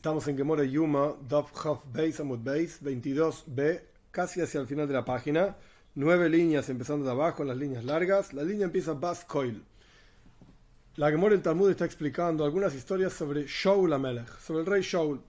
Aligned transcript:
Estamos 0.00 0.26
en 0.28 0.38
Gemora 0.38 0.64
Yuma, 0.64 1.14
Dov 1.28 1.48
Hof 1.62 1.84
Beis 1.92 2.18
Amud 2.20 2.38
Beis, 2.38 2.82
22b, 2.82 3.82
casi 4.10 4.40
hacia 4.40 4.58
el 4.58 4.66
final 4.66 4.88
de 4.88 4.94
la 4.94 5.04
página. 5.04 5.58
Nueve 5.94 6.30
líneas 6.30 6.70
empezando 6.70 7.04
de 7.04 7.10
abajo, 7.10 7.42
en 7.42 7.48
las 7.48 7.58
líneas 7.58 7.84
largas. 7.84 8.32
La 8.32 8.42
línea 8.42 8.64
empieza 8.64 8.94
Bas 8.94 9.26
Koil. 9.26 9.62
La 10.96 11.10
Gemora 11.10 11.34
del 11.34 11.42
Talmud 11.42 11.68
está 11.68 11.84
explicando 11.84 12.46
algunas 12.46 12.74
historias 12.74 13.12
sobre 13.12 13.44
Shaul 13.46 13.92
Amelech, 13.92 14.38
sobre 14.38 14.60
el 14.60 14.66
rey 14.66 14.80
Shaul. 14.80 15.20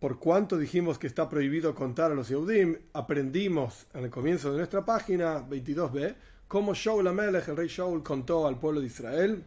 Por 0.00 0.18
cuanto 0.18 0.58
dijimos 0.58 0.98
que 0.98 1.06
está 1.06 1.28
prohibido 1.28 1.72
contar 1.76 2.10
a 2.10 2.16
los 2.16 2.30
Yehudim, 2.30 2.78
aprendimos 2.94 3.86
en 3.94 4.02
el 4.02 4.10
comienzo 4.10 4.50
de 4.50 4.56
nuestra 4.56 4.84
página 4.84 5.48
22b 5.48 6.16
cómo 6.48 6.74
Shaul 6.74 7.06
Amelech, 7.06 7.46
el 7.46 7.56
rey 7.56 7.68
Shaul, 7.68 8.02
contó 8.02 8.48
al 8.48 8.58
pueblo 8.58 8.80
de 8.80 8.88
Israel 8.88 9.44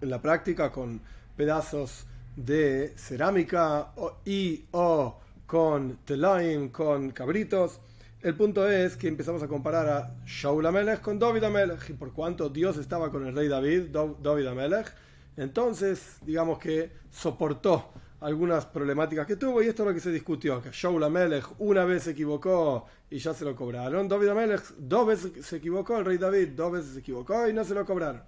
en 0.00 0.10
la 0.10 0.20
práctica 0.20 0.72
con 0.72 1.00
pedazos 1.36 2.06
de 2.36 2.92
cerámica 2.96 3.92
y 4.24 4.66
o 4.72 5.18
con 5.46 5.98
telaim, 6.04 6.68
con 6.68 7.10
cabritos. 7.10 7.80
El 8.20 8.34
punto 8.34 8.68
es 8.68 8.96
que 8.96 9.08
empezamos 9.08 9.42
a 9.42 9.48
comparar 9.48 9.88
a 9.88 10.14
Shaul 10.26 10.66
Amelech 10.66 11.00
con 11.00 11.18
David 11.18 11.44
Amelech 11.44 11.90
y 11.90 11.92
por 11.94 12.12
cuanto 12.12 12.48
Dios 12.48 12.76
estaba 12.76 13.10
con 13.10 13.26
el 13.26 13.34
rey 13.34 13.48
David, 13.48 13.94
David 14.20 14.46
Amelech, 14.46 14.92
entonces 15.36 16.16
digamos 16.22 16.58
que 16.58 16.90
soportó 17.10 17.92
algunas 18.20 18.66
problemáticas 18.66 19.26
que 19.26 19.36
tuvo 19.36 19.62
y 19.62 19.68
esto 19.68 19.82
es 19.82 19.88
lo 19.88 19.94
que 19.94 20.00
se 20.00 20.10
discutió, 20.10 20.60
que 20.60 20.70
Shaul 20.72 21.04
Amelech 21.04 21.44
una 21.58 21.84
vez 21.84 22.04
se 22.04 22.12
equivocó 22.12 22.86
y 23.10 23.18
ya 23.18 23.32
se 23.32 23.44
lo 23.44 23.54
cobraron, 23.54 24.08
David 24.08 24.28
Amelech 24.28 24.74
dos 24.78 25.06
veces 25.06 25.46
se 25.46 25.56
equivocó, 25.56 25.98
el 25.98 26.04
rey 26.04 26.18
David 26.18 26.48
dos 26.56 26.72
veces 26.72 26.94
se 26.94 27.00
equivocó 27.00 27.46
y 27.48 27.52
no 27.52 27.64
se 27.64 27.74
lo 27.74 27.84
cobraron. 27.84 28.22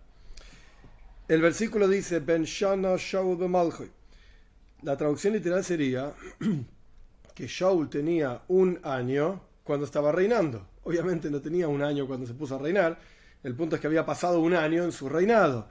El 1.27 1.43
versículo 1.43 1.89
dice, 1.89 2.21
Ben 2.21 2.45
Shana 2.45 2.95
Shaul 2.97 3.37
Bemalchoy 3.37 3.98
la 4.83 4.97
traducción 4.97 5.35
literal 5.35 5.65
sería 5.65 6.13
que 7.35 7.47
Shaul 7.47 7.89
tenía 7.89 8.43
un 8.49 8.79
año 8.83 9.41
cuando 9.65 9.85
estaba 9.85 10.13
reinando. 10.13 10.67
Obviamente 10.85 11.31
no 11.31 11.41
tenía 11.41 11.69
un 11.69 11.83
año 11.83 12.07
cuando 12.07 12.27
se 12.27 12.35
puso 12.35 12.57
a 12.57 12.59
reinar. 12.59 12.99
El 13.43 13.55
punto 13.55 13.77
es 13.77 13.81
que 13.81 13.87
había 13.87 14.07
pasado 14.07 14.41
un 14.41 14.55
año 14.55 14.85
en 14.85 14.93
su 14.93 15.09
reinado. 15.09 15.69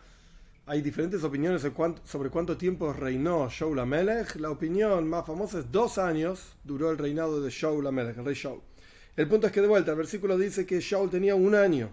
Hay 0.66 0.81
diferentes 0.81 1.23
opiniones 1.23 1.66
sobre 2.03 2.30
cuánto 2.30 2.58
tiempo 2.58 2.91
reinó 2.91 3.49
Shaul 3.49 3.80
Amelech. 3.80 4.36
La 4.36 4.52
opinión 4.52 5.08
más 5.08 5.25
famosa 5.25 5.59
es 5.59 5.71
dos 5.71 5.97
años 5.97 6.58
duró 6.64 6.92
el 6.92 6.97
reinado 6.97 7.42
de 7.42 7.49
Shaul 7.49 7.88
Amelech, 7.88 8.17
el 8.17 8.25
rey 8.25 8.36
Shaul. 8.36 8.61
El 9.16 9.27
punto 9.27 9.47
es 9.47 9.53
que 9.53 9.61
de 9.61 9.67
vuelta 9.67 9.92
el 9.92 9.97
versículo 9.97 10.38
dice 10.38 10.66
que 10.66 10.80
Shaul 10.80 11.09
tenía 11.09 11.36
un 11.36 11.55
año 11.55 11.89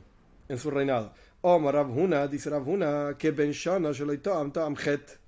en 0.49 0.59
su 0.59 0.71
reinado. 0.71 1.15
Omar 1.41 1.75
Rabhuna 1.75 2.27
dice 2.27 2.51
Rabhuna 2.51 3.17
que 3.19 3.31
Ben 3.31 3.53
Shana 3.53 3.91
Am 3.91 4.77
Het 4.77 5.24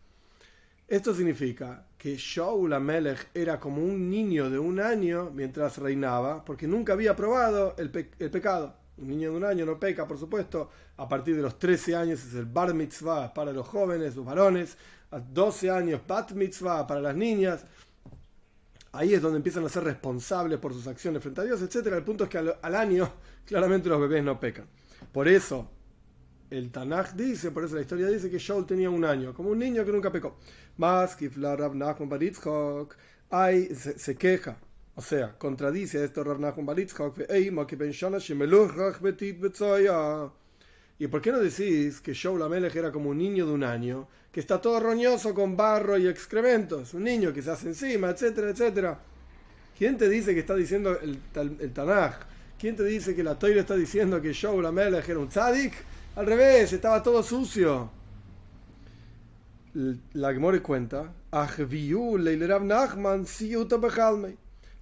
esto 0.89 1.13
significa 1.13 1.85
que 1.99 2.17
Shaul 2.17 2.73
Amelech 2.73 3.29
era 3.35 3.59
como 3.59 3.83
un 3.83 4.09
niño 4.09 4.49
de 4.49 4.59
un 4.59 4.79
año 4.79 5.33
mientras 5.35 5.79
reinaba, 5.79 6.45
porque 6.45 6.69
nunca 6.69 6.93
había 6.93 7.17
probado 7.17 7.75
el, 7.77 7.91
pecado. 7.91 8.77
Un 8.97 9.09
niño 9.09 9.33
de 9.33 9.37
un 9.37 9.45
año 9.45 9.67
no 9.67 9.81
peca, 9.81 10.07
por 10.07 10.17
supuesto. 10.17 10.71
A 10.99 11.09
partir 11.09 11.35
de 11.35 11.43
los 11.43 11.59
13 11.59 11.97
años 11.97 12.25
es 12.25 12.35
el 12.35 12.47
bar 12.47 12.73
mitzvah 12.73 13.35
para 13.35 13.53
los 13.53 13.67
jóvenes, 13.67 14.15
los 14.15 14.25
varones. 14.25 14.79
A 15.11 15.19
12 15.19 15.71
años 15.71 16.01
bat 16.07 16.31
mitzvah 16.31 16.87
para 16.87 17.01
las 17.01 17.17
niñas. 17.17 17.65
Ahí 18.93 19.13
es 19.13 19.21
donde 19.21 19.39
empiezan 19.39 19.65
a 19.65 19.69
ser 19.69 19.83
responsables 19.83 20.59
por 20.61 20.73
sus 20.73 20.87
acciones 20.87 21.21
frente 21.21 21.41
a 21.41 21.45
Dios, 21.45 21.61
etc. 21.63 21.89
El 21.89 22.05
punto 22.05 22.25
es 22.25 22.31
que 22.31 22.39
al, 22.39 22.57
al 22.63 22.75
año 22.77 23.13
claramente 23.45 23.89
los 23.89 24.01
bebés 24.01 24.23
no 24.23 24.39
pecan. 24.39 24.67
Por 25.13 25.27
eso 25.27 25.69
el 26.51 26.71
Tanaj 26.71 27.15
dice, 27.15 27.51
por 27.51 27.65
eso 27.65 27.75
la 27.75 27.83
historia 27.83 28.09
dice 28.09 28.31
que 28.31 28.39
Shaul 28.39 28.67
tenía 28.67 28.91
un 28.91 29.05
año, 29.05 29.35
como 29.35 29.51
un 29.51 29.59
niño 29.59 29.85
que 29.85 29.93
nunca 29.93 30.13
pecó. 30.13 30.37
Más 30.77 31.17
que 31.17 31.29
Rav 31.29 31.75
Nachman 31.75 32.09
Baritzchok, 32.09 32.95
hay, 33.31 33.75
se, 33.75 33.99
se, 33.99 34.17
queja, 34.17 34.59
o 34.95 35.03
sea, 35.03 35.37
contradice 35.39 36.05
esto 36.05 36.23
Rav 36.23 36.39
Nachman 36.41 36.67
Baritzchok, 36.67 37.19
¿Y 40.99 41.09
por 41.09 41.21
qué 41.21 41.31
no 41.31 41.39
decís 41.41 42.01
que 42.01 42.15
Shaul 42.15 42.43
Amelech 42.43 42.75
era 42.75 42.91
como 42.91 43.11
un 43.11 43.19
niño 43.19 43.47
de 43.47 43.53
un 43.53 43.65
año, 43.65 44.09
que 44.33 44.41
está 44.41 44.61
todo 44.61 44.81
roñoso 44.81 45.35
con 45.35 45.57
barro 45.57 45.99
y 45.99 46.09
excrementos, 46.09 46.95
un 46.95 47.05
niño 47.05 47.33
que 47.35 47.43
se 47.43 47.51
hace 47.51 47.69
encima, 47.69 48.11
etcétera, 48.11 48.51
etcétera? 48.51 48.99
¿Quién 49.77 49.99
te 49.99 50.09
dice 50.09 50.33
que 50.33 50.41
está 50.41 50.55
diciendo 50.55 50.99
el, 50.99 51.21
el, 51.61 51.73
Tanaj? 51.73 52.15
¿Quién 52.59 52.77
te 52.77 52.85
dice 52.85 53.15
que 53.15 53.23
la 53.23 53.39
Toira 53.39 53.61
está 53.61 53.77
diciendo 53.77 54.23
que 54.23 54.33
Shaul 54.33 54.65
Amelech 54.65 55.07
era 55.07 55.19
un 55.19 55.29
tzadik? 55.29 55.75
Al 56.17 56.25
revés, 56.25 56.73
estaba 56.73 57.03
todo 57.03 57.23
sucio. 57.23 57.91
La 60.15 60.33
Gemore 60.33 60.63
cuenta, 60.63 61.13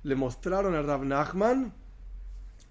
le 0.04 0.14
mostraron 0.14 0.74
a 0.76 0.82
Rav 0.82 1.04
Nachman 1.04 1.72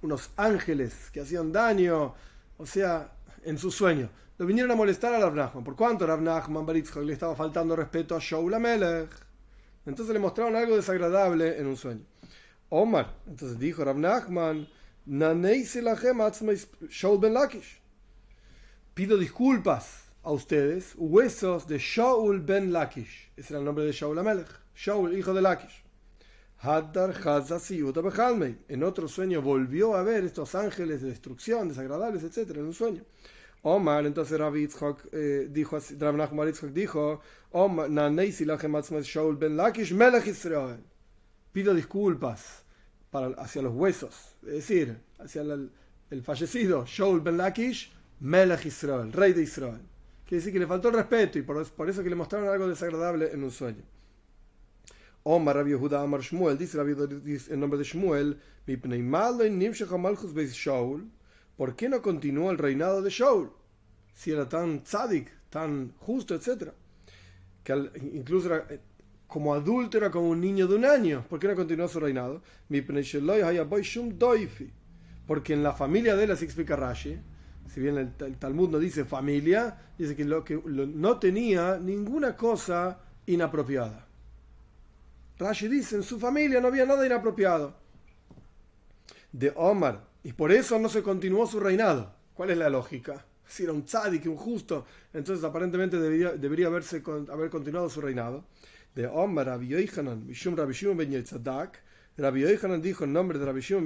unos 0.01 0.31
ángeles 0.37 1.11
que 1.11 1.19
hacían 1.19 1.51
daño, 1.51 2.15
o 2.57 2.65
sea, 2.65 3.11
en 3.43 3.57
su 3.57 3.69
sueño. 3.69 4.09
Lo 4.37 4.45
vinieron 4.45 4.71
a 4.71 4.75
molestar 4.75 5.13
a 5.13 5.19
Rav 5.19 5.35
Nachman. 5.35 5.65
¿Por 5.65 5.75
cuánto 5.75 6.07
Rav 6.07 6.21
Nachman 6.21 6.65
le 6.65 7.11
estaba 7.13 7.35
faltando 7.35 7.75
respeto 7.75 8.15
a 8.15 8.19
Shaul 8.21 8.53
Amelech? 8.53 9.09
Entonces 9.85 10.13
le 10.13 10.19
mostraron 10.19 10.55
algo 10.55 10.77
desagradable 10.77 11.59
en 11.59 11.67
un 11.67 11.75
sueño. 11.75 12.05
Omar, 12.69 13.13
entonces 13.27 13.59
dijo 13.59 13.83
Rav 13.83 13.97
Nachman, 13.97 14.69
Shaul 16.89 17.19
ben 17.19 17.33
Lakish 17.33 17.82
pido 18.93 19.17
disculpas 19.17 20.11
a 20.23 20.31
ustedes, 20.31 20.93
huesos 20.97 21.67
de 21.67 21.79
Shaul 21.79 22.41
ben 22.41 22.71
Lakish. 22.71 23.31
Ese 23.35 23.53
era 23.53 23.59
el 23.59 23.65
nombre 23.65 23.85
de 23.85 23.91
Shaul 23.91 24.19
Amelech. 24.19 24.47
Shaul, 24.75 25.17
hijo 25.17 25.33
de 25.33 25.41
Lakish. 25.41 25.83
Haddar 26.59 27.13
En 28.69 28.83
otro 28.83 29.07
sueño 29.07 29.41
volvió 29.41 29.95
a 29.95 30.03
ver 30.03 30.23
estos 30.23 30.55
ángeles 30.55 31.01
de 31.01 31.09
destrucción, 31.09 31.67
desagradables, 31.67 32.23
etc. 32.23 32.51
En 32.55 32.65
un 32.65 32.73
sueño. 32.73 33.03
Omar, 33.63 34.05
entonces 34.05 34.37
Rabbi 34.37 34.69
eh, 35.11 35.47
dijo, 35.49 35.77
Rav 35.99 36.15
Nachman 36.15 36.53
dijo, 36.73 37.21
Omar, 37.51 37.89
Shaul 37.89 39.37
ben 39.37 39.57
Lakish, 39.57 39.93
Melech 39.93 40.27
Israel. 40.27 40.83
Pido 41.51 41.73
disculpas 41.73 42.63
para, 43.09 43.27
hacia 43.41 43.61
los 43.61 43.73
huesos, 43.73 44.35
es 44.43 44.53
decir, 44.53 44.97
hacia 45.19 45.41
el, 45.41 45.69
el 46.09 46.23
fallecido 46.23 46.85
Shaul 46.85 47.21
ben 47.21 47.37
Lakish, 47.37 47.91
Melech 48.23 48.65
Israel, 48.65 49.11
rey 49.11 49.33
de 49.33 49.43
Israel. 49.43 49.81
Quiere 50.25 50.37
decir 50.37 50.53
que 50.53 50.59
le 50.59 50.65
faltó 50.65 50.87
el 50.87 50.95
respeto 50.95 51.37
y 51.37 51.41
por, 51.41 51.59
eso 51.89 52.03
que 52.03 52.09
le 52.09 52.15
mostraron 52.15 52.47
algo 52.47 52.69
desagradable 52.69 53.33
en 53.33 53.43
un 53.43 53.51
sueño. 53.51 53.83
Omar 55.23 55.57
Rabbi 55.57 55.71
Yehuda 55.71 56.01
Amar 56.01 56.21
Shmuel, 56.21 56.57
dice 56.57 56.79
en 57.53 57.59
nombre 57.59 57.77
de 57.77 57.83
Shmuel, 57.83 58.39
¿por 61.57 61.75
qué 61.75 61.89
no 61.89 62.01
continuó 62.01 62.49
el 62.51 62.57
reinado 62.57 63.01
de 63.01 63.09
Shaul? 63.09 63.51
Si 64.13 64.31
era 64.31 64.47
tan 64.47 64.83
tzadik, 64.83 65.29
tan 65.49 65.91
justo, 65.97 66.33
etc. 66.33 66.71
Que 67.61 67.73
incluso 68.13 68.47
era, 68.47 68.65
eh, 68.69 68.79
como 69.27 69.53
adulto 69.53 69.97
era 69.97 70.09
como 70.09 70.29
un 70.29 70.39
niño 70.39 70.67
de 70.67 70.75
un 70.75 70.85
año. 70.85 71.25
¿Por 71.27 71.39
qué 71.39 71.49
no 71.49 71.55
continuó 71.55 71.89
su 71.89 71.99
reinado? 71.99 72.41
Porque 75.27 75.53
en 75.53 75.63
la 75.63 75.73
familia 75.73 76.15
de 76.15 76.23
él, 76.23 76.31
así 76.31 76.45
explica 76.45 76.77
Rashi, 76.77 77.19
si 77.67 77.79
bien 77.79 77.97
el, 77.97 78.37
Talmud 78.37 78.69
no 78.69 78.79
dice 78.79 79.05
familia, 79.05 79.77
dice 79.97 80.15
que, 80.15 80.25
no 80.25 81.19
tenía 81.19 81.77
ninguna 81.79 82.35
cosa 82.35 82.99
inapropiada. 83.25 84.07
Rashi 85.39 85.67
dice, 85.67 85.95
en 85.95 86.03
su 86.03 86.19
familia 86.19 86.61
no 86.61 86.67
había 86.67 86.85
nada 86.85 87.05
inapropiado. 87.05 87.75
De 89.31 89.51
Omar, 89.55 90.03
y 90.23 90.33
por 90.33 90.51
eso 90.51 90.77
no 90.77 90.89
se 90.89 91.01
continuó 91.01 91.47
su 91.47 91.59
reinado. 91.59 92.13
¿Cuál 92.33 92.51
es 92.51 92.57
la 92.57 92.69
lógica? 92.69 93.25
Si 93.47 93.63
era 93.63 93.73
un 93.73 93.83
tzadik, 93.83 94.25
un 94.25 94.37
justo, 94.37 94.85
entonces 95.13 95.43
aparentemente 95.43 95.99
debería, 95.99 96.67
haberse, 96.67 97.03
haber 97.31 97.49
continuado 97.49 97.89
su 97.89 98.01
reinado. 98.01 98.45
De 98.93 99.07
Omar, 99.07 99.47
Rabbi 99.47 99.69
Yochanan, 99.69 100.27
Bishum 100.27 100.55
Rabbi 100.55 100.73
Shimon 100.73 100.97
Ben 100.97 101.11
Rabbi 102.17 102.41
Yochanan 102.41 102.81
dijo 102.81 103.03
en 103.05 103.13
nombre 103.13 103.39
de 103.39 103.45
Rabbi 103.45 103.61
Shimon 103.61 103.85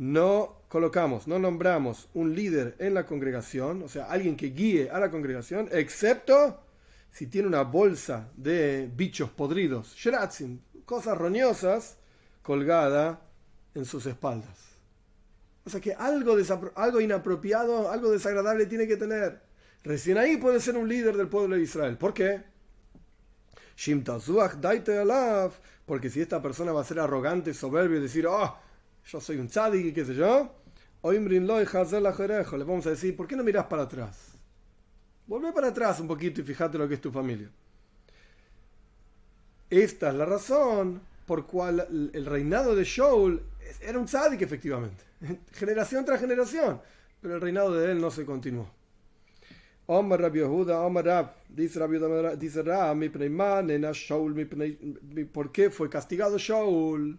no 0.00 0.62
colocamos, 0.68 1.28
no 1.28 1.38
nombramos 1.38 2.08
un 2.14 2.34
líder 2.34 2.74
en 2.78 2.94
la 2.94 3.04
congregación, 3.04 3.82
o 3.82 3.88
sea, 3.88 4.06
alguien 4.06 4.34
que 4.34 4.46
guíe 4.46 4.88
a 4.88 4.98
la 4.98 5.10
congregación, 5.10 5.68
excepto 5.72 6.64
si 7.10 7.26
tiene 7.26 7.48
una 7.48 7.64
bolsa 7.64 8.30
de 8.34 8.90
bichos 8.96 9.28
podridos, 9.28 9.94
shratzin, 9.96 10.62
cosas 10.86 11.18
roñosas, 11.18 11.98
colgada 12.40 13.20
en 13.74 13.84
sus 13.84 14.06
espaldas. 14.06 14.70
O 15.66 15.70
sea 15.70 15.82
que 15.82 15.92
algo, 15.92 16.34
algo 16.76 17.00
inapropiado, 17.02 17.90
algo 17.90 18.10
desagradable 18.10 18.64
tiene 18.64 18.88
que 18.88 18.96
tener. 18.96 19.49
Recién 19.82 20.18
ahí 20.18 20.36
puede 20.36 20.60
ser 20.60 20.76
un 20.76 20.88
líder 20.88 21.16
del 21.16 21.28
pueblo 21.28 21.56
de 21.56 21.62
Israel. 21.62 21.96
¿Por 21.96 22.12
qué? 22.12 22.42
Porque 25.86 26.10
si 26.10 26.20
esta 26.20 26.42
persona 26.42 26.72
va 26.72 26.82
a 26.82 26.84
ser 26.84 27.00
arrogante, 27.00 27.54
soberbio 27.54 27.98
y 27.98 28.02
decir, 28.02 28.26
oh, 28.26 28.56
yo 29.06 29.20
soy 29.20 29.38
un 29.38 29.48
tzadik 29.48 29.86
y 29.86 29.92
qué 29.92 30.04
sé 30.04 30.14
yo, 30.14 30.54
le 31.02 32.64
vamos 32.64 32.86
a 32.86 32.90
decir, 32.90 33.16
¿por 33.16 33.26
qué 33.26 33.36
no 33.36 33.42
miras 33.42 33.64
para 33.66 33.84
atrás? 33.84 34.32
Volvé 35.26 35.52
para 35.52 35.68
atrás 35.68 35.98
un 36.00 36.08
poquito 36.08 36.42
y 36.42 36.44
fíjate 36.44 36.76
lo 36.76 36.86
que 36.86 36.94
es 36.94 37.00
tu 37.00 37.10
familia. 37.10 37.48
Esta 39.70 40.08
es 40.10 40.14
la 40.14 40.26
razón 40.26 41.00
por 41.24 41.46
cual 41.46 42.10
el 42.12 42.26
reinado 42.26 42.74
de 42.74 42.84
Shaul 42.84 43.40
era 43.80 43.98
un 43.98 44.06
tzadik 44.06 44.42
efectivamente, 44.42 45.04
generación 45.52 46.04
tras 46.04 46.20
generación, 46.20 46.82
pero 47.22 47.36
el 47.36 47.40
reinado 47.40 47.72
de 47.72 47.92
él 47.92 48.00
no 48.00 48.10
se 48.10 48.26
continuó. 48.26 48.79
Omar 49.92 50.20
Rabbi 50.20 50.38
Yehuda, 50.38 50.82
Omar 50.82 51.04
Rab, 51.04 51.32
dice 51.48 51.80
Rabbi 51.80 51.98
Yehuda, 51.98 52.36
dice 52.36 52.62
Rab, 52.62 52.94
mi 52.94 53.08
Shaul, 53.08 54.46
¿por 55.32 55.50
qué 55.50 55.68
fue 55.68 55.90
castigado 55.90 56.38
Shaul? 56.38 57.18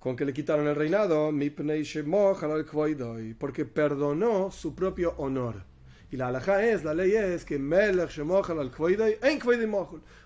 Con 0.00 0.16
que 0.16 0.24
le 0.24 0.32
quitaron 0.32 0.66
el 0.66 0.74
reinado, 0.74 1.30
mi 1.30 1.48
porque 3.38 3.64
perdonó 3.66 4.50
su 4.50 4.74
propio 4.74 5.14
honor. 5.18 5.62
Y 6.10 6.16
la 6.16 6.26
halajá 6.26 6.66
es, 6.66 6.82
la 6.82 6.92
ley 6.92 7.12
es 7.12 7.44
que 7.44 7.54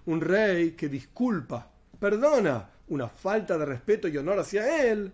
un 0.07 0.21
rey 0.23 0.71
que 0.71 0.89
disculpa, 0.89 1.71
perdona 2.01 2.71
una 2.89 3.09
falta 3.11 3.59
de 3.59 3.67
respeto 3.67 4.09
y 4.09 4.17
honor 4.17 4.39
hacia 4.39 4.91
él, 4.91 5.13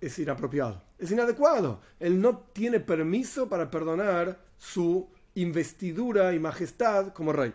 es 0.00 0.18
inapropiado, 0.18 0.82
es 0.98 1.10
inadecuado. 1.10 1.82
Él 2.00 2.18
no 2.18 2.46
tiene 2.54 2.80
permiso 2.80 3.46
para 3.46 3.70
perdonar 3.70 4.38
su 4.56 5.17
investidura 5.40 6.32
y 6.34 6.38
majestad 6.38 7.12
como 7.12 7.32
rey. 7.32 7.52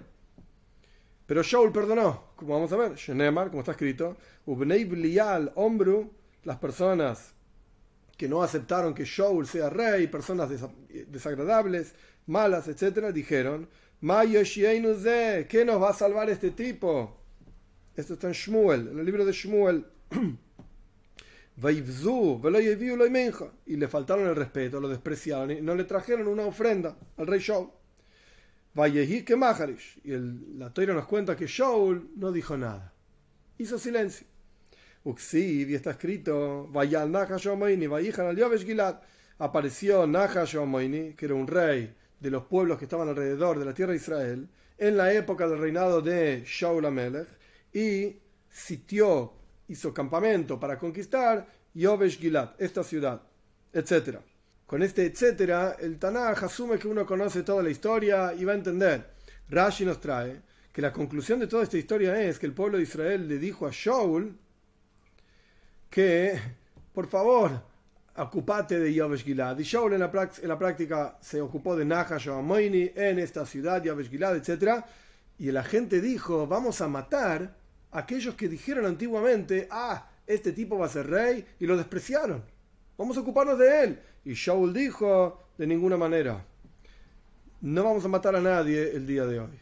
Pero 1.26 1.42
Shaul 1.42 1.72
perdonó, 1.72 2.34
como 2.36 2.54
vamos 2.54 2.72
a 2.74 2.78
ver, 2.78 2.96
Shenemar, 2.96 3.50
como 3.50 3.62
está 3.62 3.72
escrito, 3.72 4.18
Ubnei 4.46 4.84
Blial, 4.84 5.52
Ombru, 5.56 6.12
las 6.44 6.58
personas 6.58 7.34
que 8.18 8.28
no 8.28 8.44
aceptaron 8.44 8.94
que 8.94 9.06
Shaul 9.06 9.48
sea 9.48 9.70
rey, 9.70 10.08
personas 10.08 10.50
desagradables, 11.08 11.96
malas, 12.28 12.68
etc., 12.68 13.12
dijeron, 13.14 13.70
¿qué 14.02 15.64
nos 15.66 15.82
va 15.82 15.90
a 15.90 15.94
salvar 15.94 16.30
este 16.30 16.52
tipo? 16.52 17.18
Esto 17.96 18.14
está 18.14 18.28
en 18.28 18.34
Shmuel, 18.34 18.90
en 18.90 19.00
el 19.00 19.06
libro 19.06 19.26
de 19.26 19.32
Shmuel. 19.32 19.86
y 23.66 23.76
le 23.76 23.88
faltaron 23.88 24.28
el 24.28 24.36
respeto, 24.36 24.80
lo 24.80 24.90
despreciaron 24.90 25.52
y 25.52 25.62
no 25.62 25.76
le 25.76 25.84
trajeron 25.84 26.28
una 26.28 26.46
ofrenda 26.46 26.98
al 27.18 27.28
rey 27.28 27.40
Shaul. 27.40 27.70
Y 28.76 30.12
el, 30.12 30.60
la 30.60 30.74
Toira 30.74 30.94
nos 30.94 31.06
cuenta 31.06 31.36
que 31.36 31.46
Shaul 31.46 32.12
no 32.16 32.32
dijo 32.32 32.58
nada, 32.58 32.94
hizo 33.58 33.78
silencio. 33.78 34.26
Uxiv, 35.04 35.70
está 35.76 35.92
escrito, 35.92 36.70
apareció 39.38 40.08
Nahash 40.08 40.56
que 41.16 41.26
era 41.26 41.36
un 41.36 41.48
rey 41.48 41.94
de 42.20 42.32
los 42.32 42.46
pueblos 42.46 42.78
que 42.78 42.86
estaban 42.86 43.10
alrededor 43.10 43.60
de 43.60 43.66
la 43.66 43.74
tierra 43.74 43.92
de 43.92 43.98
Israel, 43.98 44.50
en 44.78 44.98
la 44.98 45.14
época 45.14 45.48
del 45.48 45.60
reinado 45.60 46.02
de 46.02 46.44
Shaul 46.46 46.86
Amelech, 46.86 47.28
y 47.74 48.18
sitió, 48.50 49.34
hizo 49.68 49.94
campamento 49.94 50.60
para 50.60 50.78
conquistar 50.78 51.46
Yovesh 51.74 52.20
Gilad, 52.20 52.52
esta 52.58 52.84
ciudad, 52.84 53.22
etc. 53.72 54.20
Con 54.66 54.84
este 54.84 55.06
etcétera, 55.06 55.78
el 55.80 55.98
Tanaj 56.00 56.44
asume 56.44 56.78
que 56.78 56.88
uno 56.88 57.06
conoce 57.06 57.44
toda 57.44 57.64
la 57.64 57.70
historia 57.70 58.34
y 58.34 58.44
va 58.46 58.54
a 58.54 58.56
entender. 58.56 59.14
Rashi 59.50 59.86
nos 59.86 60.00
trae 60.00 60.42
que 60.72 60.82
la 60.82 60.92
conclusión 60.92 61.40
de 61.40 61.48
toda 61.48 61.64
esta 61.64 61.78
historia 61.78 62.20
es 62.22 62.40
que 62.40 62.46
el 62.46 62.54
pueblo 62.54 62.78
de 62.78 62.84
Israel 62.84 63.28
le 63.28 63.38
dijo 63.38 63.68
a 63.68 63.72
Shaul 63.72 64.36
que, 65.90 66.40
por 66.94 67.08
favor, 67.08 67.62
ocupate 68.16 68.80
de 68.80 68.94
Yovesh 68.94 69.24
Gilad. 69.24 69.58
Y 69.60 69.64
Shaul 69.64 69.94
en 69.94 70.00
la, 70.00 70.10
práctica 70.58 71.18
se 71.22 71.42
ocupó 71.42 71.76
de 71.76 71.86
Nahash 71.86 72.28
en 72.28 73.20
esta 73.20 73.46
ciudad, 73.46 73.84
Yovesh 73.84 74.10
Gilad, 74.10 74.36
etc. 74.36 74.84
Y 75.38 75.52
la 75.52 75.64
gente 75.64 76.02
dijo, 76.02 76.48
vamos 76.48 76.82
a 76.82 76.88
matar 76.88 77.56
aquellos 77.94 78.36
que 78.36 78.48
dijeron 78.48 78.86
antiguamente, 78.86 79.68
ah, 79.72 80.10
este 80.28 80.52
tipo 80.52 80.78
va 80.78 80.88
a 80.88 80.90
ser 80.90 81.10
rey, 81.10 81.46
y 81.60 81.66
lo 81.66 81.78
despreciaron. 81.78 82.44
Vamos 82.98 83.18
a 83.18 83.22
ocuparnos 83.22 83.58
de 83.58 83.84
él. 83.84 84.00
Y 84.26 84.34
Shaul 84.34 84.74
dijo, 84.74 85.40
de 85.58 85.68
ninguna 85.68 85.98
manera, 85.98 86.46
no 87.62 87.84
vamos 87.84 88.06
a 88.06 88.10
matar 88.10 88.36
a 88.36 88.42
nadie 88.42 88.92
el 88.96 89.06
día 89.06 89.26
de 89.26 89.40
hoy. 89.40 89.60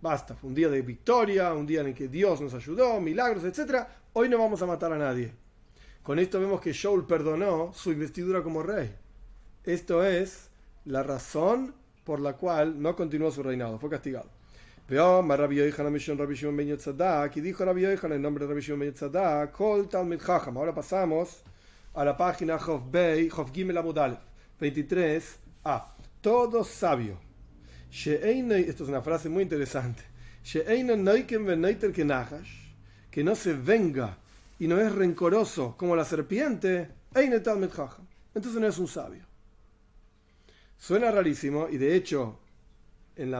Basta, 0.00 0.34
fue 0.34 0.48
un 0.48 0.54
día 0.54 0.68
de 0.68 0.82
victoria, 0.82 1.52
un 1.52 1.66
día 1.66 1.82
en 1.82 1.88
el 1.88 1.94
que 1.94 2.08
Dios 2.08 2.40
nos 2.40 2.54
ayudó, 2.54 3.00
milagros, 3.00 3.44
etc. 3.44 3.86
Hoy 4.14 4.28
no 4.28 4.38
vamos 4.38 4.62
a 4.62 4.66
matar 4.66 4.92
a 4.92 4.98
nadie. 4.98 5.32
Con 6.02 6.18
esto 6.18 6.40
vemos 6.40 6.60
que 6.60 6.72
Shaul 6.72 7.06
perdonó 7.06 7.72
su 7.74 7.92
investidura 7.92 8.42
como 8.42 8.62
rey. 8.62 8.94
Esto 9.64 10.02
es 10.02 10.50
la 10.86 11.02
razón 11.02 11.74
por 12.04 12.20
la 12.20 12.36
cual 12.36 12.80
no 12.80 12.96
continuó 12.96 13.30
su 13.30 13.42
reinado, 13.42 13.78
fue 13.78 13.90
castigado. 13.90 14.39
Veo 14.90 15.22
Rabbi 15.22 15.54
Yohanan 15.54 15.92
Mishon 15.92 16.18
Rabbi 16.18 16.34
Shimon 16.34 16.56
Ben 16.56 16.66
Yotzadak 16.66 17.36
y 17.36 17.40
dijo 17.40 17.64
Rabbi 17.64 17.82
Yohanan 17.82 18.14
en 18.14 18.22
nombre 18.22 18.44
de 18.44 18.48
Rabbi 18.48 18.60
Shimon 18.60 18.80
Ben 18.80 18.88
Yotzadak, 18.88 19.52
Kol 19.52 19.88
Talmid 19.88 20.18
Chacham. 20.18 20.56
Ahora 20.56 20.74
pasamos 20.74 21.44
a 21.94 22.04
la 22.04 22.16
página 22.16 22.58
Chof 22.58 22.90
Bey, 22.90 23.28
Chof 23.28 23.52
Gimel 23.52 23.78
Amudal, 23.78 24.18
23a. 24.60 25.84
Todo 26.20 26.64
sabio. 26.64 27.20
Esto 27.88 28.82
es 28.82 28.88
una 28.88 29.00
frase 29.00 29.28
muy 29.28 29.44
interesante. 29.44 30.02
Que 33.12 33.22
no 33.22 33.36
se 33.36 33.52
venga 33.52 34.18
y 34.58 34.66
no 34.66 34.80
es 34.80 34.92
rencoroso 34.92 35.76
como 35.76 35.94
la 35.94 36.04
serpiente, 36.04 36.90
entonces 37.14 38.60
no 38.60 38.66
es 38.66 38.78
un 38.78 38.88
sabio. 38.88 39.24
Suena 40.76 41.12
rarísimo 41.12 41.68
y 41.70 41.78
de 41.78 41.94
hecho 41.94 42.40
en 43.20 43.30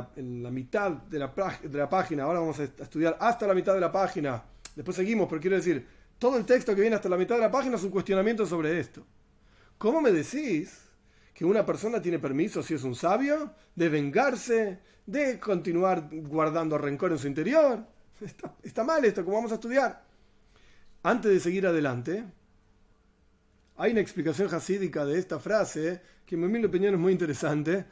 la, 0.43 0.51
mitad 0.51 0.91
de 0.91 1.19
la, 1.19 1.89
página, 1.89 2.25
ahora 2.25 2.41
vamos 2.41 2.61
a 2.61 2.65
estudiar 2.65 3.17
hasta 3.19 3.47
la 3.47 3.55
mitad 3.55 3.73
de 3.73 3.81
la 3.81 3.91
página, 3.91 4.43
después 4.77 4.95
seguimos, 4.95 5.27
pero 5.27 5.41
quiero 5.41 5.57
decir, 5.57 5.87
todo 6.19 6.37
el 6.37 6.45
texto 6.45 6.75
que 6.75 6.83
viene 6.83 6.97
hasta 6.97 7.09
la 7.09 7.17
mitad 7.17 7.37
de 7.37 7.41
la 7.41 7.51
página 7.51 7.77
es 7.77 7.83
un 7.83 7.91
cuestionamiento 7.91 8.45
sobre 8.45 8.79
esto. 8.79 9.07
¿Cómo 9.79 10.03
me 10.03 10.13
decís 10.13 10.79
que 11.33 11.47
una 11.47 11.65
persona 11.65 12.03
tiene 12.03 12.19
permiso, 12.19 12.63
si 12.63 12.75
es 12.75 12.85
un 12.85 12.95
sabio, 12.95 13.55
de 13.75 13.89
vengarse, 13.89 14.81
de 15.07 15.41
continuar 15.41 16.11
guardando 16.13 16.77
rencor 16.77 17.13
en 17.13 17.19
su 17.19 17.27
interior? 17.27 17.83
Está, 18.63 18.85
mal 18.85 19.03
esto, 19.07 19.25
como 19.25 19.39
vamos 19.39 19.53
a 19.53 19.55
estudiar. 19.55 20.05
Antes 21.03 21.33
de 21.33 21.41
seguir 21.41 21.67
adelante, 21.67 22.23
hay 23.79 23.93
una 23.93 24.03
explicación 24.03 24.55
hasídica 24.55 25.07
de 25.07 25.19
esta 25.19 25.39
frase 25.39 26.03
que 26.27 26.35
en 26.35 26.53
mi 26.53 26.63
opinión 26.63 26.93
es 26.93 27.01
muy 27.01 27.13
interesante. 27.13 27.87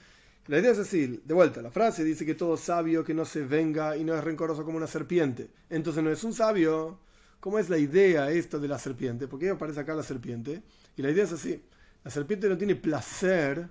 La 0.48 0.58
idea 0.58 0.72
es 0.72 0.78
así, 0.78 1.20
de 1.24 1.34
vuelta, 1.34 1.62
la 1.62 1.70
frase 1.70 2.02
dice 2.04 2.24
que 2.24 2.34
todo 2.34 2.56
sabio 2.56 3.04
que 3.04 3.14
no 3.14 3.24
se 3.24 3.44
venga 3.44 3.96
y 3.96 4.04
no 4.04 4.14
es 4.14 4.24
rencoroso 4.24 4.64
como 4.64 4.78
una 4.78 4.86
serpiente. 4.86 5.50
Entonces 5.68 6.02
no 6.02 6.10
es 6.10 6.24
un 6.24 6.32
sabio. 6.32 6.98
¿Cómo 7.38 7.58
es 7.58 7.68
la 7.68 7.78
idea 7.78 8.30
esto 8.30 8.58
de 8.58 8.66
la 8.66 8.78
serpiente? 8.78 9.28
Porque 9.28 9.50
aparece 9.50 9.80
acá 9.80 9.94
la 9.94 10.02
serpiente. 10.02 10.62
Y 10.96 11.02
la 11.02 11.10
idea 11.10 11.24
es 11.24 11.32
así. 11.32 11.62
La 12.02 12.10
serpiente 12.10 12.48
no 12.48 12.56
tiene 12.56 12.74
placer 12.74 13.68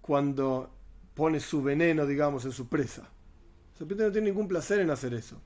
cuando 0.00 0.70
pone 1.14 1.40
su 1.40 1.62
veneno, 1.62 2.06
digamos, 2.06 2.44
en 2.44 2.52
su 2.52 2.68
presa. 2.68 3.02
La 3.72 3.78
serpiente 3.78 4.04
no 4.04 4.12
tiene 4.12 4.28
ningún 4.28 4.46
placer 4.46 4.80
en 4.80 4.90
hacer 4.90 5.14
eso 5.14 5.40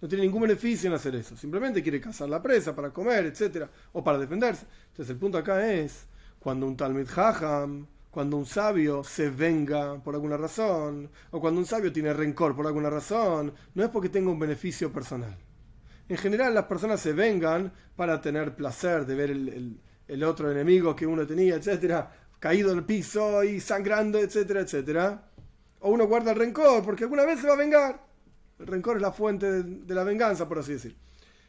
no 0.00 0.08
tiene 0.08 0.24
ningún 0.24 0.42
beneficio 0.42 0.88
en 0.88 0.94
hacer 0.94 1.14
eso. 1.14 1.36
Simplemente 1.36 1.82
quiere 1.82 2.00
cazar 2.00 2.28
la 2.28 2.40
presa 2.40 2.74
para 2.74 2.90
comer, 2.90 3.26
etcétera, 3.26 3.68
o 3.92 4.02
para 4.02 4.18
defenderse. 4.18 4.66
Entonces 4.90 5.10
el 5.10 5.18
punto 5.18 5.38
acá 5.38 5.72
es 5.72 6.06
cuando 6.38 6.66
un 6.66 6.76
Talmud 6.76 7.08
Hajam, 7.08 7.86
cuando 8.18 8.36
un 8.36 8.46
sabio 8.46 9.04
se 9.04 9.30
venga 9.30 10.02
por 10.02 10.16
alguna 10.16 10.36
razón, 10.36 11.08
o 11.30 11.40
cuando 11.40 11.60
un 11.60 11.66
sabio 11.66 11.92
tiene 11.92 12.12
rencor 12.12 12.56
por 12.56 12.66
alguna 12.66 12.90
razón, 12.90 13.54
no 13.76 13.84
es 13.84 13.90
porque 13.90 14.08
tenga 14.08 14.28
un 14.28 14.40
beneficio 14.40 14.92
personal. 14.92 15.36
En 16.08 16.16
general 16.16 16.52
las 16.52 16.64
personas 16.64 17.00
se 17.00 17.12
vengan 17.12 17.72
para 17.94 18.20
tener 18.20 18.56
placer 18.56 19.06
de 19.06 19.14
ver 19.14 19.30
el, 19.30 20.24
otro 20.24 20.50
enemigo 20.50 20.96
que 20.96 21.06
uno 21.06 21.28
tenía, 21.28 21.54
etcétera, 21.54 22.10
caído 22.40 22.72
en 22.72 22.78
el 22.78 22.84
piso 22.84 23.44
y 23.44 23.60
sangrando, 23.60 24.18
etcétera, 24.18 24.62
etcétera. 24.62 25.30
O 25.78 25.92
uno 25.92 26.08
guarda 26.08 26.32
el 26.32 26.38
rencor 26.38 26.84
porque 26.84 27.04
alguna 27.04 27.24
vez 27.24 27.38
se 27.38 27.46
va 27.46 27.52
a 27.52 27.56
vengar. 27.56 28.04
El 28.58 28.66
rencor 28.66 28.96
es 28.96 29.02
la 29.02 29.12
fuente 29.12 29.62
de, 29.62 29.94
la 29.94 30.02
venganza, 30.02 30.48
por 30.48 30.58
así 30.58 30.72
decir. 30.72 30.96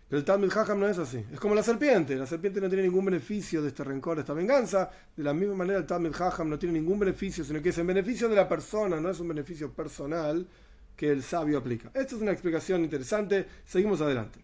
Pero 0.10 0.20
el 0.20 0.26
Talmud 0.26 0.52
Hajam 0.52 0.80
no 0.80 0.88
es 0.88 0.98
así. 0.98 1.24
Es 1.32 1.40
como 1.40 1.54
la 1.54 1.62
serpiente. 1.62 2.16
La 2.16 2.26
serpiente 2.26 2.60
no 2.60 2.68
tiene 2.68 2.84
ningún 2.84 3.06
beneficio 3.06 3.62
de 3.62 3.68
este 3.68 3.84
rencor, 3.84 4.16
de 4.16 4.22
esta 4.22 4.34
venganza. 4.34 4.90
De 5.16 5.24
la 5.24 5.36
misma 5.36 5.54
manera, 5.54 5.78
el 5.78 5.86
Talmud 5.86 6.16
Hajam 6.20 6.50
no 6.50 6.58
tiene 6.58 6.80
ningún 6.80 6.98
beneficio, 6.98 7.44
sino 7.44 7.62
que 7.62 7.70
es 7.70 7.78
en 7.78 7.86
beneficio 7.86 8.28
de 8.28 8.36
la 8.36 8.50
persona, 8.50 9.00
no 9.00 9.12
es 9.12 9.20
un 9.20 9.28
beneficio 9.28 9.72
personal 9.72 10.48
que 10.96 11.12
el 11.12 11.22
sabio 11.22 11.60
aplica. 11.60 11.92
Esta 11.94 12.16
es 12.16 12.22
una 12.24 12.32
explicación 12.32 12.84
interesante. 12.84 13.46
Seguimos 13.64 14.02
adelante. 14.02 14.40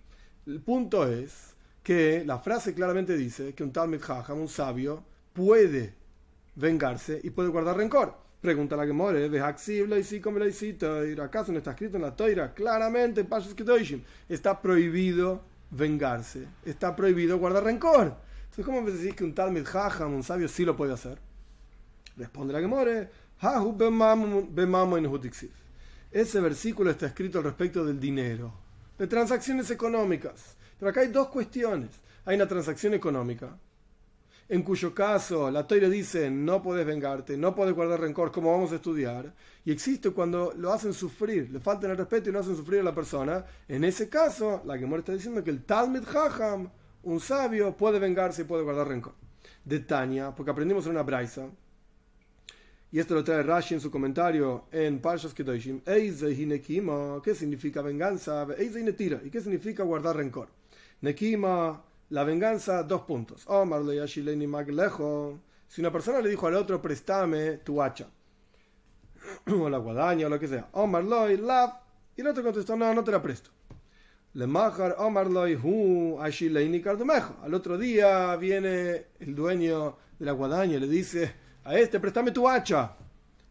El 0.46 0.62
punto 0.62 1.08
es 1.12 1.56
que 1.82 2.24
la 2.24 2.38
frase 2.38 2.76
claramente 2.76 3.18
dice 3.18 3.56
que 3.56 3.64
un 3.64 3.74
Talmud 3.74 4.02
Hajam, 4.08 4.42
un 4.42 4.48
sabio, 4.48 5.04
puede 5.34 5.96
vengarse 6.54 7.20
y 7.24 7.32
puede 7.32 7.50
guardar 7.50 7.78
rencor. 7.78 8.16
Pregunta 8.40 8.76
la 8.76 8.86
que 8.86 8.94
more, 8.94 9.26
y 9.26 10.04
sí 10.04 10.22
como 10.22 10.38
le 10.38 10.54
¿Acaso 11.24 11.52
no 11.52 11.58
está 11.58 11.72
escrito 11.72 11.98
en 11.98 12.04
la 12.04 12.16
toira? 12.16 12.54
Claramente, 12.54 13.26
está 14.30 14.62
prohibido 14.62 15.55
vengarse, 15.76 16.48
está 16.64 16.96
prohibido 16.96 17.38
guardar 17.38 17.64
rencor. 17.64 18.16
Entonces, 18.44 18.66
¿cómo 18.66 18.90
decís 18.90 19.16
que 19.16 19.24
un 19.24 19.36
tal 19.36 19.56
Hajam, 19.66 20.14
un 20.14 20.24
sabio, 20.24 20.48
sí 20.48 20.64
lo 20.64 20.76
puede 20.76 20.94
hacer? 20.94 21.20
Responde 22.18 22.54
la 22.54 22.62
Gemore, 22.62 23.10
ese 26.12 26.40
versículo 26.40 26.92
está 26.92 27.08
escrito 27.08 27.40
al 27.40 27.44
respecto 27.44 27.84
del 27.84 28.00
dinero, 28.00 28.54
de 28.98 29.08
transacciones 29.08 29.70
económicas. 29.70 30.56
Pero 30.80 30.92
acá 30.92 31.02
hay 31.02 31.08
dos 31.08 31.28
cuestiones. 31.28 31.90
Hay 32.24 32.38
una 32.38 32.48
transacción 32.48 32.94
económica, 32.94 33.58
en 34.48 34.62
cuyo 34.62 34.94
caso 34.94 35.50
la 35.50 35.66
Toira 35.66 35.90
dice 35.90 36.30
no 36.30 36.62
puedes 36.62 36.86
vengarte, 36.86 37.36
no 37.38 37.56
puedes 37.56 37.74
guardar 37.74 38.02
rencor, 38.02 38.32
como 38.32 38.52
vamos 38.52 38.72
a 38.72 38.76
estudiar, 38.76 39.34
y 39.64 39.72
existe 39.72 40.12
cuando 40.12 40.54
lo 40.56 40.72
hacen 40.72 40.94
sufrir, 40.94 41.50
le 41.52 41.60
faltan 41.60 41.92
el 41.92 41.98
respeto 41.98 42.30
y 42.30 42.34
lo 42.34 42.40
hacen 42.40 42.56
sufrir 42.56 42.82
a 42.82 42.84
la 42.84 42.94
persona. 42.94 43.46
En 43.68 43.84
ese 43.84 44.10
caso, 44.10 44.62
la 44.66 44.78
Gemora 44.78 45.00
está 45.00 45.14
diciendo 45.14 45.44
que 45.44 45.50
el 45.50 45.64
Talmud 45.64 46.06
Haham, 46.08 46.70
un 47.04 47.20
sabio, 47.20 47.76
puede 47.76 48.00
vengarse 48.00 48.44
y 48.44 48.46
puede 48.46 48.64
guardar 48.64 48.88
rencor. 48.88 49.14
De 49.64 49.80
Tania, 49.80 50.34
porque 50.36 50.52
aprendimos 50.52 50.86
en 50.86 50.92
una 50.92 51.04
braisa, 51.04 51.50
y 52.92 53.00
esto 53.00 53.16
lo 53.16 53.24
trae 53.24 53.44
Rashi 53.44 53.74
en 53.74 53.82
su 53.82 53.92
comentario 53.92 54.66
en 54.72 55.00
Parshas 55.00 55.34
Kedoshim, 55.34 55.82
¿qué 55.82 57.36
significa 57.36 57.82
venganza? 57.82 58.48
¿Y 58.58 59.30
qué 59.30 59.42
significa 59.42 59.84
guardar 59.84 60.16
rencor? 60.16 60.50
Nekima, 61.02 61.84
la 62.16 62.24
venganza, 62.24 62.82
dos 62.82 63.02
puntos. 63.02 63.46
Si 65.68 65.82
una 65.82 65.92
persona 65.92 66.22
le 66.22 66.30
dijo 66.30 66.48
al 66.48 66.56
otro, 66.56 66.82
préstame 66.82 67.58
tu 67.58 67.84
hacha, 67.84 68.08
o 69.52 69.70
la 69.70 69.78
guadaña, 69.80 70.28
o 70.28 70.30
lo 70.30 70.40
que 70.40 70.48
sea, 70.48 70.70
Omar 70.72 71.04
Loy, 71.04 71.34
y 72.16 72.22
el 72.22 72.28
otro 72.28 72.42
contestó, 72.42 72.78
no, 72.78 72.94
no 72.94 73.04
te 73.04 73.12
la 73.12 73.22
presto. 73.22 73.50
Le 74.32 74.48
majar 74.48 74.96
Omar 74.98 75.28
Loy, 75.28 75.56
hu, 75.62 76.18
Al 76.22 77.54
otro 77.54 77.78
día 77.78 78.34
viene 78.38 79.08
el 79.20 79.36
dueño 79.36 79.98
de 80.18 80.26
la 80.26 80.32
guadaña 80.32 80.78
y 80.78 80.80
le 80.80 80.88
dice, 80.88 81.34
a 81.66 81.78
este, 81.78 82.00
préstame 82.00 82.32
tu 82.32 82.48
hacha. 82.48 82.96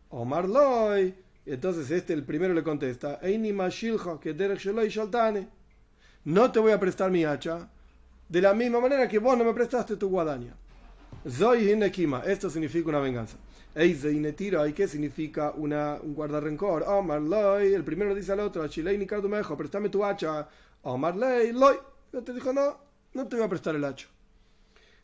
Omar 0.09 0.49
Loy, 0.49 1.15
y 1.45 1.53
entonces 1.53 1.91
este, 1.91 2.15
el 2.15 2.25
primero 2.25 2.55
le 2.55 2.63
contesta, 2.63 3.21
que 3.21 4.35
no 6.25 6.51
te 6.51 6.59
voy 6.59 6.73
a 6.73 6.81
prestar 6.81 7.11
mi 7.11 7.27
hacha, 7.27 7.69
de 8.29 8.41
la 8.41 8.55
misma 8.55 8.81
manera 8.81 9.09
que 9.09 9.19
vos 9.19 9.37
no 9.37 9.45
me 9.45 9.55
prestaste 9.55 9.97
tu 9.97 10.09
guadaña. 10.09 10.55
Zoy 11.29 11.71
Hinekima, 11.71 12.23
esto 12.27 12.51
significa 12.51 12.89
una 12.91 12.99
venganza. 12.99 13.37
Eize 13.75 14.13
Inetira, 14.13 14.67
¿y 14.69 14.73
qué 14.73 14.87
significa 14.87 15.53
una, 15.57 15.99
un 16.01 16.15
guardar 16.15 16.45
rencor? 16.45 16.85
Omar 16.87 17.21
Loy, 17.21 17.75
el 17.75 17.83
primero 17.83 18.15
dice 18.15 18.33
al 18.33 18.41
otro, 18.41 18.67
Chilei 18.69 18.97
ni 18.97 19.07
Mejo, 19.29 19.57
préstame 19.57 19.89
tu 19.89 20.05
hacha. 20.05 20.49
Omar 20.83 21.17
Ley, 21.17 21.53
Loy, 21.53 21.77
yo 22.13 22.23
te 22.23 22.33
dijo, 22.33 22.53
no, 22.53 22.79
no 23.15 23.27
te 23.27 23.37
voy 23.37 23.45
a 23.45 23.49
prestar 23.49 23.75
el 23.75 23.85
hacha. 23.85 24.07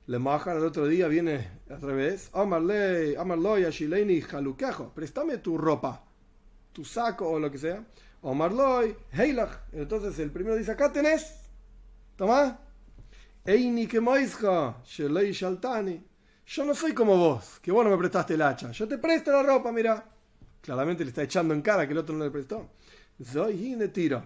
Le 0.06 0.18
majan 0.18 0.58
el 0.58 0.64
otro 0.64 0.86
día, 0.86 1.08
viene 1.08 1.50
al 1.68 1.80
revés. 1.80 2.30
Omar 2.32 2.62
Ley, 2.62 3.16
Omar 3.16 3.38
Loy, 3.38 3.66
ni 4.06 4.20
Jaluquejo, 4.20 4.92
préstame 4.94 5.38
tu 5.38 5.58
ropa, 5.58 6.04
tu 6.72 6.84
saco 6.84 7.28
o 7.28 7.40
lo 7.40 7.50
que 7.50 7.58
sea. 7.58 7.84
Omar 8.22 8.52
Loy, 8.52 8.94
Heilach. 9.10 9.62
Entonces 9.72 10.16
el 10.20 10.30
primero 10.30 10.54
dice, 10.54 10.70
acá 10.70 10.92
tenés, 10.92 11.40
toma 12.16 12.60
Eini 13.44 13.86
que 13.86 14.00
Yo 16.46 16.64
no 16.64 16.74
soy 16.74 16.92
como 16.92 17.16
vos, 17.16 17.58
que 17.62 17.72
vos 17.72 17.84
no 17.84 17.90
me 17.90 17.96
prestaste 17.96 18.34
el 18.34 18.42
hacha. 18.42 18.70
Yo 18.70 18.86
te 18.86 18.98
presto 18.98 19.32
la 19.32 19.42
ropa, 19.42 19.72
mira. 19.72 20.04
Claramente 20.60 21.04
le 21.04 21.08
está 21.08 21.22
echando 21.22 21.54
en 21.54 21.62
cara 21.62 21.86
que 21.86 21.92
el 21.92 21.98
otro 21.98 22.14
no 22.14 22.24
le 22.24 22.30
prestó. 22.30 22.68
Soy 23.24 23.76
tiro. 23.92 24.22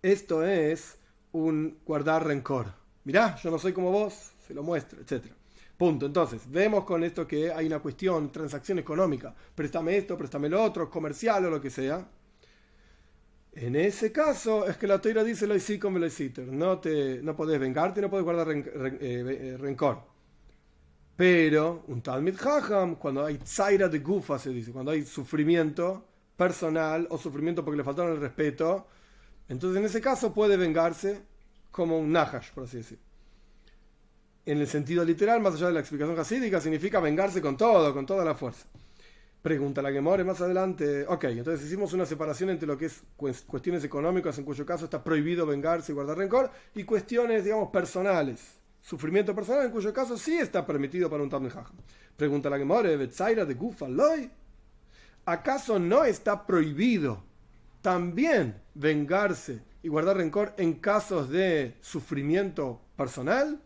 Esto 0.00 0.42
es 0.42 0.96
un 1.32 1.80
guardar 1.84 2.26
rencor. 2.26 2.72
Mirá, 3.04 3.36
yo 3.36 3.50
no 3.50 3.58
soy 3.58 3.72
como 3.72 3.90
vos, 3.90 4.32
se 4.46 4.54
lo 4.54 4.62
muestro, 4.62 5.00
etc. 5.00 5.26
Punto. 5.76 6.06
Entonces, 6.06 6.50
vemos 6.50 6.84
con 6.84 7.04
esto 7.04 7.26
que 7.26 7.52
hay 7.52 7.66
una 7.66 7.80
cuestión, 7.80 8.32
transacción 8.32 8.78
económica. 8.78 9.34
Préstame 9.54 9.96
esto, 9.98 10.16
préstame 10.16 10.48
lo 10.48 10.62
otro, 10.62 10.88
comercial 10.90 11.44
o 11.44 11.50
lo 11.50 11.60
que 11.60 11.70
sea. 11.70 12.06
En 13.54 13.76
ese 13.76 14.10
caso 14.12 14.66
es 14.66 14.76
que 14.78 14.86
la 14.86 15.00
toira 15.00 15.22
dice 15.22 15.46
lo 15.46 15.54
hice 15.54 15.78
como 15.78 15.98
lo 15.98 16.06
No, 16.50 16.78
te, 16.78 17.22
no 17.22 17.36
podés 17.36 17.60
vengarte, 17.60 18.00
no 18.00 18.08
podés 18.08 18.24
guardar 18.24 18.50
eh, 18.50 18.62
eh, 19.00 19.56
rencor. 19.58 20.02
Pero 21.16 21.84
un 21.88 22.02
Talmud 22.02 22.34
Hajam, 22.40 22.96
cuando 22.96 23.24
hay 23.24 23.38
zaira 23.44 23.88
de 23.88 23.98
gufa, 23.98 24.38
se 24.38 24.50
dice, 24.50 24.72
cuando 24.72 24.90
hay 24.90 25.04
sufrimiento 25.04 26.06
personal 26.36 27.06
o 27.10 27.18
sufrimiento 27.18 27.62
porque 27.64 27.76
le 27.76 27.84
faltaron 27.84 28.12
el 28.12 28.20
respeto, 28.20 28.86
entonces 29.48 29.78
en 29.78 29.84
ese 29.84 30.00
caso 30.00 30.32
puede 30.32 30.56
vengarse 30.56 31.22
como 31.70 31.98
un 31.98 32.10
Nahash, 32.10 32.52
por 32.52 32.64
así 32.64 32.78
decir. 32.78 32.98
En 34.46 34.58
el 34.58 34.66
sentido 34.66 35.04
literal, 35.04 35.40
más 35.40 35.54
allá 35.54 35.66
de 35.66 35.74
la 35.74 35.80
explicación 35.80 36.18
hasídica, 36.18 36.60
significa 36.60 37.00
vengarse 37.00 37.42
con 37.42 37.56
todo, 37.56 37.92
con 37.92 38.06
toda 38.06 38.24
la 38.24 38.34
fuerza. 38.34 38.66
Pregunta 39.42 39.82
la 39.82 39.90
que 39.90 40.00
more 40.00 40.22
más 40.22 40.40
adelante. 40.40 41.04
Ok, 41.08 41.24
entonces 41.24 41.66
hicimos 41.66 41.92
una 41.92 42.06
separación 42.06 42.50
entre 42.50 42.68
lo 42.68 42.78
que 42.78 42.86
es 42.86 43.02
cuestiones 43.16 43.82
económicas, 43.82 44.38
en 44.38 44.44
cuyo 44.44 44.64
caso 44.64 44.84
está 44.84 45.02
prohibido 45.02 45.44
vengarse 45.44 45.90
y 45.90 45.94
guardar 45.96 46.16
rencor, 46.16 46.48
y 46.76 46.84
cuestiones, 46.84 47.42
digamos, 47.42 47.70
personales. 47.70 48.60
Sufrimiento 48.80 49.34
personal, 49.34 49.66
en 49.66 49.72
cuyo 49.72 49.92
caso 49.92 50.16
sí 50.16 50.38
está 50.38 50.64
permitido 50.64 51.10
para 51.10 51.24
un 51.24 51.28
Talmud 51.28 51.50
Pregunta 52.16 52.48
la 52.48 52.58
que 52.58 52.64
more, 52.64 52.96
Betzaira 52.96 53.44
de 53.44 53.54
Gufaloy. 53.54 54.30
¿Acaso 55.24 55.78
no 55.78 56.04
está 56.04 56.46
prohibido 56.46 57.24
también 57.80 58.60
vengarse 58.74 59.60
y 59.82 59.88
guardar 59.88 60.18
rencor 60.18 60.54
en 60.56 60.74
casos 60.74 61.28
de 61.30 61.76
sufrimiento 61.80 62.80
personal? 62.96 63.60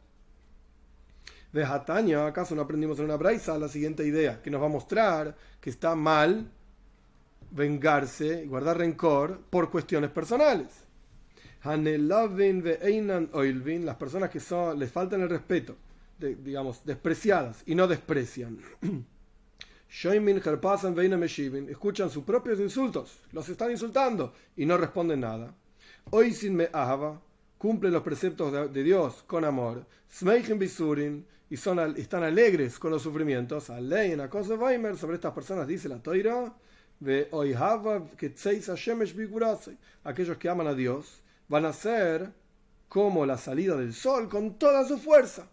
De 1.56 1.64
Hatania, 1.64 2.24
¿acaso 2.26 2.54
no 2.54 2.62
aprendimos 2.62 2.98
en 2.98 3.06
una 3.06 3.16
braisa 3.16 3.58
la 3.58 3.68
siguiente 3.68 4.06
idea? 4.06 4.42
Que 4.42 4.50
nos 4.50 4.60
va 4.60 4.66
a 4.66 4.68
mostrar 4.68 5.34
que 5.58 5.70
está 5.70 5.94
mal 5.94 6.50
vengarse 7.50 8.42
y 8.44 8.46
guardar 8.46 8.76
rencor 8.76 9.40
por 9.48 9.70
cuestiones 9.70 10.10
personales. 10.10 10.68
Las 11.64 11.78
personas 13.96 14.28
que 14.30 14.38
son, 14.38 14.78
les 14.78 14.92
faltan 14.92 15.22
el 15.22 15.30
respeto, 15.30 15.76
digamos, 16.18 16.84
despreciadas 16.84 17.62
y 17.64 17.74
no 17.74 17.88
desprecian. 17.88 18.58
Escuchan 21.70 22.10
sus 22.10 22.24
propios 22.24 22.60
insultos, 22.60 23.18
los 23.32 23.48
están 23.48 23.70
insultando 23.70 24.34
y 24.56 24.66
no 24.66 24.76
responden 24.76 25.20
nada. 25.20 25.54
Hoy 26.10 26.34
sin 26.34 26.54
me 26.54 26.68
cumplen 27.56 27.94
los 27.94 28.02
preceptos 28.02 28.72
de, 28.72 28.82
Dios 28.82 29.24
con 29.26 29.46
amor. 29.46 29.86
bisurin 30.58 31.24
y 31.48 31.56
son, 31.56 31.96
están 31.96 32.22
alegres 32.22 32.78
con 32.78 32.90
los 32.90 33.02
sufrimientos. 33.02 33.68
Ley 33.68 34.12
en 34.12 34.28
cosa 34.28 34.54
Weimer 34.54 34.96
sobre 34.96 35.16
estas 35.16 35.32
personas 35.32 35.66
dice 35.66 35.88
la 35.88 36.02
Toira 36.02 36.52
de 36.98 37.28
que 38.16 38.34
aquellos 40.04 40.38
que 40.38 40.48
aman 40.48 40.66
a 40.66 40.74
Dios 40.74 41.22
van 41.48 41.64
a 41.64 41.72
ser 41.72 42.32
como 42.88 43.26
la 43.26 43.36
salida 43.36 43.76
del 43.76 43.92
sol 43.92 44.28
con 44.28 44.58
toda 44.58 44.86
su 44.86 44.98
fuerza. 44.98 45.48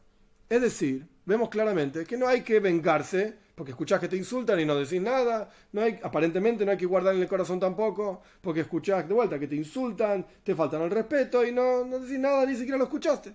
Es 0.50 0.62
decir, 0.62 1.07
vemos 1.25 1.50
claramente 1.50 2.05
que 2.05 2.17
no 2.17 2.27
hay 2.27 2.41
que 2.41 2.59
vengarse 2.59 3.43
porque 3.55 3.71
escuchás 3.71 4.00
que 4.00 4.07
te 4.07 4.17
insultan 4.17 4.59
y 4.59 4.65
no 4.65 4.75
decís 4.75 5.01
nada, 5.01 5.50
no 5.73 5.81
hay, 5.81 6.00
aparentemente 6.01 6.65
no 6.65 6.71
hay 6.71 6.77
que 6.77 6.88
guardar 6.88 7.13
en 7.13 7.21
el 7.21 7.27
corazón 7.27 7.59
tampoco, 7.59 8.23
porque 8.41 8.62
escuchás 8.62 9.07
de 9.07 9.13
vuelta 9.13 9.38
que 9.38 9.47
te 9.47 9.55
insultan, 9.55 10.25
te 10.43 10.55
faltan 10.55 10.81
el 10.81 10.89
respeto 10.89 11.45
y 11.45 11.51
no, 11.51 11.85
no 11.85 12.00
decís 12.00 12.17
nada, 12.17 12.45
ni 12.47 12.55
siquiera 12.55 12.77
lo 12.77 12.85
escuchaste. 12.85 13.33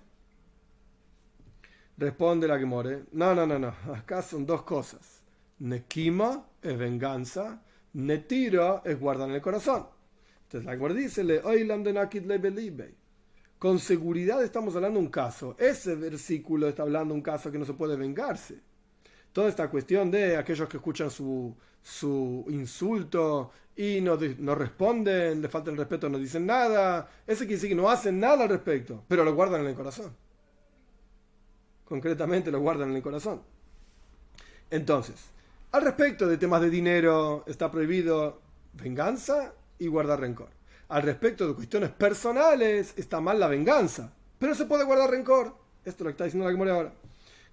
Responde 1.99 2.47
la 2.47 2.61
que 2.61 2.65
more. 2.65 3.07
No, 3.11 3.35
no, 3.35 3.45
no, 3.45 3.59
no. 3.59 3.75
Acá 3.93 4.23
son 4.23 4.47
dos 4.47 4.63
cosas. 4.63 5.21
Nekima 5.59 6.47
es 6.63 6.79
venganza. 6.79 7.61
Netira 7.93 8.83
es 8.85 9.01
guardar 9.01 9.29
en 9.29 9.35
el 9.35 9.43
corazón. 9.43 9.89
Entonces 10.45 10.65
la 10.65 10.79
que 10.79 10.95
dice, 10.95 11.25
le 11.25 11.41
de 11.41 12.95
Con 13.59 13.81
seguridad 13.81 14.45
estamos 14.45 14.77
hablando 14.77 15.01
de 15.01 15.07
un 15.07 15.11
caso. 15.11 15.57
Ese 15.59 15.97
versículo 15.97 16.69
está 16.69 16.85
hablando 16.85 17.15
de 17.15 17.19
un 17.19 17.23
caso 17.23 17.51
que 17.51 17.59
no 17.59 17.65
se 17.65 17.75
puede 17.75 17.97
vengarse. 17.97 18.61
Toda 19.33 19.49
esta 19.49 19.69
cuestión 19.69 20.09
de 20.09 20.37
aquellos 20.37 20.69
que 20.69 20.77
escuchan 20.77 21.11
su, 21.11 21.55
su 21.83 22.45
insulto 22.49 23.51
y 23.75 24.01
no, 24.01 24.17
no 24.39 24.55
responden, 24.55 25.43
le 25.43 25.49
falta 25.49 25.73
el 25.73 25.77
respeto, 25.77 26.09
no 26.09 26.19
dicen 26.19 26.47
nada. 26.47 27.09
Ese 27.27 27.41
quiere 27.41 27.55
decir 27.55 27.71
que 27.71 27.75
no 27.75 27.91
hacen 27.91 28.21
nada 28.21 28.45
al 28.45 28.51
respecto, 28.51 29.05
pero 29.09 29.25
lo 29.25 29.35
guardan 29.35 29.63
en 29.63 29.67
el 29.67 29.75
corazón 29.75 30.28
concretamente 31.89 32.51
lo 32.51 32.61
guardan 32.61 32.91
en 32.91 32.97
el 32.97 33.03
corazón. 33.03 33.41
Entonces, 34.71 35.17
al 35.73 35.83
respecto 35.83 36.27
de 36.27 36.37
temas 36.37 36.61
de 36.61 36.69
dinero, 36.69 37.45
está 37.47 37.71
prohibido 37.71 38.41
venganza 38.75 39.55
y 39.79 39.87
guardar 39.87 40.21
rencor. 40.21 40.51
Al 40.89 41.03
respecto 41.03 41.49
de 41.49 41.55
cuestiones 41.55 41.91
personales, 41.91 42.93
está 42.97 43.21
mal 43.21 43.41
la 43.41 43.49
venganza, 43.49 44.13
pero 44.39 44.55
se 44.55 44.67
puede 44.67 44.85
guardar 44.85 45.11
rencor. 45.11 45.55
Esto 45.85 46.05
lo 46.05 46.11
está 46.11 46.25
diciendo 46.25 46.47
la 46.47 46.53
Gemore 46.53 46.71
ahora. 46.71 46.93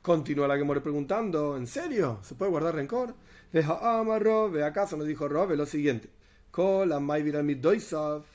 Continúa 0.02 0.48
la 0.48 0.58
Gemore 0.58 0.82
preguntando, 0.82 1.56
¿en 1.56 1.68
serio? 1.68 2.20
¿Se 2.22 2.36
puede 2.36 2.52
guardar 2.52 2.76
rencor? 2.76 3.16
Deja 3.54 4.00
amarro, 4.00 4.52
ve 4.52 4.66
acaso 4.66 4.98
nos 4.98 5.08
dijo 5.08 5.28
Robe 5.30 5.56
lo 5.56 5.66
siguiente. 5.66 6.10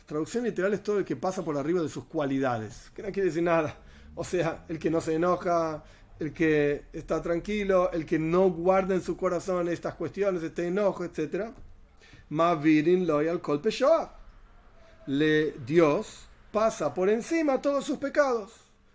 Traducción 0.07 0.45
literal 0.45 0.75
es 0.75 0.83
todo 0.83 0.99
el 0.99 1.05
que 1.05 1.17
pasa 1.17 1.45
por 1.45 1.57
arriba 1.57 1.83
de 1.83 1.89
sus 1.89 2.05
cualidades. 2.05 2.91
Que 2.95 3.03
no 3.03 3.13
quiere 3.13 3.29
decir 3.29 3.43
nada 3.43 3.77
o 4.21 4.25
sea, 4.25 4.67
el 4.69 4.79
que 4.79 4.91
no 4.91 5.01
se 5.01 5.15
enoja, 5.15 5.83
el 6.19 6.35
que 6.35 6.85
está 6.93 7.23
tranquilo, 7.23 7.91
el 7.91 8.05
que 8.05 8.19
no 8.19 8.51
guarda 8.51 8.95
en 8.95 9.01
su 9.01 9.17
corazón 9.17 9.67
estas 9.71 9.95
cuestiones, 9.95 10.43
este 10.43 10.67
enojo, 10.67 11.05
etc. 11.05 11.47
Mavirin 12.29 13.07
loyal 13.07 13.41
kolpe 13.41 13.71
Le 15.07 15.53
Dios 15.65 16.29
pasa 16.53 16.93
por 16.93 17.09
encima 17.09 17.63
todos 17.63 17.87
sus 17.87 17.97
pecados. 17.97 18.53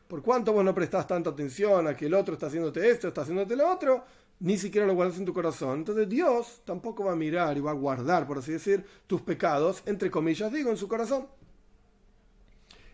Por 0.07 0.21
cuanto 0.21 0.53
vos 0.53 0.63
no 0.63 0.75
prestás 0.75 1.07
tanta 1.07 1.31
atención 1.31 1.87
a 1.87 1.97
que 1.97 2.05
el 2.05 2.13
otro 2.13 2.35
está 2.35 2.45
haciéndote 2.45 2.87
esto, 2.87 3.07
está 3.07 3.21
haciéndote 3.21 3.55
lo 3.55 3.67
otro, 3.67 4.05
ni 4.41 4.59
siquiera 4.59 4.85
lo 4.85 4.93
guardas 4.93 5.17
en 5.17 5.25
tu 5.25 5.33
corazón. 5.33 5.79
Entonces 5.79 6.07
Dios 6.07 6.61
tampoco 6.65 7.03
va 7.03 7.13
a 7.13 7.15
mirar 7.15 7.57
y 7.57 7.61
va 7.61 7.71
a 7.71 7.73
guardar, 7.73 8.27
por 8.27 8.37
así 8.37 8.51
decir, 8.51 8.85
tus 9.07 9.21
pecados, 9.21 9.81
entre 9.87 10.11
comillas, 10.11 10.53
digo, 10.53 10.69
en 10.69 10.77
su 10.77 10.87
corazón. 10.87 11.25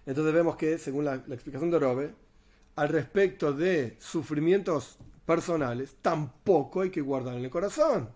Entonces 0.06 0.34
vemos 0.34 0.56
que, 0.56 0.78
según 0.78 1.06
la, 1.06 1.16
explicación 1.16 1.70
de 1.70 1.80
Robe, 1.80 2.14
al 2.76 2.90
respecto 2.90 3.54
de 3.54 3.98
sufrimientos 4.00 4.98
personales, 5.26 5.96
tampoco 6.02 6.82
hay 6.82 6.90
que 6.90 7.02
guardar 7.02 7.36
en 7.36 7.46
el 7.46 7.50
corazón. 7.52 8.10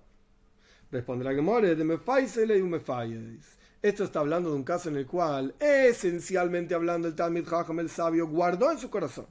Responde 0.92 1.26
la 1.26 1.34
Gemore 1.34 1.76
de 1.76 1.84
me 1.84 1.96
y 1.96 2.64
me 2.64 2.82
Esto 3.82 4.04
está 4.04 4.20
hablando 4.20 4.50
de 4.50 4.56
un 4.56 4.64
caso 4.64 4.90
en 4.90 4.98
el 4.98 5.06
cual, 5.06 5.54
esencialmente 5.60 6.74
hablando, 6.74 7.08
el 7.08 7.16
Talmud 7.16 7.48
Chacham, 7.48 7.80
el 7.80 7.90
sabio, 7.90 8.28
guardó 8.28 8.72
en 8.72 8.80
su 8.80 8.90
corazón, 8.90 9.28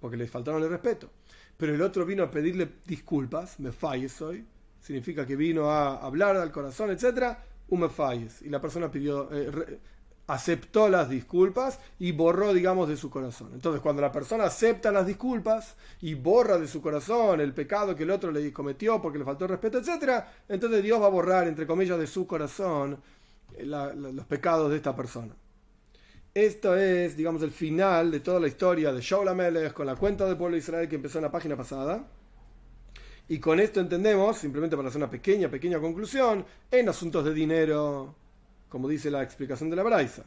porque 0.00 0.16
le 0.16 0.26
faltaron 0.26 0.62
el 0.62 0.70
respeto. 0.70 1.10
Pero 1.56 1.74
el 1.74 1.82
otro 1.82 2.06
vino 2.06 2.22
a 2.22 2.30
pedirle 2.30 2.68
disculpas, 2.86 3.60
me 3.60 3.72
falles 3.72 4.20
hoy, 4.22 4.44
significa 4.80 5.26
que 5.26 5.36
vino 5.36 5.70
a 5.70 5.98
hablar 5.98 6.36
al 6.36 6.50
corazón, 6.50 6.90
etc. 6.90 7.36
Un 7.68 7.80
me 7.80 7.88
falles. 7.88 8.42
Y 8.42 8.48
la 8.48 8.60
persona 8.60 8.90
pidió, 8.90 9.28
eh, 9.32 9.78
aceptó 10.32 10.88
las 10.88 11.10
disculpas 11.10 11.78
y 11.98 12.12
borró, 12.12 12.54
digamos, 12.54 12.88
de 12.88 12.96
su 12.96 13.10
corazón. 13.10 13.50
Entonces, 13.52 13.82
cuando 13.82 14.00
la 14.00 14.10
persona 14.10 14.44
acepta 14.44 14.90
las 14.90 15.06
disculpas 15.06 15.76
y 16.00 16.14
borra 16.14 16.56
de 16.56 16.66
su 16.66 16.80
corazón 16.80 17.42
el 17.42 17.52
pecado 17.52 17.94
que 17.94 18.04
el 18.04 18.10
otro 18.10 18.32
le 18.32 18.50
cometió 18.50 19.00
porque 19.02 19.18
le 19.18 19.26
faltó 19.26 19.46
respeto, 19.46 19.78
etc., 19.78 20.24
entonces 20.48 20.82
Dios 20.82 21.02
va 21.02 21.06
a 21.06 21.10
borrar, 21.10 21.46
entre 21.46 21.66
comillas, 21.66 21.98
de 21.98 22.06
su 22.06 22.26
corazón 22.26 22.98
eh, 23.58 23.66
los 23.66 24.24
pecados 24.24 24.70
de 24.70 24.76
esta 24.76 24.96
persona. 24.96 25.34
Esto 26.32 26.76
es, 26.76 27.14
digamos, 27.14 27.42
el 27.42 27.50
final 27.50 28.10
de 28.10 28.20
toda 28.20 28.40
la 28.40 28.48
historia 28.48 28.90
de 28.90 29.02
Shaul 29.02 29.28
Amelech 29.28 29.74
con 29.74 29.84
la 29.84 29.96
cuenta 29.96 30.24
del 30.24 30.38
pueblo 30.38 30.54
de 30.54 30.60
Israel 30.60 30.88
que 30.88 30.96
empezó 30.96 31.18
en 31.18 31.24
la 31.24 31.30
página 31.30 31.58
pasada. 31.58 32.06
Y 33.28 33.38
con 33.38 33.60
esto 33.60 33.80
entendemos, 33.80 34.38
simplemente 34.38 34.76
para 34.76 34.88
hacer 34.88 34.98
una 34.98 35.10
pequeña, 35.10 35.50
pequeña 35.50 35.78
conclusión, 35.78 36.46
en 36.70 36.88
asuntos 36.88 37.22
de 37.22 37.34
dinero, 37.34 38.14
como 38.72 38.88
dice 38.88 39.10
la 39.10 39.22
explicación 39.22 39.68
de 39.68 39.76
la 39.76 39.82
Braisa. 39.82 40.24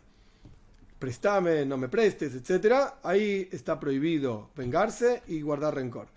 Prestame, 1.00 1.66
no 1.66 1.78
me 1.78 1.90
prestes, 1.90 2.36
etc. 2.36 2.76
Ahí 3.02 3.50
está 3.52 3.80
prohibido 3.80 4.52
vengarse 4.56 5.24
y 5.26 5.42
guardar 5.42 5.74
rencor. 5.74 6.10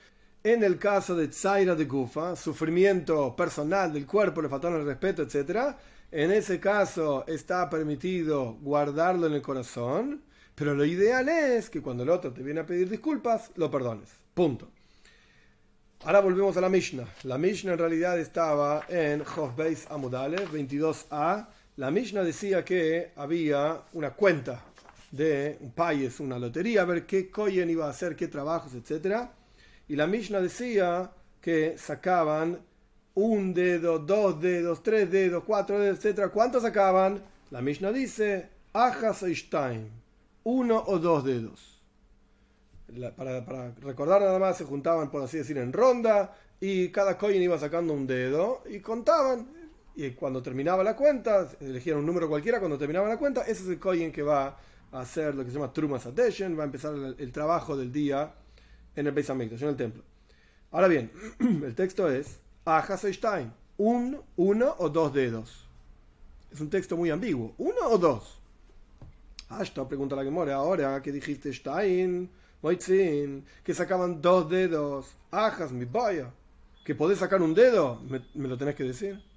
En 0.44 0.62
el 0.62 0.78
caso 0.78 1.16
de 1.16 1.28
Tzaira 1.28 1.74
de 1.74 1.86
Gufa, 1.86 2.36
sufrimiento 2.36 3.34
personal 3.34 3.94
del 3.94 4.06
cuerpo, 4.06 4.42
le 4.42 4.50
faltaron 4.50 4.80
el 4.80 4.86
respeto, 4.86 5.22
etc. 5.22 5.74
En 6.12 6.30
ese 6.30 6.60
caso 6.60 7.26
está 7.26 7.70
permitido 7.70 8.58
guardarlo 8.60 9.26
en 9.26 9.32
el 9.32 9.42
corazón, 9.42 10.20
pero 10.54 10.74
lo 10.74 10.84
ideal 10.84 11.30
es 11.30 11.70
que 11.70 11.80
cuando 11.80 12.02
el 12.02 12.10
otro 12.10 12.30
te 12.30 12.42
viene 12.42 12.60
a 12.60 12.66
pedir 12.66 12.90
disculpas, 12.90 13.52
lo 13.56 13.70
perdones. 13.70 14.10
Punto. 14.34 14.68
Ahora 16.04 16.20
volvemos 16.20 16.54
a 16.58 16.60
la 16.60 16.68
Mishnah. 16.68 17.08
La 17.22 17.38
Mishnah 17.38 17.72
en 17.72 17.78
realidad 17.78 18.20
estaba 18.20 18.84
en 18.88 19.22
Hofbeis 19.22 19.86
Amudale 19.90 20.46
22a 20.46 21.46
la 21.78 21.92
Mishnah 21.92 22.24
decía 22.24 22.64
que 22.64 23.12
había 23.14 23.82
una 23.92 24.10
cuenta 24.10 24.64
de 25.12 25.58
un 25.60 25.70
país, 25.70 26.18
una 26.18 26.36
lotería, 26.36 26.82
a 26.82 26.84
ver 26.84 27.06
qué 27.06 27.30
Koyen 27.30 27.70
iba 27.70 27.86
a 27.86 27.90
hacer, 27.90 28.16
qué 28.16 28.26
trabajos, 28.26 28.74
etc. 28.74 29.28
Y 29.86 29.94
la 29.94 30.08
Mishnah 30.08 30.40
decía 30.40 31.12
que 31.40 31.78
sacaban 31.78 32.58
un 33.14 33.54
dedo, 33.54 34.00
dos 34.00 34.40
dedos, 34.40 34.82
tres 34.82 35.08
dedos, 35.08 35.44
cuatro 35.44 35.78
dedos, 35.78 36.04
etc. 36.04 36.30
¿Cuántos 36.32 36.64
sacaban? 36.64 37.22
La 37.52 37.62
Mishnah 37.62 37.92
dice, 37.92 38.48
Ajas 38.72 39.24
Stein, 39.32 39.88
uno 40.42 40.82
o 40.84 40.98
dos 40.98 41.24
dedos. 41.24 41.80
para, 43.16 43.44
para, 43.44 43.70
recordar 43.82 44.20
nada 44.20 44.40
más, 44.40 44.58
se 44.58 44.64
juntaban, 44.64 45.12
por 45.12 45.22
así 45.22 45.38
decir, 45.38 45.56
en 45.58 45.72
ronda 45.72 46.36
y 46.60 46.88
cada 46.88 47.16
coin 47.16 47.40
iba 47.40 47.56
sacando 47.56 47.92
un 47.92 48.04
dedo 48.04 48.64
y 48.68 48.80
contaban 48.80 49.57
y 49.98 50.12
cuando 50.12 50.40
terminaba 50.40 50.84
la 50.84 50.94
cuenta, 50.94 51.48
elegían 51.58 51.98
un 51.98 52.06
número 52.06 52.28
cualquiera, 52.28 52.60
cuando 52.60 52.78
terminaba 52.78 53.08
la 53.08 53.16
cuenta, 53.16 53.42
ese 53.42 53.64
es 53.64 53.68
el 53.68 53.80
coin 53.80 54.12
que 54.12 54.22
va 54.22 54.56
a 54.92 55.00
hacer 55.00 55.34
lo 55.34 55.42
que 55.42 55.50
se 55.50 55.56
llama 55.56 55.72
Trumas 55.72 56.06
Attention, 56.06 56.56
va 56.56 56.62
a 56.62 56.66
empezar 56.66 56.94
el, 56.94 57.32
trabajo 57.32 57.76
del 57.76 57.90
día 57.90 58.32
en 58.94 59.08
el 59.08 59.12
Beis 59.12 59.28
en 59.28 59.40
el 59.40 59.76
templo. 59.76 60.04
Ahora 60.70 60.86
bien, 60.86 61.10
el 61.40 61.74
texto 61.74 62.08
es 62.08 62.38
Stein, 63.12 63.52
un, 63.78 64.22
uno 64.36 64.76
o 64.78 64.88
dos 64.88 65.12
dedos. 65.12 65.66
Es 66.52 66.60
un 66.60 66.70
texto 66.70 66.96
muy 66.96 67.10
ambiguo. 67.10 67.54
¿Uno 67.58 67.88
o 67.88 67.98
dos? 67.98 68.38
Hasta 69.48 69.88
pregunta 69.88 70.14
la 70.14 70.22
que 70.22 70.30
muere 70.30 70.52
ahora 70.52 71.02
que 71.02 71.10
dijiste 71.10 71.52
Stein, 71.52 72.30
Moitzin, 72.62 73.44
que 73.64 73.74
sacaban 73.74 74.22
dos 74.22 74.48
dedos. 74.48 75.16
Ajas, 75.32 75.72
mi 75.72 75.86
vaya. 75.86 76.30
Que 76.84 76.94
podés 76.94 77.18
sacar 77.18 77.42
un 77.42 77.52
dedo, 77.52 78.00
me 78.34 78.46
lo 78.46 78.56
tenés 78.56 78.76
que 78.76 78.84
decir. 78.84 79.27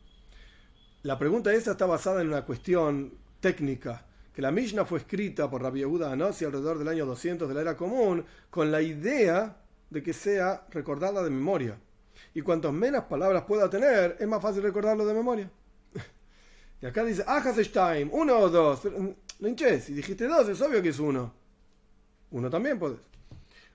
La 1.03 1.17
pregunta 1.17 1.51
esta 1.51 1.71
está 1.71 1.87
basada 1.87 2.21
en 2.21 2.27
una 2.27 2.45
cuestión 2.45 3.11
técnica, 3.39 4.05
que 4.35 4.41
la 4.41 4.51
Mishnah 4.51 4.85
fue 4.85 4.99
escrita 4.99 5.49
por 5.49 5.63
Rabbi 5.63 5.79
Yehuda 5.79 6.11
Anossi 6.11 6.45
alrededor 6.45 6.77
del 6.77 6.89
año 6.89 7.07
200 7.07 7.49
de 7.49 7.55
la 7.55 7.61
era 7.61 7.75
común, 7.75 8.23
con 8.51 8.71
la 8.71 8.83
idea 8.83 9.57
de 9.89 10.03
que 10.03 10.13
sea 10.13 10.67
recordada 10.69 11.23
de 11.23 11.31
memoria. 11.31 11.75
Y 12.35 12.41
cuantas 12.41 12.71
menos 12.71 13.05
palabras 13.05 13.45
pueda 13.45 13.67
tener, 13.67 14.15
es 14.19 14.27
más 14.27 14.43
fácil 14.43 14.61
recordarlo 14.61 15.03
de 15.03 15.15
memoria. 15.15 15.49
y 16.81 16.85
acá 16.85 17.03
dice, 17.03 17.23
Stein, 17.63 18.11
uno 18.13 18.37
o 18.37 18.49
dos. 18.49 18.81
Pero, 18.83 19.15
no 19.39 19.47
hinches, 19.47 19.85
si 19.85 19.93
dijiste 19.93 20.27
dos, 20.27 20.47
es 20.49 20.61
obvio 20.61 20.83
que 20.83 20.89
es 20.89 20.99
uno. 20.99 21.33
Uno 22.29 22.47
también 22.47 22.77
puedes. 22.77 22.99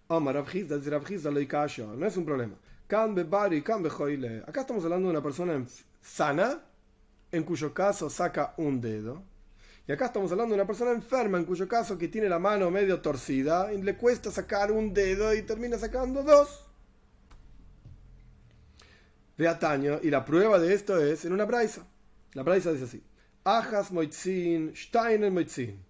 no 0.09 2.07
es 2.07 2.17
un 2.17 2.25
problema. 2.25 2.55
Acá 2.87 4.61
estamos 4.61 4.85
hablando 4.85 5.09
de 5.09 5.11
una 5.11 5.23
persona 5.25 5.67
sana 6.01 6.63
en 7.37 7.45
cuyo 7.45 7.73
caso 7.73 8.11
saca 8.11 8.55
un 8.57 8.81
dedo. 8.81 9.23
Y 9.89 9.93
acá 9.93 10.07
estamos 10.07 10.33
hablando 10.33 10.55
de 10.55 10.61
una 10.61 10.67
persona 10.67 10.91
enferma, 10.91 11.39
en 11.39 11.45
cuyo 11.45 11.69
caso 11.69 11.97
que 11.97 12.09
tiene 12.09 12.29
la 12.29 12.41
mano 12.41 12.71
medio 12.73 13.01
torcida 13.01 13.73
y 13.73 13.81
le 13.81 13.97
cuesta 13.97 14.33
sacar 14.33 14.73
un 14.73 14.93
dedo 14.93 15.33
y 15.33 15.43
termina 15.43 15.79
sacando 15.79 16.25
dos. 16.25 16.65
Taño, 19.61 20.01
y 20.03 20.11
la 20.11 20.25
prueba 20.25 20.59
de 20.59 20.75
esto 20.75 21.01
es 21.01 21.25
en 21.25 21.33
una 21.33 21.45
braisa. 21.45 21.87
La 22.33 22.43
braisa 22.43 22.73
dice 22.73 22.85
así: 22.85 23.03
Ajas 23.45 23.93
moitzin, 23.93 24.75
steiner 24.75 25.31
moitzin. 25.31 25.85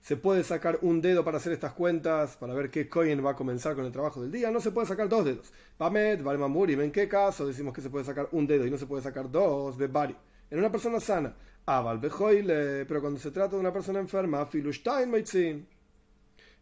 Se 0.00 0.16
puede 0.16 0.42
sacar 0.42 0.78
un 0.82 1.00
dedo 1.00 1.24
para 1.24 1.36
hacer 1.36 1.52
estas 1.52 1.72
cuentas, 1.72 2.36
para 2.36 2.54
ver 2.54 2.70
qué 2.70 2.88
coin 2.88 3.24
va 3.24 3.32
a 3.32 3.36
comenzar 3.36 3.74
con 3.74 3.84
el 3.84 3.92
trabajo 3.92 4.22
del 4.22 4.32
día. 4.32 4.50
No 4.50 4.60
se 4.60 4.70
puede 4.70 4.86
sacar 4.86 5.08
dos 5.08 5.24
dedos. 5.24 5.52
Bamet, 5.78 6.22
Valmamuri, 6.22 6.74
¿en 6.74 6.90
qué 6.90 7.08
caso 7.08 7.46
decimos 7.46 7.74
que 7.74 7.82
se 7.82 7.90
puede 7.90 8.04
sacar 8.04 8.28
un 8.32 8.46
dedo 8.46 8.66
y 8.66 8.70
no 8.70 8.78
se 8.78 8.86
puede 8.86 9.02
sacar 9.02 9.30
dos? 9.30 9.76
Bebari 9.76 10.16
en 10.50 10.58
una 10.58 10.70
persona 10.70 11.00
sana. 11.00 11.34
pero 11.64 13.00
cuando 13.00 13.18
se 13.18 13.30
trata 13.30 13.56
de 13.56 13.60
una 13.60 13.72
persona 13.72 13.98
enferma, 13.98 14.48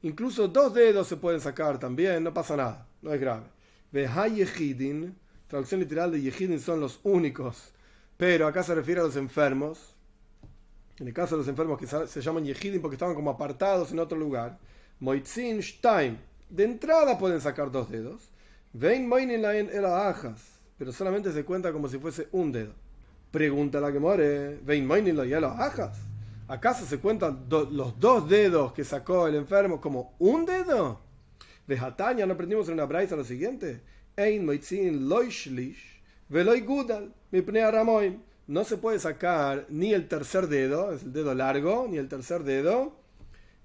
incluso 0.03 0.49
dos 0.49 0.75
dedos 0.75 1.07
se 1.07 1.17
pueden 1.17 1.41
sacar 1.41 1.79
también, 1.79 2.25
no 2.25 2.33
pasa 2.33 2.57
nada, 2.57 2.87
no 3.03 3.13
es 3.13 3.21
grave. 3.21 3.47
Yehidin, 3.93 5.15
traducción 5.47 5.81
literal 5.81 6.11
de 6.11 6.21
Yehidin 6.21 6.59
son 6.59 6.81
los 6.81 7.01
únicos, 7.05 7.73
pero 8.17 8.47
acá 8.47 8.63
se 8.63 8.75
refiere 8.75 9.01
a 9.01 9.05
los 9.05 9.17
enfermos. 9.17 9.95
En 10.99 11.09
el 11.09 11.15
caso 11.15 11.35
de 11.35 11.41
los 11.41 11.49
enfermos 11.49 11.79
que 11.79 11.87
se 11.87 12.21
llaman 12.21 12.45
Yehidin 12.45 12.81
porque 12.81 12.95
estaban 12.95 13.15
como 13.15 13.31
apartados 13.31 13.93
en 13.93 13.99
otro 13.99 14.17
lugar, 14.19 14.59
Moitzin 15.01 15.63
Stein, 15.63 16.19
de 16.49 16.65
entrada 16.65 17.19
pueden 17.19 17.41
sacar 17.41 17.71
dos 17.71 17.91
dedos. 17.91 18.31
Vein 18.73 19.13
el 19.13 19.45
pero 20.79 20.93
solamente 20.93 21.33
se 21.33 21.45
cuenta 21.45 21.73
como 21.73 21.89
si 21.89 21.99
fuese 21.99 22.29
un 22.33 22.53
dedo. 22.53 22.73
Pregunta 23.35 23.81
la 23.81 23.91
que 23.91 23.99
muere, 23.99 24.61
ya 25.29 25.41
los 25.41 25.59
ajas. 25.59 25.99
¿Acaso 26.47 26.87
se 26.87 27.01
cuentan 27.01 27.47
los 27.49 27.99
dos 27.99 28.29
dedos 28.29 28.73
que 28.73 28.85
sacó 28.85 29.27
el 29.27 29.35
enfermo 29.35 29.81
como 29.81 30.15
un 30.21 30.47
dedo? 30.47 31.01
De 31.67 31.77
Hataña 31.77 32.27
no 32.27 32.35
aprendimos 32.35 32.69
en 32.69 32.75
una 32.75 32.85
braisa 32.85 33.17
lo 33.17 33.25
siguiente. 33.25 33.81
No 38.47 38.65
se 38.65 38.77
puede 38.77 38.99
sacar 39.01 39.67
ni 39.69 39.93
el 39.93 40.07
tercer 40.07 40.47
dedo, 40.47 40.93
es 40.93 41.03
el 41.03 41.13
dedo 41.13 41.35
largo, 41.35 41.89
ni 41.91 41.97
el 41.97 42.09
tercer 42.09 42.45
dedo, 42.45 42.95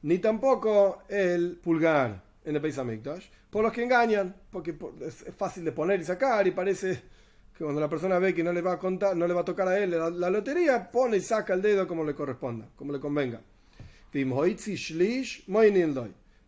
ni 0.01 0.17
tampoco 0.17 1.03
el 1.09 1.59
pulgar 1.63 2.23
en 2.43 2.55
el 2.55 2.79
Hamikdash, 2.79 3.27
por 3.51 3.63
los 3.63 3.71
que 3.71 3.83
engañan, 3.83 4.35
porque 4.49 4.75
es 5.05 5.25
fácil 5.37 5.63
de 5.63 5.71
poner 5.71 6.01
y 6.01 6.05
sacar 6.05 6.47
y 6.47 6.51
parece 6.51 7.18
que 7.59 7.65
cuando 7.65 7.81
la 7.81 7.89
persona 7.89 8.17
ve 8.19 8.33
que 8.33 8.41
no 8.41 8.53
le 8.53 8.61
va 8.61 8.71
a 8.71 8.79
contar, 8.79 9.17
no 9.17 9.27
le 9.27 9.33
va 9.33 9.41
a 9.41 9.43
tocar 9.43 9.67
a 9.67 9.77
él 9.77 9.91
la, 9.91 10.29
lotería, 10.29 10.89
pone 10.89 11.17
y 11.17 11.19
saca 11.19 11.53
el 11.53 11.61
dedo 11.61 11.85
como 11.85 12.05
le 12.05 12.15
corresponda, 12.15 12.69
como 12.77 12.93
le 12.93 13.01
convenga. 13.01 13.41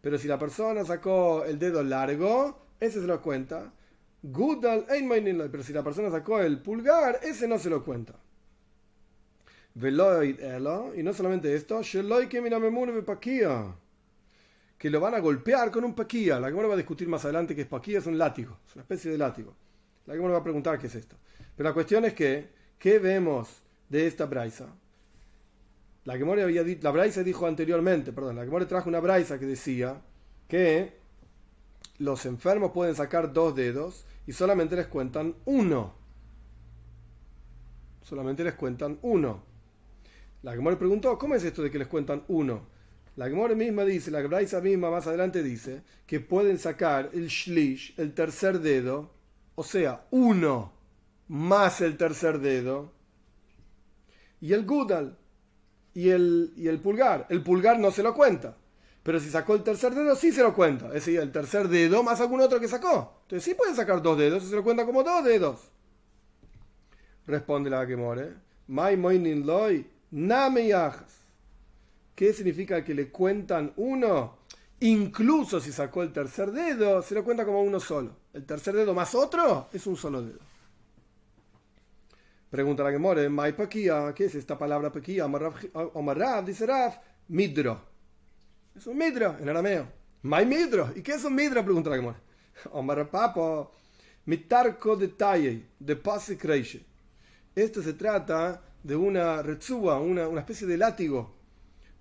Pero 0.01 0.17
si 0.17 0.27
la 0.29 0.39
persona 0.39 0.85
sacó 0.85 1.43
el 1.43 1.59
dedo 1.59 1.83
largo, 1.83 2.65
ese 2.79 3.01
se 3.01 3.07
lo 3.07 3.21
cuenta. 3.21 3.73
Pero 4.21 5.63
si 5.63 5.73
la 5.73 5.83
persona 5.83 6.09
sacó 6.09 6.39
el 6.39 6.59
pulgar, 6.59 7.19
ese 7.23 7.45
no 7.45 7.59
se 7.59 7.69
lo 7.69 7.83
cuenta. 7.83 8.13
Y 9.75 11.03
no 11.03 11.13
solamente 11.13 11.53
esto, 11.53 11.81
que 14.77 14.89
lo 14.89 14.99
van 15.01 15.13
a 15.13 15.19
golpear 15.19 15.71
con 15.71 15.83
un 15.83 15.93
paquía. 15.93 16.39
La 16.39 16.49
que 16.49 16.55
va 16.55 16.73
a 16.73 16.77
discutir 16.77 17.09
más 17.09 17.25
adelante 17.25 17.53
que 17.53 17.63
es 17.63 17.67
paquía, 17.67 17.99
es 17.99 18.05
un 18.05 18.17
látigo, 18.17 18.59
es 18.65 18.75
una 18.75 18.83
especie 18.83 19.11
de 19.11 19.17
látigo. 19.17 19.53
La 20.05 20.13
que 20.13 20.19
va 20.19 20.37
a 20.37 20.43
preguntar 20.43 20.79
qué 20.79 20.87
es 20.87 20.95
esto. 20.95 21.15
Pero 21.55 21.69
la 21.69 21.73
cuestión 21.73 22.05
es 22.05 22.13
que, 22.13 22.49
¿qué 22.79 22.99
vemos 22.99 23.61
de 23.89 24.07
esta 24.07 24.25
braisa? 24.25 24.67
La 26.05 26.17
que 26.17 26.23
había 26.23 26.63
dicho, 26.63 26.81
la 26.83 26.91
braisa 26.91 27.21
dijo 27.21 27.45
anteriormente, 27.45 28.11
perdón, 28.11 28.35
la 28.37 28.45
que 28.45 28.65
trajo 28.65 28.89
una 28.89 28.99
braisa 28.99 29.37
que 29.37 29.45
decía 29.45 30.01
que 30.47 30.99
los 31.99 32.25
enfermos 32.25 32.71
pueden 32.71 32.95
sacar 32.95 33.31
dos 33.31 33.55
dedos 33.55 34.05
y 34.25 34.33
solamente 34.33 34.75
les 34.75 34.87
cuentan 34.87 35.35
uno. 35.45 35.93
Solamente 38.01 38.43
les 38.43 38.55
cuentan 38.55 38.97
uno. 39.03 39.43
La 40.41 40.53
Gemora 40.53 40.79
preguntó, 40.79 41.17
¿cómo 41.19 41.35
es 41.35 41.43
esto 41.43 41.61
de 41.61 41.69
que 41.69 41.77
les 41.77 41.87
cuentan 41.87 42.23
uno? 42.27 42.65
La 43.15 43.29
Gemora 43.29 43.53
misma 43.53 43.85
dice, 43.85 44.09
la 44.09 44.21
Braisa 44.21 44.59
misma 44.59 44.89
más 44.89 45.05
adelante 45.05 45.43
dice, 45.43 45.83
que 46.07 46.19
pueden 46.19 46.57
sacar 46.57 47.11
el 47.13 47.27
shlish, 47.27 47.93
el 47.97 48.13
tercer 48.15 48.59
dedo, 48.59 49.11
o 49.61 49.63
sea, 49.63 50.07
uno 50.09 50.73
más 51.27 51.81
el 51.81 51.95
tercer 51.95 52.39
dedo, 52.39 52.91
y 54.39 54.53
el 54.53 54.65
gudal, 54.65 55.19
y 55.93 56.09
el, 56.09 56.51
y 56.57 56.67
el 56.67 56.79
pulgar. 56.79 57.27
El 57.29 57.43
pulgar 57.43 57.77
no 57.77 57.91
se 57.91 58.01
lo 58.01 58.15
cuenta. 58.15 58.57
Pero 59.03 59.19
si 59.19 59.29
sacó 59.29 59.53
el 59.53 59.61
tercer 59.61 59.93
dedo, 59.93 60.15
sí 60.15 60.31
se 60.31 60.41
lo 60.41 60.55
cuenta. 60.55 60.87
Es 60.87 60.93
decir, 60.93 61.19
el 61.19 61.31
tercer 61.31 61.67
dedo 61.67 62.01
más 62.01 62.19
algún 62.21 62.41
otro 62.41 62.59
que 62.59 62.67
sacó. 62.67 63.21
Entonces 63.21 63.43
sí 63.43 63.53
pueden 63.53 63.75
sacar 63.75 64.01
dos 64.01 64.17
dedos 64.17 64.43
se 64.43 64.55
lo 64.55 64.63
cuenta 64.63 64.83
como 64.83 65.03
dos 65.03 65.23
dedos. 65.23 65.59
Responde 67.27 67.69
la 67.69 67.85
Gemore. 67.85 68.33
My 68.65 68.97
moinin 68.97 69.45
loy 69.45 69.87
¿Qué 72.15 72.33
significa 72.33 72.83
que 72.83 72.95
le 72.95 73.11
cuentan 73.11 73.73
uno? 73.75 74.39
Incluso 74.79 75.59
si 75.59 75.71
sacó 75.71 76.01
el 76.01 76.11
tercer 76.11 76.51
dedo, 76.51 77.03
se 77.03 77.13
lo 77.13 77.23
cuenta 77.23 77.45
como 77.45 77.61
uno 77.61 77.79
solo. 77.79 78.20
El 78.33 78.45
tercer 78.45 78.75
dedo 78.75 78.93
más 78.93 79.13
otro 79.13 79.69
es 79.73 79.85
un 79.87 79.97
solo 79.97 80.21
dedo. 80.21 80.39
Pregunta 82.49 82.83
la 82.83 82.91
Gemore, 82.91 83.29
Mai 83.29 83.53
Paquía, 83.53 84.13
¿qué 84.13 84.25
es 84.25 84.35
esta 84.35 84.57
palabra 84.57 84.91
Paquía? 84.91 85.25
Omar 85.25 86.45
dice 86.45 86.65
Raf, 86.65 86.97
Midro. 87.29 87.81
Es 88.75 88.87
un 88.87 88.97
Midro 88.97 89.37
en 89.39 89.47
arameo. 89.47 89.87
Mai 90.23 90.45
Midro. 90.45 90.91
¿Y 90.95 91.01
qué 91.01 91.13
es 91.13 91.23
un 91.23 91.35
Midro? 91.35 91.63
Pregunta 91.63 91.89
la 91.89 91.95
Gemore. 91.95 92.17
Omar 92.71 93.09
Papo, 93.09 93.71
Mitarco 94.25 94.95
detalle, 94.95 95.65
de 95.79 95.95
pase 95.95 96.37
Esto 97.55 97.81
se 97.81 97.93
trata 97.93 98.61
de 98.83 98.95
una 98.95 99.41
retzúa, 99.41 99.99
una, 99.99 100.27
una, 100.27 100.41
especie 100.41 100.67
de 100.67 100.77
látigo, 100.77 101.33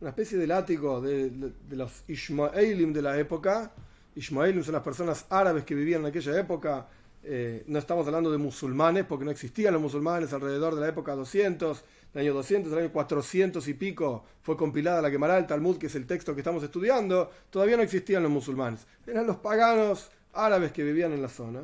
una 0.00 0.10
especie 0.10 0.38
de 0.38 0.46
látigo 0.46 1.00
de, 1.00 1.52
los 1.70 2.04
Ishmaelim 2.08 2.92
de 2.92 3.02
la 3.02 3.18
época. 3.18 3.72
Ishmaelim 4.14 4.62
son 4.62 4.74
las 4.74 4.82
personas 4.82 5.26
árabes 5.30 5.64
que 5.64 5.74
vivían 5.74 6.02
en 6.02 6.08
aquella 6.08 6.38
época. 6.38 6.88
Eh, 7.22 7.64
no 7.66 7.78
estamos 7.78 8.06
hablando 8.06 8.30
de 8.30 8.38
musulmanes, 8.38 9.04
porque 9.04 9.24
no 9.24 9.30
existían 9.30 9.72
los 9.72 9.82
musulmanes 9.82 10.32
alrededor 10.32 10.74
de 10.74 10.80
la 10.80 10.88
época 10.88 11.14
200, 11.14 11.84
del 12.12 12.22
año 12.22 12.34
200, 12.34 12.70
del 12.70 12.80
año 12.80 12.92
400 12.92 13.68
y 13.68 13.74
pico 13.74 14.24
fue 14.42 14.56
compilada 14.56 15.02
la 15.02 15.10
Gemara, 15.10 15.38
el 15.38 15.46
Talmud, 15.46 15.78
que 15.78 15.86
es 15.86 15.94
el 15.94 16.06
texto 16.06 16.34
que 16.34 16.40
estamos 16.40 16.62
estudiando. 16.62 17.30
Todavía 17.50 17.76
no 17.76 17.82
existían 17.82 18.22
los 18.22 18.32
musulmanes. 18.32 18.86
Eran 19.06 19.26
los 19.26 19.36
paganos 19.36 20.10
árabes 20.32 20.72
que 20.72 20.82
vivían 20.82 21.12
en 21.12 21.22
la 21.22 21.28
zona, 21.28 21.62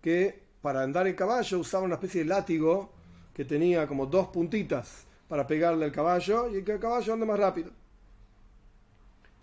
que 0.00 0.42
para 0.60 0.82
andar 0.82 1.06
en 1.06 1.14
caballo 1.14 1.58
usaban 1.58 1.86
una 1.86 1.94
especie 1.94 2.22
de 2.22 2.28
látigo 2.28 2.92
que 3.34 3.44
tenía 3.44 3.86
como 3.86 4.06
dos 4.06 4.28
puntitas 4.28 5.06
para 5.28 5.46
pegarle 5.46 5.84
al 5.84 5.92
caballo 5.92 6.54
y 6.54 6.62
que 6.62 6.72
el 6.72 6.80
caballo 6.80 7.14
ande 7.14 7.26
más 7.26 7.38
rápido. 7.38 7.70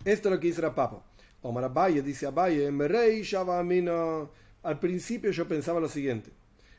Esto 0.04 0.28
es 0.28 0.34
lo 0.34 0.40
que 0.40 0.48
el 0.48 0.72
Papa. 0.72 1.02
Omar 1.42 1.64
Abaye 1.64 2.02
dice 2.02 2.26
Abaye, 2.26 2.70
rey 2.70 3.22
al 4.62 4.78
principio 4.78 5.30
yo 5.30 5.48
pensaba 5.48 5.80
lo 5.80 5.88
siguiente. 5.88 6.30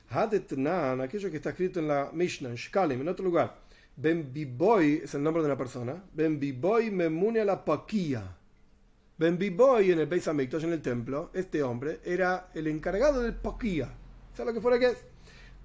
Hadetnan, 0.10 1.02
aquello 1.02 1.32
que 1.32 1.38
está 1.38 1.52
escrito 1.52 1.80
en 1.80 1.88
la 1.88 2.12
Mishnah, 2.12 2.50
en 2.50 2.56
Shkalim, 2.56 3.02
en 3.02 3.08
otro 3.08 3.26
lugar. 3.26 3.58
Ben 3.96 4.32
Biboy 4.32 5.02
es 5.04 5.14
el 5.16 5.24
nombre 5.24 5.42
de 5.42 5.48
una 5.48 5.58
persona. 5.58 6.04
Ben 6.14 6.40
Biboy 6.40 6.92
me 6.92 7.40
a 7.40 7.46
la 7.46 7.64
paquía. 7.64 8.38
Ben 9.18 9.38
Biboy 9.38 9.92
en 9.92 10.00
el 10.00 10.08
Beis 10.08 10.28
Hamikdash, 10.28 10.64
en 10.64 10.74
el 10.74 10.82
templo, 10.82 11.30
este 11.34 11.62
hombre 11.64 12.00
era 12.04 12.50
el 12.54 12.68
encargado 12.68 13.22
del 13.22 13.36
paquía. 13.36 13.90
¿Sabes 14.34 14.48
lo 14.48 14.54
que 14.54 14.62
fuera 14.62 14.80
que 14.80 14.88
es? 14.88 14.98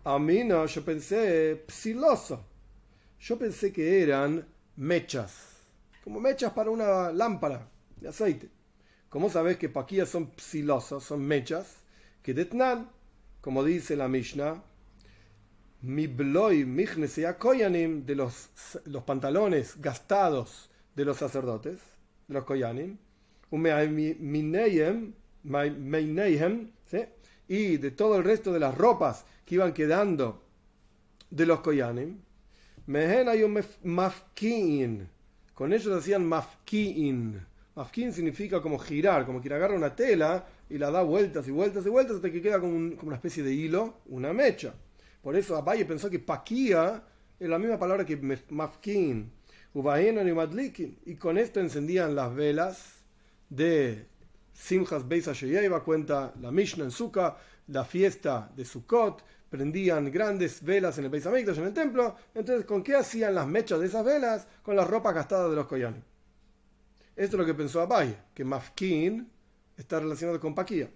A 0.04 0.18
mí 0.18 0.44
no, 0.44 0.66
yo 0.66 0.84
pensé 0.84 1.64
psiloso. 1.66 2.44
Yo 3.18 3.38
pensé 3.38 3.72
que 3.72 4.02
eran 4.02 4.46
mechas, 4.76 5.62
como 6.04 6.20
mechas 6.20 6.52
para 6.52 6.70
una 6.70 7.10
lámpara 7.12 7.68
de 8.00 8.08
aceite. 8.08 8.55
¿Cómo 9.08 9.30
sabes 9.30 9.56
que 9.56 9.68
paquías 9.68 10.08
son 10.08 10.30
psilosos, 10.36 11.04
son 11.04 11.22
mechas? 11.22 11.76
Que 12.22 12.34
detnan, 12.34 12.90
como 13.40 13.64
dice 13.64 13.96
la 13.96 14.08
Mishnah, 14.08 14.62
mi 15.82 16.06
bloy 16.06 16.64
koyanim 17.38 18.04
de 18.04 18.14
los, 18.16 18.50
los 18.84 19.02
pantalones 19.04 19.80
gastados 19.80 20.70
de 20.94 21.04
los 21.04 21.18
sacerdotes, 21.18 21.78
de 22.26 22.34
los 22.34 22.44
koyanim, 22.44 22.98
y 27.48 27.76
de 27.76 27.90
todo 27.92 28.16
el 28.16 28.24
resto 28.24 28.52
de 28.52 28.60
las 28.60 28.76
ropas 28.76 29.24
que 29.44 29.54
iban 29.54 29.72
quedando 29.72 30.42
de 31.30 31.46
los 31.46 31.60
Koyanim. 31.60 32.18
Mehen 32.86 33.28
hay 33.28 33.42
un 33.42 33.62
mafkin. 33.84 35.08
Con 35.54 35.72
ellos 35.72 35.96
hacían 35.96 36.26
mafkin. 36.26 37.40
Mafkin 37.76 38.10
significa 38.10 38.62
como 38.62 38.78
girar, 38.78 39.26
como 39.26 39.40
que 39.40 39.52
agarra 39.52 39.74
una 39.74 39.94
tela 39.94 40.46
y 40.70 40.78
la 40.78 40.90
da 40.90 41.02
vueltas 41.02 41.46
y 41.46 41.50
vueltas 41.50 41.84
y 41.84 41.90
vueltas 41.90 42.16
hasta 42.16 42.32
que 42.32 42.40
queda 42.40 42.58
como, 42.58 42.74
una 42.74 43.16
especie 43.16 43.42
de 43.42 43.52
hilo, 43.52 43.98
una 44.06 44.32
mecha. 44.32 44.74
Por 45.22 45.36
eso 45.36 45.54
Abaye 45.56 45.84
pensó 45.84 46.08
que 46.08 46.18
paquía 46.18 47.02
es 47.38 47.48
la 47.48 47.58
misma 47.58 47.78
palabra 47.78 48.06
que 48.06 48.16
mafkin. 48.48 49.30
Y 51.04 51.14
con 51.16 51.36
esto 51.36 51.60
encendían 51.60 52.14
las 52.14 52.34
velas 52.34 53.04
de 53.50 54.06
Simchas 54.54 55.06
Beis 55.06 55.26
Sheyeva, 55.26 55.84
cuenta 55.84 56.32
la 56.40 56.50
Mishnah 56.50 56.84
en 56.84 56.90
Sukkah, 56.90 57.36
la 57.66 57.84
fiesta 57.84 58.50
de 58.56 58.64
Sukkot, 58.64 59.22
prendían 59.50 60.10
grandes 60.10 60.64
velas 60.64 60.96
en 60.96 61.04
el 61.04 61.10
Beis 61.10 61.26
Hamikdash, 61.26 61.58
en 61.58 61.64
el 61.64 61.74
templo. 61.74 62.16
Entonces, 62.34 62.64
¿con 62.64 62.82
qué 62.82 62.94
hacían 62.94 63.34
las 63.34 63.46
mechas 63.46 63.80
de 63.80 63.86
esas 63.86 64.02
velas? 64.02 64.48
Con 64.62 64.76
las 64.76 64.88
ropas 64.88 65.14
gastadas 65.14 65.50
de 65.50 65.56
los 65.56 65.66
koyanim. 65.66 66.02
Esto 67.16 67.36
es 67.36 67.40
lo 67.40 67.46
que 67.46 67.54
pensó 67.54 67.80
Abai, 67.80 68.16
que 68.34 68.44
Mafkin 68.44 69.26
está 69.76 69.98
relacionado 70.00 70.38
con 70.38 70.54
Paquía. 70.54 70.90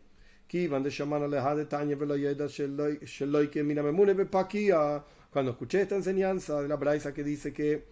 Cuando 0.48 0.88
escuché 5.52 5.80
esta 5.80 5.96
enseñanza 5.96 6.60
de 6.60 6.68
la 6.68 6.76
Braisa 6.76 7.14
que 7.14 7.24
dice 7.24 7.52
que 7.52 7.84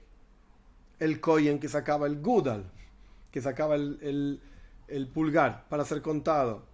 el 0.98 1.20
koyen 1.20 1.58
que 1.58 1.68
sacaba 1.68 2.06
el 2.06 2.20
gudal, 2.20 2.70
que 3.30 3.40
sacaba 3.40 3.76
el, 3.76 4.40
el 4.88 5.08
pulgar 5.08 5.66
para 5.68 5.84
ser 5.84 6.02
contado, 6.02 6.68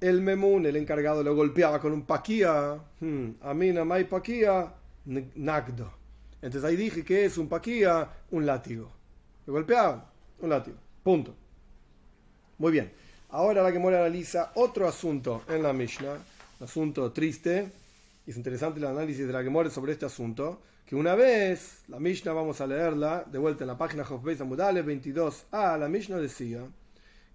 el 0.00 0.20
Memun, 0.20 0.66
el 0.66 0.76
encargado, 0.76 1.22
lo 1.22 1.34
golpeaba 1.34 1.80
con 1.80 1.92
un 1.92 2.02
paquía. 2.02 2.78
Hmm, 3.00 3.30
Amina 3.40 3.84
Mai 3.84 4.08
paquía, 4.08 4.72
nagdo. 5.04 5.92
Entonces 6.40 6.64
ahí 6.64 6.76
dije 6.76 7.04
que 7.04 7.24
es 7.24 7.36
un 7.36 7.48
paquía, 7.48 8.08
un 8.30 8.46
látigo. 8.46 8.90
Lo 9.46 9.54
golpeaban, 9.54 10.04
un 10.40 10.50
látigo. 10.50 10.76
Punto. 11.02 11.34
Muy 12.58 12.72
bien. 12.72 12.92
Ahora 13.30 13.62
la 13.62 13.70
que 13.70 13.78
analiza 13.78 14.52
otro 14.54 14.88
asunto 14.88 15.42
en 15.48 15.62
la 15.62 15.72
Mishnah, 15.72 16.14
un 16.14 16.64
asunto 16.64 17.12
triste. 17.12 17.70
Es 18.26 18.36
interesante 18.36 18.80
el 18.80 18.86
análisis 18.86 19.26
de 19.26 19.32
la 19.32 19.42
que 19.42 19.70
sobre 19.70 19.92
este 19.92 20.06
asunto. 20.06 20.60
Que 20.86 20.96
una 20.96 21.14
vez, 21.14 21.82
la 21.88 22.00
Mishnah, 22.00 22.32
vamos 22.32 22.60
a 22.62 22.66
leerla, 22.66 23.24
de 23.30 23.38
vuelta 23.38 23.64
en 23.64 23.68
la 23.68 23.76
página 23.76 24.04
Jofbeis 24.04 24.40
Amudale 24.40 24.82
22a, 24.82 25.78
la 25.78 25.88
Mishnah 25.88 26.16
decía 26.16 26.62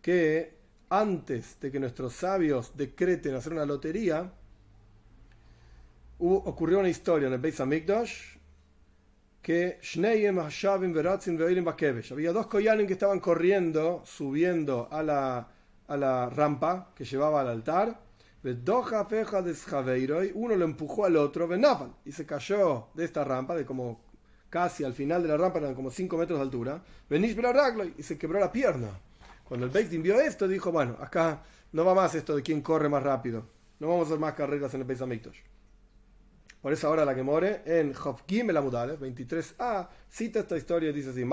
que 0.01 0.57
antes 0.89 1.59
de 1.59 1.71
que 1.71 1.79
nuestros 1.79 2.13
sabios 2.13 2.75
decreten 2.75 3.35
hacer 3.35 3.53
una 3.53 3.65
lotería, 3.65 4.31
ocurrió 6.19 6.79
una 6.79 6.89
historia 6.89 7.27
en 7.27 7.33
el 7.33 7.39
Beis 7.39 7.59
Hamikdash 7.59 8.32
que 9.43 9.77
había 12.11 12.31
dos 12.31 12.47
koyanim 12.47 12.87
que 12.87 12.93
estaban 12.93 13.19
corriendo, 13.19 14.01
subiendo 14.05 14.87
a 14.89 15.03
la, 15.03 15.47
a 15.87 15.97
la 15.97 16.29
rampa 16.29 16.93
que 16.95 17.03
llevaba 17.03 17.41
al 17.41 17.49
altar. 17.49 17.99
Uno 20.33 20.55
lo 20.55 20.65
empujó 20.65 21.05
al 21.05 21.17
otro, 21.17 21.49
y 22.05 22.11
se 22.13 22.25
cayó 22.25 22.87
de 22.93 23.03
esta 23.05 23.23
rampa, 23.25 23.53
de 23.55 23.65
como 23.65 24.01
casi 24.49 24.85
al 24.85 24.93
final 24.93 25.21
de 25.21 25.27
la 25.27 25.37
rampa, 25.37 25.59
eran 25.59 25.75
como 25.75 25.91
5 25.91 26.17
metros 26.17 26.39
de 26.39 26.43
altura. 26.43 26.81
Y 27.09 28.03
se 28.03 28.17
quebró 28.17 28.39
la 28.39 28.51
pierna. 28.51 28.89
Cuando 29.43 29.65
el 29.65 29.71
Beitin 29.71 30.01
vio 30.01 30.21
esto, 30.21 30.47
dijo, 30.47 30.71
bueno, 30.71 30.95
acá 31.01 31.43
no 31.73 31.83
va 31.83 31.93
más 31.93 32.15
esto 32.15 32.35
de 32.35 32.43
quién 32.43 32.61
corre 32.61 32.87
más 32.87 33.03
rápido. 33.03 33.45
No 33.79 33.89
vamos 33.89 34.05
a 34.05 34.07
hacer 34.07 34.19
más 34.19 34.33
carreras 34.35 34.73
en 34.73 34.81
el 34.81 34.87
Beis 34.87 35.01
Hamikdash. 35.01 35.52
Por 36.63 36.71
eso 36.71 36.87
ahora 36.87 37.03
la 37.03 37.13
que 37.13 37.23
more 37.23 37.61
en 37.65 37.93
Hofkim 37.93 38.49
el 38.49 38.55
Amudale 38.55 38.97
23a 38.97 39.89
cita 40.09 40.39
esta 40.39 40.55
historia 40.55 40.91
y 40.91 40.93
dice 40.93 41.09
así: 41.09 41.25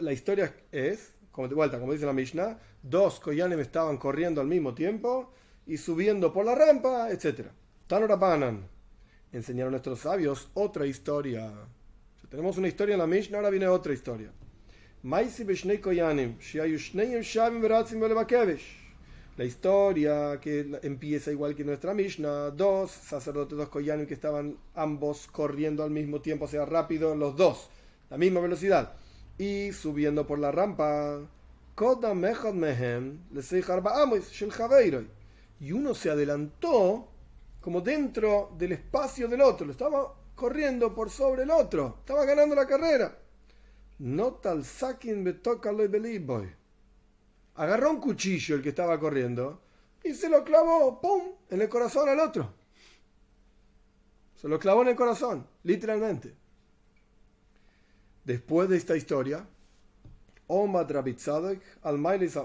La 0.00 0.12
historia 0.12 0.54
es, 0.70 1.14
como 1.30 1.48
de 1.48 1.54
vuelta, 1.54 1.80
como 1.80 1.94
dice 1.94 2.04
la 2.04 2.12
Mishnah, 2.12 2.58
dos 2.82 3.20
Koyanim 3.20 3.58
estaban 3.60 3.96
corriendo 3.96 4.42
al 4.42 4.48
mismo 4.48 4.74
tiempo 4.74 5.32
y 5.66 5.78
subiendo 5.78 6.30
por 6.30 6.44
la 6.44 6.54
rampa, 6.54 7.08
etc. 7.10 7.46
Tanorabanan 7.86 8.68
enseñaron 9.32 9.70
nuestros 9.70 10.00
sabios 10.00 10.50
otra 10.52 10.86
historia. 10.86 11.50
tenemos 12.28 12.58
una 12.58 12.68
historia 12.68 12.92
en 12.92 12.98
la 12.98 13.06
Mishnah, 13.06 13.38
ahora 13.38 13.48
viene 13.48 13.66
otra 13.66 13.94
historia. 13.94 14.30
La 19.38 19.44
historia 19.44 20.40
que 20.40 20.80
empieza 20.82 21.30
igual 21.30 21.54
que 21.54 21.62
nuestra 21.62 21.94
Mishnah, 21.94 22.50
dos 22.50 22.90
sacerdotes, 22.90 23.56
dos 23.56 23.68
koyanim 23.68 24.04
que 24.04 24.14
estaban 24.14 24.58
ambos 24.74 25.28
corriendo 25.28 25.84
al 25.84 25.92
mismo 25.92 26.20
tiempo, 26.20 26.46
o 26.46 26.48
sea, 26.48 26.64
rápido 26.64 27.14
los 27.14 27.36
dos, 27.36 27.70
la 28.10 28.18
misma 28.18 28.40
velocidad, 28.40 28.94
y 29.38 29.70
subiendo 29.70 30.26
por 30.26 30.40
la 30.40 30.50
rampa. 30.50 31.20
Y 35.60 35.72
uno 35.72 35.94
se 35.94 36.10
adelantó 36.10 37.08
como 37.60 37.80
dentro 37.80 38.50
del 38.58 38.72
espacio 38.72 39.28
del 39.28 39.40
otro, 39.42 39.66
lo 39.66 39.72
estaba 39.72 40.14
corriendo 40.34 40.92
por 40.92 41.10
sobre 41.10 41.44
el 41.44 41.52
otro, 41.52 41.98
estaba 42.00 42.24
ganando 42.24 42.56
la 42.56 42.66
carrera. 42.66 43.16
No 44.00 44.32
tal 44.32 44.64
sakin 44.64 45.22
boy 46.26 46.57
agarró 47.58 47.90
un 47.90 48.00
cuchillo 48.00 48.54
el 48.54 48.62
que 48.62 48.68
estaba 48.68 48.98
corriendo 49.00 49.60
y 50.04 50.14
se 50.14 50.28
lo 50.28 50.44
clavó, 50.44 51.00
¡pum!, 51.00 51.32
en 51.50 51.60
el 51.60 51.68
corazón 51.68 52.08
al 52.08 52.20
otro. 52.20 52.54
Se 54.36 54.48
lo 54.48 54.60
clavó 54.60 54.82
en 54.82 54.88
el 54.88 54.96
corazón, 54.96 55.44
literalmente. 55.64 56.34
Después 58.24 58.68
de 58.68 58.76
esta 58.76 58.96
historia, 58.96 59.44
Omad 60.46 60.88
Rabitzadek, 60.88 61.60
al 61.82 61.96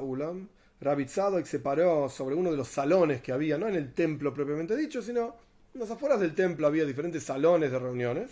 Ulam, 0.01 0.49
Rabitzadek 0.81 1.45
se 1.45 1.59
paró 1.59 2.09
sobre 2.09 2.33
uno 2.33 2.49
de 2.49 2.57
los 2.57 2.69
salones 2.69 3.21
que 3.21 3.31
había, 3.31 3.59
no 3.59 3.67
en 3.67 3.75
el 3.75 3.93
templo 3.93 4.33
propiamente 4.33 4.75
dicho, 4.75 5.03
sino 5.03 5.35
en 5.75 5.79
las 5.79 5.91
afueras 5.91 6.19
del 6.19 6.33
templo 6.33 6.65
había 6.65 6.85
diferentes 6.85 7.23
salones 7.23 7.71
de 7.71 7.77
reuniones. 7.77 8.31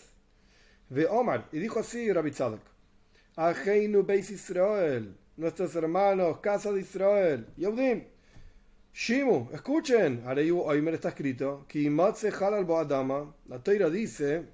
Ve 0.89 1.05
Omar, 1.05 1.47
y 1.51 1.59
dijo 1.59 1.79
así 1.79 2.11
Rabitzadek, 2.11 2.61
Ajeinu 3.35 4.03
Beis 4.03 4.31
Israel, 4.31 5.15
nuestros 5.37 5.75
hermanos, 5.75 6.39
casa 6.39 6.71
de 6.71 6.81
Israel, 6.81 7.47
Yehudim, 7.57 8.03
Shimu, 8.93 9.49
escuchen, 9.53 10.23
hoy 10.27 10.81
me 10.81 10.91
está 10.91 11.09
escrito, 11.09 11.65
la 11.73 13.63
Teira 13.63 13.89
dice 13.89 14.45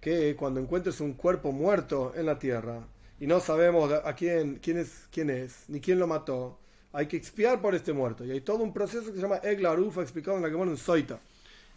que 0.00 0.34
cuando 0.34 0.58
encuentres 0.58 1.00
un 1.00 1.12
cuerpo 1.12 1.52
muerto 1.52 2.12
en 2.16 2.26
la 2.26 2.36
tierra 2.36 2.84
y 3.20 3.28
no 3.28 3.38
sabemos 3.38 3.92
a 3.92 4.12
quién, 4.14 4.58
quién, 4.60 4.78
es, 4.78 5.06
quién 5.12 5.30
es, 5.30 5.68
ni 5.68 5.80
quién 5.80 6.00
lo 6.00 6.08
mató, 6.08 6.58
hay 6.92 7.06
que 7.06 7.16
expiar 7.16 7.62
por 7.62 7.76
este 7.76 7.92
muerto. 7.92 8.24
Y 8.24 8.32
hay 8.32 8.40
todo 8.40 8.64
un 8.64 8.72
proceso 8.72 9.06
que 9.06 9.14
se 9.14 9.22
llama 9.22 9.36
Eglarufa, 9.36 10.02
explicado 10.02 10.36
en 10.38 10.42
la 10.42 10.50
que 10.50 10.56
en 10.56 10.76
Soita. 10.76 11.20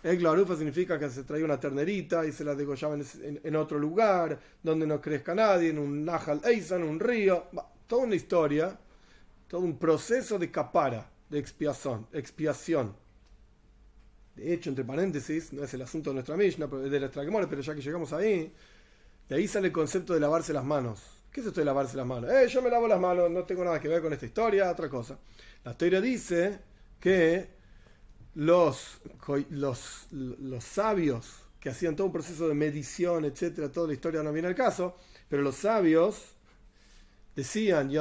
Eglarufa 0.01 0.55
significa 0.55 0.97
que 0.97 1.09
se 1.11 1.23
traía 1.23 1.45
una 1.45 1.59
ternerita 1.59 2.25
y 2.25 2.31
se 2.31 2.43
la 2.43 2.55
degollaban 2.55 3.05
en, 3.21 3.39
en, 3.43 3.55
otro 3.55 3.77
lugar, 3.77 4.39
donde 4.63 4.87
no 4.87 4.99
crezca 4.99 5.35
nadie, 5.35 5.69
en 5.69 5.77
un 5.77 6.03
Nahal 6.03 6.41
Eisan, 6.43 6.81
un 6.81 6.99
río 6.99 7.45
toda 7.87 8.03
una 8.03 8.15
historia, 8.15 8.77
todo 9.47 9.61
un 9.61 9.77
proceso 9.77 10.37
de 10.39 10.51
capara, 10.51 11.09
de 11.29 11.39
expiación. 11.39 12.07
expiación. 12.13 12.95
De 14.35 14.53
hecho, 14.53 14.69
entre 14.69 14.83
paréntesis, 14.83 15.53
no 15.53 15.63
es 15.63 15.73
el 15.73 15.81
asunto 15.81 16.09
de 16.09 16.15
nuestra 16.15 16.35
Mishnah, 16.35 16.67
de 16.67 16.99
nuestra 16.99 17.23
Gemora, 17.23 17.47
pero 17.47 17.61
ya 17.61 17.73
que 17.73 17.81
llegamos 17.81 18.11
ahí, 18.11 18.53
de 19.29 19.35
ahí 19.35 19.47
sale 19.47 19.67
el 19.67 19.73
concepto 19.73 20.13
de 20.13 20.19
lavarse 20.19 20.51
las 20.51 20.65
manos. 20.65 21.01
¿Qué 21.31 21.41
es 21.41 21.47
esto 21.47 21.61
de 21.61 21.65
lavarse 21.65 21.97
las 21.97 22.05
manos? 22.05 22.29
Eh, 22.31 22.47
yo 22.47 22.61
me 22.61 22.69
lavo 22.69 22.87
las 22.87 22.99
manos, 22.99 23.29
no 23.29 23.43
tengo 23.43 23.63
nada 23.63 23.79
que 23.79 23.87
ver 23.87 24.01
con 24.01 24.13
esta 24.13 24.25
historia, 24.25 24.71
otra 24.71 24.89
cosa. 24.89 25.17
La 25.63 25.71
historia 25.71 26.01
dice 26.01 26.59
que 26.99 27.49
los, 28.35 29.01
los, 29.49 30.07
los 30.11 30.63
sabios 30.63 31.45
que 31.59 31.69
hacían 31.69 31.95
todo 31.95 32.07
un 32.07 32.13
proceso 32.13 32.47
de 32.47 32.53
medición, 32.53 33.25
etcétera, 33.25 33.71
toda 33.71 33.87
la 33.87 33.93
historia 33.93 34.21
no 34.21 34.31
viene 34.31 34.47
al 34.47 34.55
caso, 34.55 34.95
pero 35.27 35.41
los 35.41 35.55
sabios 35.55 36.34
decían, 37.35 37.91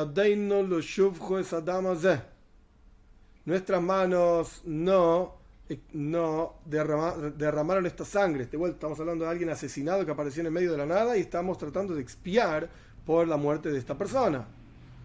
nuestras 3.45 3.83
manos 3.83 4.63
no, 4.65 5.35
eh, 5.69 5.81
no 5.93 6.55
derramaron 6.65 7.87
esta 7.87 8.05
sangre. 8.05 8.47
De 8.47 8.57
vuelta, 8.57 8.77
estamos 8.77 9.01
hablando 9.01 9.25
de 9.25 9.31
alguien 9.31 9.51
asesinado 9.51 10.05
que 10.05 10.13
apareció 10.13 10.41
en 10.41 10.47
el 10.47 10.53
medio 10.53 10.73
de 10.73 10.79
la 10.79 10.87
nada 10.87 11.17
y 11.17 11.21
estamos 11.21 11.59
tratando 11.59 11.95
de 11.95 12.03
expiar 12.03 12.69
por 13.05 13.29
la 13.29 13.37
muerte 13.37 13.71
de 13.71 13.79
esta 13.79 13.97
persona. 13.97 14.47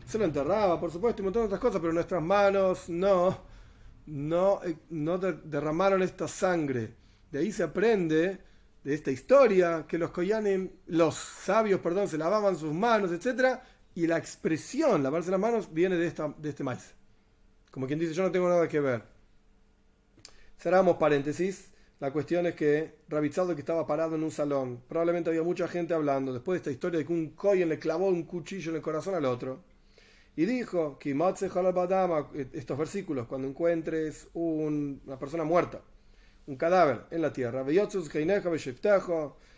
Se 0.06 0.18
lo 0.18 0.26
enterraba, 0.26 0.80
por 0.80 0.92
supuesto, 0.92 1.22
y 1.22 1.24
un 1.24 1.26
montón 1.28 1.44
de 1.44 1.48
otras 1.48 1.62
cosas, 1.62 1.82
pero 1.82 1.94
nuestras 1.94 2.24
manos 2.24 2.90
no, 2.90 3.38
no, 4.08 4.62
eh, 4.64 4.78
no 4.90 5.18
derramaron 5.18 6.02
esta 6.02 6.28
sangre. 6.28 6.96
De 7.32 7.40
ahí 7.40 7.52
se 7.52 7.64
aprende 7.64 8.40
de 8.84 8.94
esta 8.94 9.12
historia 9.12 9.86
que 9.88 9.98
los 9.98 10.12
koyanim, 10.12 10.70
los 10.88 11.16
sabios, 11.16 11.82
perdón, 11.82 12.08
se 12.08 12.18
lavaban 12.18 12.56
sus 12.56 12.74
manos, 12.74 13.12
etcétera, 13.12 13.62
y 14.00 14.08
la 14.08 14.18
expresión, 14.18 15.04
lavarse 15.04 15.30
las 15.30 15.42
manos, 15.42 15.74
viene 15.74 15.98
de, 15.98 16.08
esta, 16.08 16.34
de 16.38 16.50
este 16.50 16.64
maíz. 16.64 16.96
Como 17.70 17.86
quien 17.86 18.00
dice, 18.00 18.14
yo 18.14 18.24
no 18.24 18.32
tengo 18.32 18.48
nada 18.48 18.66
que 18.70 18.80
ver. 18.80 19.04
Cerramos 20.58 20.96
paréntesis. 20.96 21.74
La 22.00 22.14
cuestión 22.14 22.46
es 22.46 22.56
que 22.56 23.00
Rabitzado 23.10 23.54
que 23.56 23.60
estaba 23.60 23.86
parado 23.86 24.16
en 24.16 24.24
un 24.24 24.32
salón, 24.32 24.82
probablemente 24.88 25.30
había 25.30 25.44
mucha 25.44 25.68
gente 25.68 25.94
hablando, 25.94 26.32
después 26.32 26.56
de 26.56 26.60
esta 26.60 26.72
historia 26.72 27.00
de 27.00 27.06
que 27.06 27.12
un 27.12 27.32
Koyen 27.32 27.68
le 27.68 27.78
clavó 27.78 28.08
un 28.08 28.24
cuchillo 28.24 28.70
en 28.70 28.78
el 28.78 28.82
corazón 28.82 29.16
al 29.16 29.26
otro, 29.26 29.66
y 30.38 30.46
dijo, 30.46 30.98
estos 31.04 32.78
versículos, 32.78 33.28
cuando 33.28 33.50
encuentres 33.50 34.30
una 34.34 35.20
persona 35.20 35.44
muerta, 35.44 35.82
un 36.48 36.56
cadáver 36.56 37.02
en 37.12 37.22
la 37.22 37.34
tierra, 37.34 37.66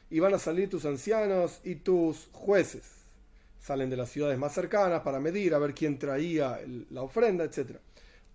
y 0.09 0.19
van 0.19 0.33
a 0.33 0.39
salir 0.39 0.67
tus 0.67 0.85
ancianos 0.85 1.61
y 1.63 1.75
tus 1.75 2.27
jueces 2.31 3.00
salen 3.61 3.89
de 3.89 3.97
las 3.97 4.09
ciudades 4.09 4.37
más 4.39 4.53
cercanas 4.53 5.01
para 5.01 5.19
medir 5.19 5.53
a 5.53 5.59
ver 5.59 5.73
quién 5.73 5.99
traía 5.99 6.59
la 6.89 7.03
ofrenda, 7.03 7.43
etc. 7.43 7.77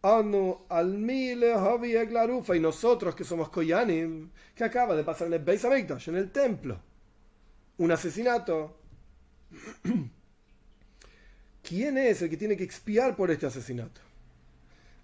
Anu 0.03 0.67
al 0.69 0.95
y 1.11 2.61
nosotros 2.61 3.15
que 3.15 3.25
somos 3.25 3.49
Koyanim, 3.49 4.31
que 4.55 4.65
acaba 4.65 4.95
de 4.95 5.03
pasar 5.03 5.27
en 5.27 5.35
el 5.35 5.41
Beis 5.41 5.65
Hamikdash, 5.65 6.09
en 6.11 6.17
el 6.17 6.31
templo, 6.31 6.81
un 7.79 7.91
asesinato. 7.91 8.79
¿Quién 11.63 11.99
es 11.99 12.23
el 12.23 12.31
que 12.31 12.37
tiene 12.37 12.57
que 12.57 12.63
expiar 12.63 13.17
por 13.17 13.29
este 13.33 13.47
asesinato? 13.47 14.01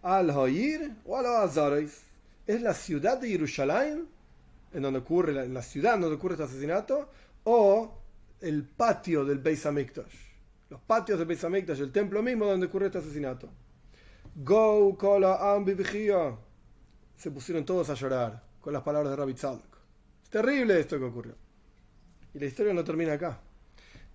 ¿Al 0.03 0.31
Hoir 0.31 0.93
o 1.05 1.19
al 1.19 1.27
Azaris? 1.27 2.01
¿Es 2.47 2.63
la 2.63 2.75
ciudad 2.75 3.19
de 3.19 3.29
Jerusalén, 3.29 4.07
en 4.73 4.83
donde 4.83 5.01
ocurre, 5.01 5.45
en 5.45 5.55
la 5.55 5.63
ciudad 5.63 5.99
donde 5.99 6.15
ocurre 6.15 6.35
este 6.35 6.45
asesinato? 6.45 7.09
¿O 7.43 8.02
el 8.43 8.65
patio 8.65 9.25
del 9.25 9.39
Beis 9.39 9.65
Hamikdash. 9.65 10.15
Los 10.69 10.81
patios 10.81 11.19
del 11.19 11.29
Beis 11.29 11.43
Hamikdash, 11.45 11.81
el 11.81 11.93
templo 11.93 12.23
mismo 12.23 12.47
donde 12.47 12.67
ocurrió 12.67 12.87
este 12.87 12.99
asesinato. 12.99 13.49
Go, 14.35 14.97
kola, 14.99 15.55
ambi, 15.55 15.77
Se 17.17 17.31
pusieron 17.31 17.65
todos 17.65 17.89
a 17.91 17.95
llorar 17.95 18.43
con 18.61 18.73
las 18.73 18.83
palabras 18.83 19.11
de 19.11 19.17
Rabbi 19.17 19.35
Tzadok. 19.35 19.77
Es 20.23 20.31
terrible 20.31 20.79
esto 20.81 20.99
que 20.99 21.05
ocurrió. 21.05 21.35
Y 22.35 22.39
la 22.39 22.47
historia 22.47 22.73
no 22.73 22.83
termina 22.83 23.13
acá. 23.13 23.41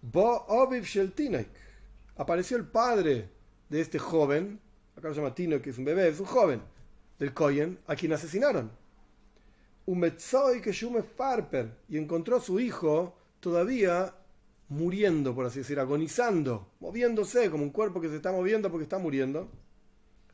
Bo 0.01 0.45
Obiv 0.47 0.83
Sheltinek. 0.83 1.49
Apareció 2.17 2.57
el 2.57 2.65
padre 2.65 3.29
de 3.69 3.81
este 3.81 3.99
joven, 3.99 4.59
acá 4.95 5.09
lo 5.09 5.13
llama 5.13 5.35
Tino, 5.35 5.61
que 5.61 5.69
es 5.69 5.77
un 5.77 5.85
bebé, 5.85 6.07
es 6.07 6.19
un 6.19 6.25
joven, 6.25 6.61
del 7.19 7.33
Koyen, 7.33 7.79
a 7.85 7.95
quien 7.95 8.13
asesinaron. 8.13 8.71
Un 9.85 10.01
que 10.01 10.73
Farper. 11.15 11.77
Y 11.87 11.97
encontró 11.97 12.37
a 12.37 12.41
su 12.41 12.59
hijo 12.59 13.15
todavía 13.39 14.13
muriendo, 14.69 15.33
por 15.33 15.45
así 15.45 15.59
decir, 15.59 15.79
agonizando, 15.79 16.71
moviéndose 16.79 17.49
como 17.49 17.63
un 17.63 17.71
cuerpo 17.71 18.01
que 18.01 18.09
se 18.09 18.17
está 18.17 18.31
moviendo 18.31 18.69
porque 18.69 18.83
está 18.83 18.97
muriendo. 18.97 19.49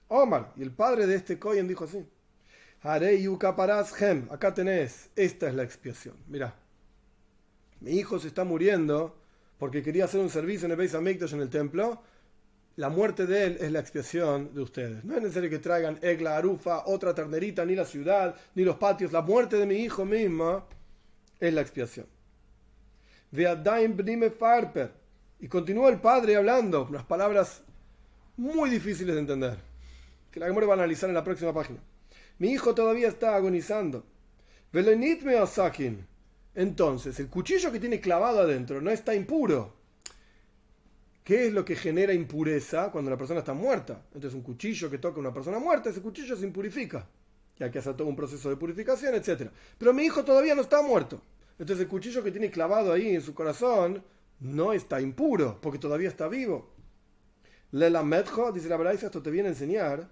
Omar, 0.07 0.53
y 0.55 0.63
el 0.63 0.71
padre 0.71 1.07
de 1.07 1.15
este 1.15 1.39
Cohen 1.39 1.67
dijo 1.67 1.85
así: 1.85 2.05
acá 4.29 4.53
tenés, 4.53 5.09
esta 5.15 5.47
es 5.47 5.55
la 5.55 5.63
expiación. 5.63 6.15
Mira, 6.27 6.55
mi 7.79 7.91
hijo 7.91 8.19
se 8.19 8.27
está 8.27 8.43
muriendo 8.43 9.15
porque 9.57 9.81
quería 9.81 10.05
hacer 10.05 10.19
un 10.19 10.29
servicio 10.29 10.65
en 10.65 10.71
el 10.71 10.77
Beis 10.77 10.93
Hamikdash 10.95 11.33
en 11.33 11.41
el 11.41 11.49
templo. 11.49 12.01
La 12.75 12.89
muerte 12.89 13.27
de 13.27 13.45
él 13.45 13.57
es 13.61 13.71
la 13.71 13.79
expiación 13.79 14.53
de 14.53 14.61
ustedes. 14.61 15.03
No 15.05 15.15
es 15.15 15.21
necesario 15.21 15.49
que 15.49 15.59
traigan 15.59 15.99
Egla, 16.01 16.37
Arufa, 16.37 16.85
otra 16.87 17.13
ternerita, 17.13 17.63
ni 17.63 17.75
la 17.75 17.85
ciudad, 17.85 18.35
ni 18.55 18.63
los 18.63 18.77
patios. 18.77 19.11
La 19.11 19.21
muerte 19.21 19.57
de 19.57 19.67
mi 19.67 19.75
hijo 19.75 20.05
misma 20.05 20.65
es 21.39 21.53
la 21.53 21.61
expiación. 21.61 22.07
Farper. 24.37 24.91
Y 25.39 25.47
continuó 25.47 25.89
el 25.89 25.99
padre 25.99 26.35
hablando, 26.35 26.85
unas 26.89 27.03
palabras 27.03 27.63
muy 28.37 28.69
difíciles 28.69 29.15
de 29.15 29.21
entender, 29.21 29.57
que 30.31 30.39
la 30.39 30.47
Gemora 30.47 30.67
va 30.67 30.73
a 30.73 30.77
analizar 30.77 31.09
en 31.09 31.15
la 31.15 31.23
próxima 31.23 31.53
página. 31.53 31.79
Mi 32.39 32.51
hijo 32.51 32.73
todavía 32.73 33.07
está 33.07 33.35
agonizando. 33.35 34.05
Velenitme 34.71 35.45
sakin. 35.45 36.05
Entonces, 36.55 37.19
el 37.19 37.29
cuchillo 37.29 37.71
que 37.71 37.79
tiene 37.79 37.99
clavado 37.99 38.41
adentro 38.41 38.81
no 38.81 38.91
está 38.91 39.13
impuro. 39.13 39.73
¿Qué 41.23 41.47
es 41.47 41.53
lo 41.53 41.63
que 41.63 41.75
genera 41.75 42.13
impureza 42.13 42.91
cuando 42.91 43.09
la 43.09 43.17
persona 43.17 43.39
está 43.39 43.53
muerta? 43.53 44.01
Entonces, 44.13 44.33
un 44.33 44.43
cuchillo 44.43 44.89
que 44.89 44.97
toca 44.97 45.17
a 45.17 45.19
una 45.21 45.33
persona 45.33 45.57
muerta, 45.57 45.89
ese 45.89 46.01
cuchillo 46.01 46.35
se 46.35 46.45
impurifica. 46.45 47.07
Y 47.57 47.63
hay 47.63 47.71
que 47.71 47.79
hacer 47.79 47.95
todo 47.95 48.07
un 48.07 48.15
proceso 48.15 48.49
de 48.49 48.57
purificación, 48.57 49.15
etc. 49.15 49.49
Pero 49.77 49.93
mi 49.93 50.03
hijo 50.03 50.23
todavía 50.23 50.55
no 50.55 50.61
está 50.61 50.81
muerto. 50.81 51.21
Entonces, 51.59 51.83
el 51.83 51.89
cuchillo 51.89 52.23
que 52.23 52.31
tiene 52.31 52.49
clavado 52.49 52.91
ahí 52.91 53.15
en 53.15 53.21
su 53.21 53.33
corazón 53.33 54.03
no 54.39 54.73
está 54.73 54.99
impuro, 54.99 55.59
porque 55.61 55.79
todavía 55.79 56.09
está 56.09 56.27
vivo. 56.27 56.73
Medjo, 57.71 58.51
dice 58.51 58.69
la 58.69 58.77
Braisa, 58.77 59.07
esto 59.07 59.21
te 59.21 59.31
viene 59.31 59.49
a 59.49 59.51
enseñar. 59.51 60.09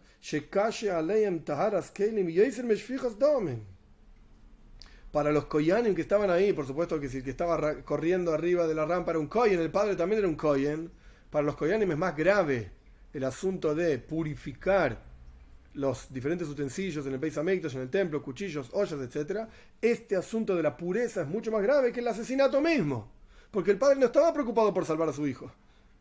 Para 5.12 5.32
los 5.32 5.46
koyanim 5.46 5.94
que 5.94 6.02
estaban 6.02 6.30
ahí, 6.30 6.54
por 6.54 6.66
supuesto 6.66 7.00
que 7.00 7.10
si 7.10 7.18
el 7.18 7.24
que 7.24 7.32
estaba 7.32 7.84
corriendo 7.84 8.34
arriba 8.34 8.66
de 8.66 8.74
la 8.74 8.86
rampa 8.86 9.12
era 9.12 9.20
un 9.20 9.28
koyen, 9.28 9.60
el 9.60 9.70
padre 9.70 9.96
también 9.96 10.20
era 10.20 10.28
un 10.28 10.36
koyen. 10.36 10.92
Para 11.30 11.46
los 11.46 11.56
koyanim 11.56 11.92
es 11.92 11.98
más 11.98 12.16
grave 12.16 12.72
el 13.14 13.24
asunto 13.26 13.76
de 13.76 14.00
purificar 14.00 15.11
los 15.74 16.12
diferentes 16.12 16.48
utensilios 16.48 17.06
en 17.06 17.14
el 17.14 17.20
Beis 17.20 17.38
en 17.38 17.82
el 17.82 17.90
templo, 17.90 18.22
cuchillos, 18.22 18.70
ollas, 18.74 19.00
etc. 19.00 19.48
Este 19.82 20.16
asunto 20.16 20.56
de 20.56 20.64
la 20.64 20.76
pureza 20.76 21.22
es 21.22 21.28
mucho 21.28 21.52
más 21.52 21.64
grave 21.64 21.92
que 21.92 22.00
el 22.00 22.08
asesinato 22.08 22.62
mismo. 22.62 23.12
Porque 23.52 23.72
el 23.72 23.78
padre 23.78 24.00
no 24.00 24.06
estaba 24.06 24.34
preocupado 24.34 24.74
por 24.74 24.86
salvar 24.86 25.10
a 25.10 25.14
su 25.14 25.28
hijo 25.28 25.52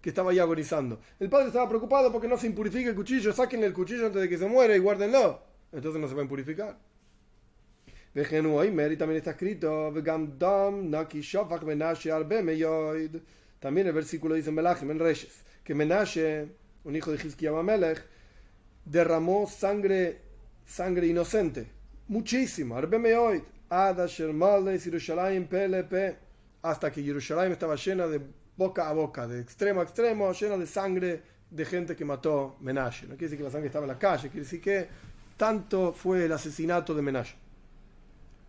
que 0.00 0.08
estaba 0.08 0.30
ahí 0.30 0.38
agonizando. 0.38 1.00
El 1.18 1.28
padre 1.28 1.48
estaba 1.48 1.68
preocupado 1.68 2.10
porque 2.10 2.28
no 2.28 2.38
se 2.38 2.46
impurifique 2.46 2.88
el 2.88 2.94
cuchillo, 2.94 3.32
saquen 3.32 3.62
el 3.64 3.72
cuchillo 3.72 4.06
antes 4.06 4.22
de 4.22 4.28
que 4.28 4.38
se 4.38 4.46
muera 4.46 4.74
y 4.74 4.78
guárdenlo. 4.78 5.42
Entonces 5.72 6.00
no 6.00 6.08
se 6.08 6.14
va 6.14 6.20
a 6.20 6.24
impurificar. 6.24 6.78
y 8.14 8.96
también 8.96 9.16
está 9.16 9.32
escrito, 9.32 9.92
también 13.60 13.86
el 13.86 13.92
versículo 13.92 14.34
dice 14.34 14.50
en 14.50 14.58
en 14.58 14.98
Reyes, 14.98 15.44
que 15.62 15.74
Menashe, 15.74 16.48
un 16.84 16.96
hijo 16.96 17.12
de 17.12 17.18
Hizkiah 17.22 17.62
Melech, 17.62 18.02
derramó 18.90 19.46
sangre, 19.46 20.20
sangre 20.66 21.06
inocente, 21.06 21.66
muchísimo, 22.08 22.76
hasta 26.62 26.92
que 26.92 27.02
Jerusalén 27.02 27.52
estaba 27.52 27.76
llena 27.76 28.06
de 28.08 28.20
boca 28.56 28.88
a 28.88 28.92
boca, 28.92 29.28
de 29.28 29.40
extremo 29.40 29.80
a 29.80 29.84
extremo, 29.84 30.32
lleno 30.32 30.58
de 30.58 30.66
sangre 30.66 31.22
de 31.50 31.64
gente 31.64 31.94
que 31.94 32.04
mató 32.04 32.56
Menashe. 32.60 33.06
No 33.06 33.10
quiere 33.10 33.26
decir 33.26 33.38
que 33.38 33.44
la 33.44 33.50
sangre 33.50 33.68
estaba 33.68 33.84
en 33.84 33.92
la 33.92 33.98
calle, 33.98 34.28
quiere 34.28 34.44
decir 34.44 34.60
que 34.60 34.88
tanto 35.36 35.92
fue 35.92 36.24
el 36.24 36.32
asesinato 36.32 36.92
de 36.92 37.02
Menashe. 37.02 37.36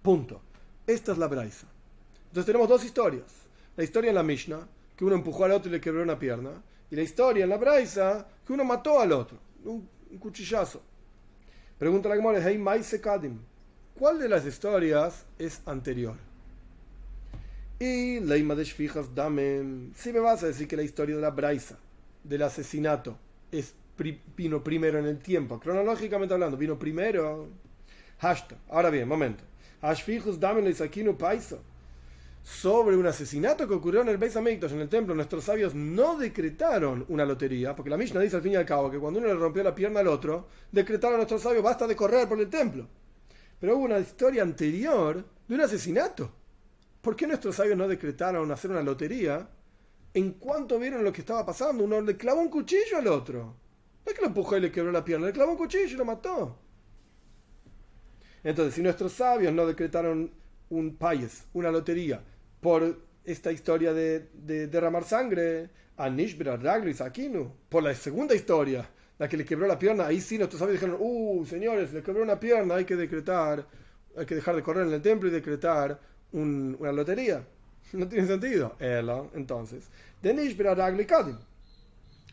Punto. 0.01 0.41
Esta 0.87 1.11
es 1.11 1.19
la 1.19 1.27
Braisa. 1.27 1.67
Entonces 2.23 2.47
tenemos 2.47 2.67
dos 2.67 2.83
historias. 2.83 3.31
La 3.77 3.83
historia 3.83 4.09
en 4.09 4.15
la 4.15 4.23
Mishnah, 4.23 4.67
que 4.97 5.05
uno 5.05 5.15
empujó 5.15 5.45
al 5.45 5.51
otro 5.51 5.69
y 5.69 5.73
le 5.73 5.79
quebró 5.79 6.01
una 6.01 6.17
pierna, 6.17 6.51
y 6.89 6.95
la 6.95 7.03
historia 7.03 7.43
en 7.43 7.51
la 7.51 7.57
Braisa, 7.57 8.27
que 8.45 8.53
uno 8.53 8.65
mató 8.65 8.99
al 8.99 9.11
otro, 9.11 9.37
cuchillazo. 10.19 10.81
Pregunta 11.77 12.09
la 12.09 12.15
Gemara, 12.15 12.39
hey, 12.43 12.63
¿cuál 13.95 14.19
de 14.19 14.29
las 14.29 14.45
historias 14.45 15.25
es 15.39 15.61
anterior? 15.65 16.15
Y 17.79 18.19
Leima 18.19 18.53
de 18.53 18.63
Shfijas 18.63 19.15
Damen, 19.15 19.91
si 19.95 20.13
me 20.13 20.19
vas 20.19 20.43
a 20.43 20.47
decir 20.47 20.67
que 20.67 20.77
la 20.77 20.83
historia 20.83 21.15
de 21.15 21.21
la 21.21 21.31
Braisa, 21.31 21.79
del 22.23 22.43
asesinato, 22.43 23.17
es 23.51 23.73
vino 24.35 24.63
primero 24.63 24.99
en 24.99 25.05
el 25.05 25.19
tiempo, 25.19 25.59
cronológicamente 25.59 26.33
hablando, 26.33 26.57
vino 26.57 26.77
primero. 26.77 27.49
Hashtag. 28.19 28.59
Ahora 28.69 28.91
bien, 28.91 29.07
momento. 29.07 29.43
Ashfijus 29.81 30.39
Leisakinu 30.39 31.17
Paisa. 31.17 31.57
Sobre 32.43 32.97
un 32.97 33.05
asesinato 33.05 33.67
que 33.67 33.75
ocurrió 33.75 34.01
en 34.01 34.09
el 34.09 34.17
Beis 34.17 34.35
Hamikdash, 34.35 34.71
en 34.71 34.81
el 34.81 34.89
templo, 34.89 35.13
nuestros 35.13 35.43
sabios 35.43 35.75
no 35.75 36.17
decretaron 36.17 37.05
una 37.09 37.23
lotería, 37.23 37.75
porque 37.75 37.91
la 37.91 37.97
Mishnah 37.97 38.19
dice 38.19 38.37
al 38.37 38.41
fin 38.41 38.53
y 38.53 38.55
al 38.55 38.65
cabo 38.65 38.89
que 38.89 38.97
cuando 38.97 39.19
uno 39.19 39.27
le 39.27 39.35
rompió 39.35 39.63
la 39.63 39.75
pierna 39.75 39.99
al 39.99 40.07
otro, 40.07 40.47
decretaron 40.71 41.15
a 41.15 41.17
nuestros 41.17 41.43
sabios 41.43 41.63
basta 41.63 41.85
de 41.85 41.95
correr 41.95 42.27
por 42.27 42.39
el 42.39 42.49
templo. 42.49 42.87
Pero 43.59 43.77
hubo 43.77 43.85
una 43.85 43.99
historia 43.99 44.41
anterior 44.41 45.23
de 45.47 45.55
un 45.55 45.61
asesinato. 45.61 46.31
¿Por 46.99 47.15
qué 47.15 47.27
nuestros 47.27 47.55
sabios 47.55 47.77
no 47.77 47.87
decretaron 47.87 48.51
hacer 48.51 48.71
una 48.71 48.81
lotería 48.81 49.47
en 50.13 50.31
cuanto 50.33 50.79
vieron 50.79 51.03
lo 51.03 51.13
que 51.13 51.21
estaba 51.21 51.45
pasando? 51.45 51.83
Uno 51.83 52.01
le 52.01 52.17
clavó 52.17 52.41
un 52.41 52.49
cuchillo 52.49 52.97
al 52.97 53.07
otro. 53.07 53.55
No 54.03 54.11
es 54.11 54.15
que 54.15 54.21
lo 54.21 54.27
empujó 54.27 54.57
y 54.57 54.61
le 54.61 54.71
quebró 54.71 54.91
la 54.91 55.05
pierna, 55.05 55.27
le 55.27 55.33
clavó 55.33 55.51
un 55.51 55.57
cuchillo 55.57 55.93
y 55.93 55.97
lo 55.97 56.05
mató. 56.05 56.57
Entonces, 58.43 58.73
si 58.73 58.81
nuestros 58.81 59.13
sabios 59.13 59.53
no 59.53 59.67
decretaron 59.67 60.31
un 60.71 60.95
payes, 60.95 61.45
una 61.53 61.69
lotería, 61.69 62.23
por 62.59 62.97
esta 63.23 63.51
historia 63.51 63.93
de, 63.93 64.29
derramar 64.67 65.03
sangre, 65.03 65.69
a 65.97 66.09
Nishbra, 66.09 66.57
Raglis, 66.57 67.01
Aquino, 67.01 67.53
por 67.69 67.83
la 67.83 67.93
segunda 67.93 68.33
historia, 68.33 68.89
la 69.19 69.27
que 69.27 69.37
le 69.37 69.45
quebró 69.45 69.67
la 69.67 69.77
pierna, 69.77 70.07
ahí 70.07 70.19
sí 70.19 70.37
nuestros 70.37 70.59
sabios 70.59 70.79
dijeron, 70.79 70.97
uh, 70.99 71.45
señores, 71.45 71.93
le 71.93 72.01
quebró 72.01 72.23
una 72.23 72.39
pierna, 72.39 72.75
hay 72.75 72.85
que 72.85 72.95
decretar, 72.95 73.67
hay 74.17 74.25
que 74.25 74.35
dejar 74.35 74.55
de 74.55 74.63
correr 74.63 74.87
en 74.87 74.93
el 74.93 75.01
templo 75.01 75.29
y 75.29 75.31
decretar 75.31 75.99
una 76.31 76.91
lotería. 76.91 77.45
No 77.93 78.07
tiene 78.07 78.25
sentido. 78.25 78.77
entonces. 78.79 79.89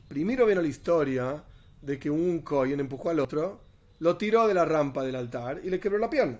Primero 0.06 0.46
viene 0.46 0.62
la 0.62 0.68
historia 0.68 1.42
de 1.82 1.98
que 1.98 2.08
un 2.08 2.42
Kohen 2.42 2.78
empujó 2.78 3.10
al 3.10 3.18
otro, 3.18 3.60
lo 3.98 4.16
tiró 4.16 4.46
de 4.46 4.54
la 4.54 4.64
rampa 4.64 5.02
del 5.02 5.16
altar 5.16 5.60
y 5.64 5.70
le 5.70 5.80
quebró 5.80 5.98
la 5.98 6.08
pierna. 6.08 6.38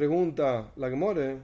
Pregunta 0.00 0.72
la 0.76 0.88
Gemore, 0.88 1.42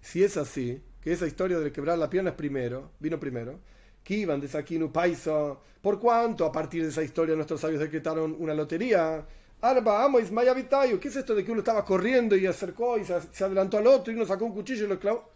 si 0.00 0.22
es 0.22 0.36
así, 0.36 0.80
que 1.00 1.10
esa 1.10 1.26
historia 1.26 1.58
de 1.58 1.72
quebrar 1.72 1.98
la 1.98 2.08
pierna 2.08 2.30
es 2.30 2.36
primero, 2.36 2.92
vino 3.00 3.18
primero, 3.18 3.58
que 4.04 4.14
iban 4.14 4.40
de 4.40 4.46
Sakinu 4.46 4.92
Paiso, 4.92 5.60
¿por 5.82 5.98
cuánto 5.98 6.44
a 6.46 6.52
partir 6.52 6.84
de 6.84 6.90
esa 6.90 7.02
historia 7.02 7.34
nuestros 7.34 7.60
sabios 7.60 7.80
decretaron 7.80 8.36
una 8.38 8.54
lotería? 8.54 9.26
Arba, 9.60 10.04
amo, 10.04 10.20
Ismaya 10.20 10.54
¿Qué 10.54 11.08
es 11.08 11.16
esto 11.16 11.34
de 11.34 11.44
que 11.44 11.50
uno 11.50 11.62
estaba 11.62 11.84
corriendo 11.84 12.36
y 12.36 12.46
acercó 12.46 12.96
y 12.96 13.04
se, 13.04 13.42
adelantó 13.42 13.78
al 13.78 13.88
otro 13.88 14.12
y 14.12 14.14
uno 14.16 14.24
sacó 14.24 14.44
un 14.44 14.54
cuchillo 14.54 14.84
y 14.84 14.88
lo 14.88 15.00
clavó? 15.00 15.28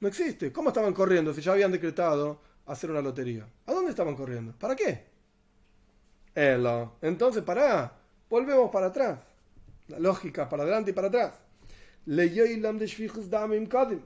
No 0.00 0.08
existe. 0.08 0.50
¿Cómo 0.50 0.70
estaban 0.70 0.94
corriendo 0.94 1.34
si 1.34 1.42
ya 1.42 1.52
habían 1.52 1.72
decretado 1.72 2.40
hacer 2.64 2.90
una 2.90 3.02
lotería? 3.02 3.46
¿A 3.66 3.72
dónde 3.74 3.90
estaban 3.90 4.16
corriendo? 4.16 4.54
¿Para 4.58 4.74
qué? 4.74 5.04
Elo. 6.34 6.92
Entonces, 7.02 7.42
para. 7.42 7.92
Volvemos 8.30 8.70
para 8.70 8.86
atrás. 8.86 9.18
La 9.88 9.98
lógica, 9.98 10.48
para 10.48 10.62
adelante 10.62 10.92
y 10.92 10.94
para 10.94 11.08
atrás. 11.08 11.47
Leyó 12.08 12.44
de 12.44 13.98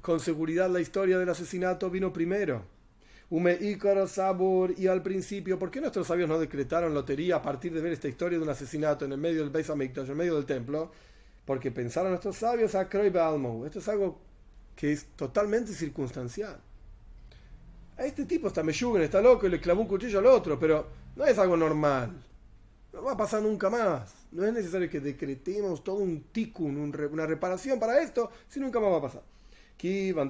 Con 0.00 0.20
seguridad 0.20 0.70
la 0.70 0.80
historia 0.80 1.18
del 1.18 1.28
asesinato 1.28 1.90
vino 1.90 2.10
primero. 2.10 2.64
Ume 3.28 3.58
Sabur, 4.06 4.74
y 4.78 4.86
al 4.86 5.02
principio, 5.02 5.58
¿por 5.58 5.70
qué 5.70 5.82
nuestros 5.82 6.06
sabios 6.06 6.30
no 6.30 6.38
decretaron 6.38 6.94
lotería 6.94 7.36
a 7.36 7.42
partir 7.42 7.74
de 7.74 7.82
ver 7.82 7.92
esta 7.92 8.08
historia 8.08 8.38
de 8.38 8.44
un 8.44 8.48
asesinato 8.48 9.04
en 9.04 9.12
el 9.12 9.18
medio 9.18 9.42
del 9.42 9.50
Beis 9.50 9.68
Hamikdash, 9.68 10.06
en 10.06 10.12
el 10.12 10.16
medio 10.16 10.36
del 10.36 10.46
templo? 10.46 10.92
Porque 11.44 11.70
pensaron 11.70 12.12
nuestros 12.12 12.36
sabios 12.36 12.74
a 12.74 12.88
Kroy 12.88 13.08
Esto 13.66 13.80
es 13.80 13.88
algo 13.90 14.18
que 14.74 14.92
es 14.92 15.04
totalmente 15.14 15.74
circunstancial. 15.74 16.58
A 17.98 18.06
este 18.06 18.24
tipo 18.24 18.48
está 18.48 18.62
meyugen, 18.62 19.02
está 19.02 19.20
loco 19.20 19.46
y 19.46 19.50
le 19.50 19.60
clavó 19.60 19.82
un 19.82 19.88
cuchillo 19.88 20.20
al 20.20 20.26
otro, 20.26 20.58
pero 20.58 20.86
no 21.16 21.26
es 21.26 21.36
algo 21.38 21.58
normal. 21.58 22.12
No 22.92 23.02
va 23.02 23.12
a 23.12 23.16
pasar 23.16 23.42
nunca 23.42 23.70
más. 23.70 24.14
No 24.32 24.44
es 24.44 24.52
necesario 24.52 24.90
que 24.90 25.00
decretemos 25.00 25.82
todo 25.82 25.96
un 25.96 26.24
tikkun, 26.32 26.76
una 26.76 27.26
reparación 27.26 27.78
para 27.78 28.02
esto, 28.02 28.30
si 28.48 28.60
nunca 28.60 28.80
más 28.80 28.92
va 28.92 28.98
a 28.98 29.02
pasar. 29.02 29.22
Ki 29.76 30.12
van 30.12 30.28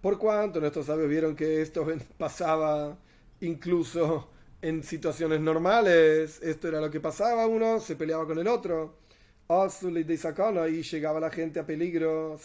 por 0.00 0.18
cuanto 0.18 0.60
nuestros 0.60 0.86
sabios 0.86 1.08
vieron 1.08 1.34
que 1.34 1.62
esto 1.62 1.86
pasaba 2.18 2.96
incluso 3.40 4.28
en 4.62 4.82
situaciones 4.82 5.40
normales, 5.40 6.40
esto 6.42 6.68
era 6.68 6.80
lo 6.80 6.90
que 6.90 7.00
pasaba, 7.00 7.46
uno 7.46 7.80
se 7.80 7.96
peleaba 7.96 8.26
con 8.26 8.38
el 8.38 8.48
otro, 8.48 8.96
y 10.68 10.82
llegaba 10.82 11.20
la 11.20 11.30
gente 11.30 11.60
a 11.60 11.66
peligro, 11.66 12.38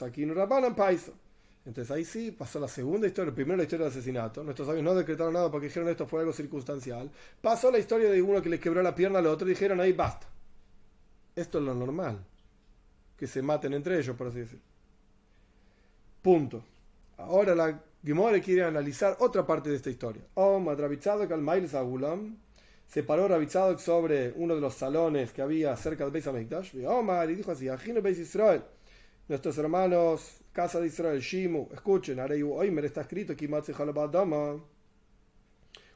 Paiso. 0.76 1.14
Entonces 1.66 1.92
ahí 1.92 2.04
sí 2.04 2.32
pasó 2.32 2.60
la 2.60 2.68
segunda 2.68 3.08
historia, 3.08 3.34
primero 3.34 3.58
la 3.58 3.64
historia 3.64 3.86
del 3.86 3.94
asesinato, 3.94 4.44
nuestros 4.44 4.68
sabios 4.68 4.84
no 4.84 4.96
decretaron 4.96 5.34
nada 5.34 5.52
porque 5.52 5.68
dijeron 5.68 5.90
esto 5.90 6.08
fue 6.08 6.22
algo 6.22 6.34
circunstancial, 6.34 7.12
pasó 7.40 7.70
la 7.70 7.78
historia 7.78 8.10
de 8.10 8.20
uno 8.22 8.42
que 8.42 8.50
le 8.50 8.60
quebró 8.60 8.82
la 8.82 8.96
pierna 8.96 9.20
al 9.20 9.28
otro 9.28 9.48
y 9.48 9.52
dijeron 9.52 9.80
ahí 9.80 9.94
basta. 9.94 10.28
Esto 11.36 11.60
es 11.60 11.64
lo 11.64 11.76
normal, 11.76 12.18
que 13.16 13.28
se 13.28 13.44
maten 13.44 13.74
entre 13.74 14.00
ellos, 14.00 14.16
por 14.16 14.28
así 14.28 14.40
decirlo. 14.40 14.64
Punto. 16.22 16.64
Ahora 17.18 17.54
la 17.54 17.80
Gemore 18.04 18.42
quiere 18.42 18.64
analizar 18.64 19.18
otra 19.20 19.46
parte 19.46 19.70
de 19.70 19.76
esta 19.76 19.92
historia. 19.92 20.24
Omar 20.34 20.78
se 22.88 23.04
paró 23.04 23.28
Rabitzadok 23.28 23.80
sobre 23.80 24.34
uno 24.36 24.56
de 24.56 24.62
los 24.62 24.74
salones 24.74 25.32
que 25.32 25.42
había 25.42 25.76
cerca 25.78 26.04
del 26.04 26.12
Beis 26.12 26.28
HaMikdash 26.28 26.76
y 26.76 26.86
Omar 26.86 27.30
y 27.30 27.36
dijo 27.36 27.52
así, 27.52 27.68
Beis 28.02 28.18
Israel, 28.18 28.64
nuestros 29.30 29.58
hermanos, 29.60 30.41
casa 30.52 30.80
de 30.80 30.88
Israel, 30.88 31.20
Shimu, 31.20 31.70
escuchen, 31.74 32.20
Areiu 32.20 32.54
Oimer 32.54 32.86
está 32.86 33.02
escrito, 33.02 33.34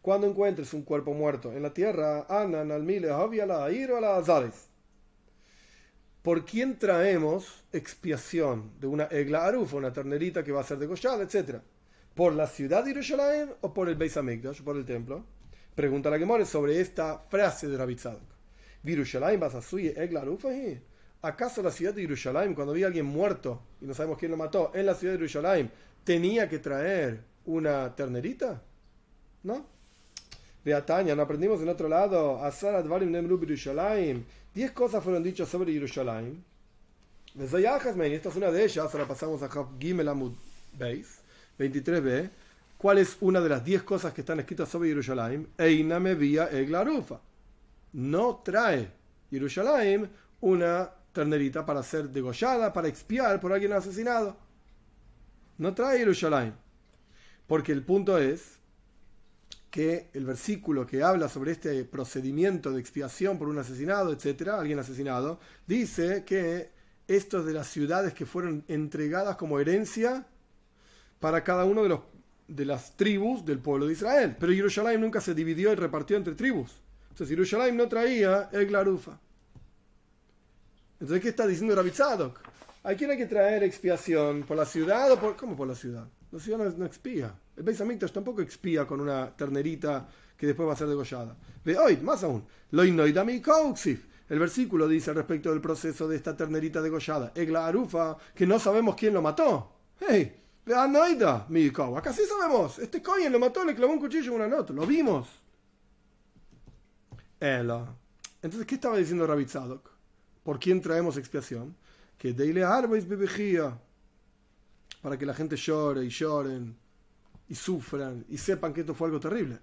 Cuando 0.01 0.27
encuentres 0.27 0.73
un 0.73 0.83
cuerpo 0.83 1.13
muerto 1.13 1.51
en 1.51 1.63
la 1.63 1.73
tierra, 1.73 2.25
anan 2.29 2.71
al 2.71 2.83
mile 2.83 3.07
la 3.07 3.71
ir 3.71 3.91
a 3.91 4.01
la 4.01 4.17
azares. 4.17 4.69
¿Por 6.21 6.43
quién 6.43 6.79
traemos 6.79 7.63
expiación 7.71 8.71
de 8.79 8.87
una 8.87 9.03
egla 9.05 9.45
arufa, 9.45 9.77
una 9.77 9.93
ternerita 9.93 10.43
que 10.43 10.51
va 10.51 10.61
a 10.61 10.63
ser 10.63 10.79
degollada, 10.79 11.23
etcétera? 11.23 11.61
¿Por 12.15 12.33
la 12.33 12.47
ciudad 12.47 12.83
de 12.83 12.93
Jerusalén 12.93 13.53
o 13.61 13.73
por 13.73 13.89
el 13.89 13.95
Beis 13.95 14.17
Hamikdash, 14.17 14.63
por 14.63 14.75
el 14.77 14.85
templo? 14.85 15.23
Pregunta 15.75 16.09
la 16.09 16.17
que 16.17 16.25
more 16.25 16.45
sobre 16.45 16.79
esta 16.79 17.19
frase 17.19 17.67
de 17.67 17.77
Rabbi 17.77 17.95
Tzadok. 17.95 18.23
¿Virushalayim 18.81 19.39
vas 19.39 19.55
a 19.55 19.77
egla 19.77 20.21
arufa? 20.21 20.49
¿Acaso 21.25 21.63
la 21.63 21.71
ciudad 21.71 21.91
de 21.91 22.03
Jerusalén, 22.03 22.53
cuando 22.53 22.71
había 22.71 22.85
alguien 22.85 23.07
muerto 23.07 23.59
y 23.81 23.85
no 23.85 23.95
sabemos 23.95 24.19
quién 24.19 24.29
lo 24.29 24.37
mató, 24.37 24.71
en 24.75 24.85
la 24.85 24.93
ciudad 24.93 25.13
de 25.13 25.17
Jerusalén, 25.17 25.71
tenía 26.03 26.47
que 26.47 26.59
traer 26.59 27.19
una 27.45 27.95
ternerita? 27.95 28.61
¿No? 29.41 29.65
Ataña, 30.71 31.15
no 31.15 31.23
aprendimos 31.23 31.59
en 31.61 31.69
otro 31.69 31.89
lado, 31.89 32.43
Asar 32.43 32.75
Advarim 32.75 33.09
Nemru 33.09 33.39
Jerusalén. 33.39 34.23
Diez 34.53 34.71
cosas 34.71 35.03
fueron 35.03 35.23
dichas 35.23 35.49
sobre 35.49 35.73
Jerusalén. 35.73 36.43
Esta 37.39 38.29
es 38.29 38.35
una 38.35 38.51
de 38.51 38.63
ellas, 38.63 38.93
ahora 38.93 39.07
pasamos 39.07 39.41
a 39.41 39.49
Gimel 39.79 40.07
Amud 40.07 40.33
Beis, 40.77 41.21
23b. 41.57 42.29
¿Cuál 42.77 42.99
es 42.99 43.17
una 43.21 43.41
de 43.41 43.49
las 43.49 43.65
diez 43.65 43.81
cosas 43.81 44.13
que 44.13 44.21
están 44.21 44.41
escritas 44.41 44.69
sobre 44.69 44.89
Jerusalén? 44.89 45.47
Eina 45.57 45.99
me 45.99 46.13
vía 46.13 46.49
eglarufa. 46.51 47.19
No 47.93 48.41
trae 48.43 48.91
Jerusalén 49.31 50.07
una 50.41 50.91
ternerita 51.15 51.65
para 51.65 51.81
ser 51.81 52.09
degollada, 52.09 52.71
para 52.71 52.87
expiar 52.87 53.39
por 53.39 53.51
alguien 53.51 53.73
asesinado. 53.73 54.37
No 55.57 55.73
trae 55.73 55.97
Jerusalén. 55.97 56.53
Porque 57.47 57.71
el 57.71 57.83
punto 57.83 58.19
es 58.19 58.59
que 59.71 60.09
el 60.13 60.25
versículo 60.25 60.85
que 60.85 61.03
habla 61.03 61.27
sobre 61.27 61.51
este 61.51 61.83
procedimiento 61.85 62.71
de 62.71 62.79
expiación 62.79 63.39
por 63.39 63.49
un 63.49 63.57
asesinado, 63.57 64.13
etcétera, 64.13 64.59
alguien 64.59 64.79
asesinado, 64.79 65.39
dice 65.65 66.23
que 66.25 66.71
esto 67.07 67.39
es 67.39 67.45
de 67.45 67.53
las 67.53 67.67
ciudades 67.67 68.13
que 68.13 68.25
fueron 68.25 68.63
entregadas 68.67 69.35
como 69.37 69.59
herencia 69.59 70.27
para 71.19 71.43
cada 71.43 71.65
uno 71.65 71.83
de, 71.83 71.89
los, 71.89 72.01
de 72.47 72.65
las 72.65 72.95
tribus 72.97 73.45
del 73.45 73.59
pueblo 73.59 73.87
de 73.87 73.93
Israel. 73.93 74.35
Pero 74.39 74.53
Jerusalén 74.53 75.01
nunca 75.01 75.21
se 75.21 75.33
dividió 75.33 75.71
y 75.71 75.75
repartió 75.75 76.17
entre 76.17 76.35
tribus. 76.35 76.71
Entonces 77.09 77.29
Jerusalén 77.29 77.77
no 77.77 77.87
traía 77.87 78.49
el 78.51 78.65
glarufa. 78.67 79.19
Entonces, 80.99 81.21
¿qué 81.21 81.29
está 81.29 81.45
diciendo 81.45 81.75
Rabbi 81.75 81.91
Tzadok? 81.91 82.39
¿A 82.83 82.93
quién 82.93 83.11
hay 83.11 83.17
que 83.17 83.25
traer 83.25 83.63
expiación? 83.63 84.43
¿Por 84.43 84.55
la 84.57 84.65
ciudad 84.65 85.11
o 85.11 85.19
por.? 85.19 85.35
¿Cómo 85.35 85.55
por 85.55 85.67
la 85.67 85.75
ciudad? 85.75 86.07
La 86.31 86.39
ciudad 86.39 86.75
no, 86.75 86.85
expía. 86.85 87.33
El 87.57 87.63
Beis 87.63 87.81
tampoco 88.13 88.41
expía 88.41 88.85
con 88.85 89.01
una 89.01 89.35
ternerita 89.35 90.07
que 90.37 90.47
después 90.47 90.67
va 90.67 90.73
a 90.73 90.75
ser 90.75 90.87
degollada. 90.87 91.35
Ve 91.63 91.77
hoy, 91.77 91.97
más 91.97 92.23
aún. 92.23 92.45
El 92.71 94.39
versículo 94.39 94.87
dice 94.87 95.13
respecto 95.13 95.51
del 95.51 95.61
proceso 95.61 96.07
de 96.07 96.15
esta 96.15 96.35
ternerita 96.35 96.81
degollada. 96.81 97.31
Egla 97.35 97.67
Arufa, 97.67 98.17
que 98.33 98.45
no 98.45 98.59
sabemos 98.59 98.95
quién 98.95 99.13
lo 99.13 99.21
mató. 99.21 99.71
¡Hey! 99.99 100.41
mi 101.49 101.67
Acá 101.67 102.11
sí 102.11 102.23
sabemos. 102.27 102.79
Este 102.79 103.01
coño 103.01 103.29
lo 103.29 103.39
mató, 103.39 103.63
le 103.63 103.75
clavó 103.75 103.93
un 103.93 103.99
cuchillo 103.99 104.31
en 104.31 104.41
una 104.41 104.47
nota. 104.47 104.73
Lo 104.73 104.85
vimos. 104.85 105.27
Entonces, 107.39 108.65
¿qué 108.65 108.75
estaba 108.75 108.97
diciendo 108.97 109.27
Rabbi 109.27 109.45
Tzadok? 109.45 109.94
¿Por 110.45 110.59
quién 110.59 110.79
traemos 110.79 111.17
expiación? 111.17 111.75
Que 112.19 112.31
Deile 112.31 112.63
Arbais 112.63 113.07
bebejía. 113.07 113.75
Para 115.01 115.17
que 115.17 115.25
la 115.25 115.33
gente 115.33 115.55
llore 115.55 116.05
y 116.05 116.09
lloren 116.09 116.77
y 117.49 117.55
sufran 117.55 118.23
y 118.29 118.37
sepan 118.37 118.71
que 118.71 118.81
esto 118.81 118.93
fue 118.93 119.07
algo 119.07 119.19
terrible. 119.19 119.57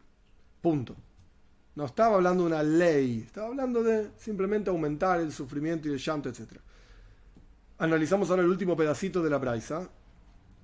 Punto. 0.60 0.96
No 1.76 1.84
estaba 1.84 2.16
hablando 2.16 2.42
de 2.42 2.48
una 2.48 2.64
ley, 2.64 3.22
estaba 3.24 3.46
hablando 3.46 3.82
de 3.84 4.10
simplemente 4.16 4.70
aumentar 4.70 5.20
el 5.20 5.32
sufrimiento 5.32 5.88
y 5.88 5.92
el 5.92 5.98
llanto, 5.98 6.28
etc. 6.28 6.58
Analizamos 7.78 8.28
ahora 8.30 8.42
el 8.42 8.48
último 8.48 8.76
pedacito 8.76 9.22
de 9.22 9.30
la 9.30 9.38
Braisa. 9.38 9.88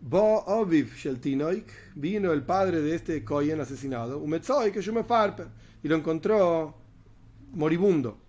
Bo 0.00 0.44
Oviv 0.46 0.96
Sheltinoik 0.96 1.94
vino 1.94 2.32
el 2.32 2.42
padre 2.42 2.80
de 2.80 2.96
este 2.96 3.24
Koyen 3.24 3.60
asesinado, 3.60 4.20
que 4.72 4.82
yo 4.82 4.92
y 5.82 5.88
lo 5.88 5.96
encontró 5.96 6.74
moribundo. 7.52 8.27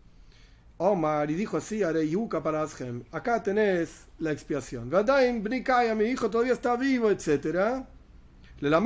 Omar 0.81 1.29
y 1.29 1.35
dijo 1.35 1.57
así, 1.57 1.83
haré 1.83 2.07
yuca 2.07 2.41
para 2.41 2.63
Ashem, 2.63 3.03
acá 3.11 3.43
tenés 3.43 4.07
la 4.19 4.31
expiación. 4.31 4.89
Vadaim 4.89 5.43
Bnikaya, 5.43 5.93
mi 5.93 6.05
hijo 6.05 6.29
todavía 6.29 6.53
está 6.53 6.77
vivo, 6.77 7.11
etc. 7.11 7.83
La, 8.61 8.79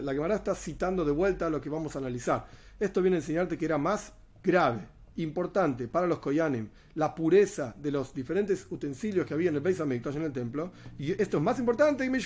la 0.00 0.12
Gemara 0.12 0.34
está 0.34 0.54
citando 0.54 1.06
de 1.06 1.12
vuelta 1.12 1.48
lo 1.48 1.62
que 1.62 1.70
vamos 1.70 1.96
a 1.96 1.98
analizar. 1.98 2.46
Esto 2.78 3.00
viene 3.00 3.16
a 3.16 3.20
enseñarte 3.20 3.56
que 3.56 3.64
era 3.64 3.78
más 3.78 4.12
grave, 4.42 4.86
importante 5.16 5.88
para 5.88 6.06
los 6.06 6.18
Koyanim, 6.18 6.68
la 6.94 7.14
pureza 7.14 7.74
de 7.78 7.90
los 7.90 8.12
diferentes 8.12 8.66
utensilios 8.68 9.24
que 9.24 9.32
había 9.32 9.48
en 9.48 9.56
el 9.56 9.62
Beis 9.62 9.80
Hamikdash, 9.80 10.16
en 10.16 10.24
el 10.24 10.32
templo. 10.32 10.72
Y 10.98 11.12
esto 11.12 11.38
es 11.38 11.42
más 11.42 11.58
importante 11.58 12.04
que 12.04 12.18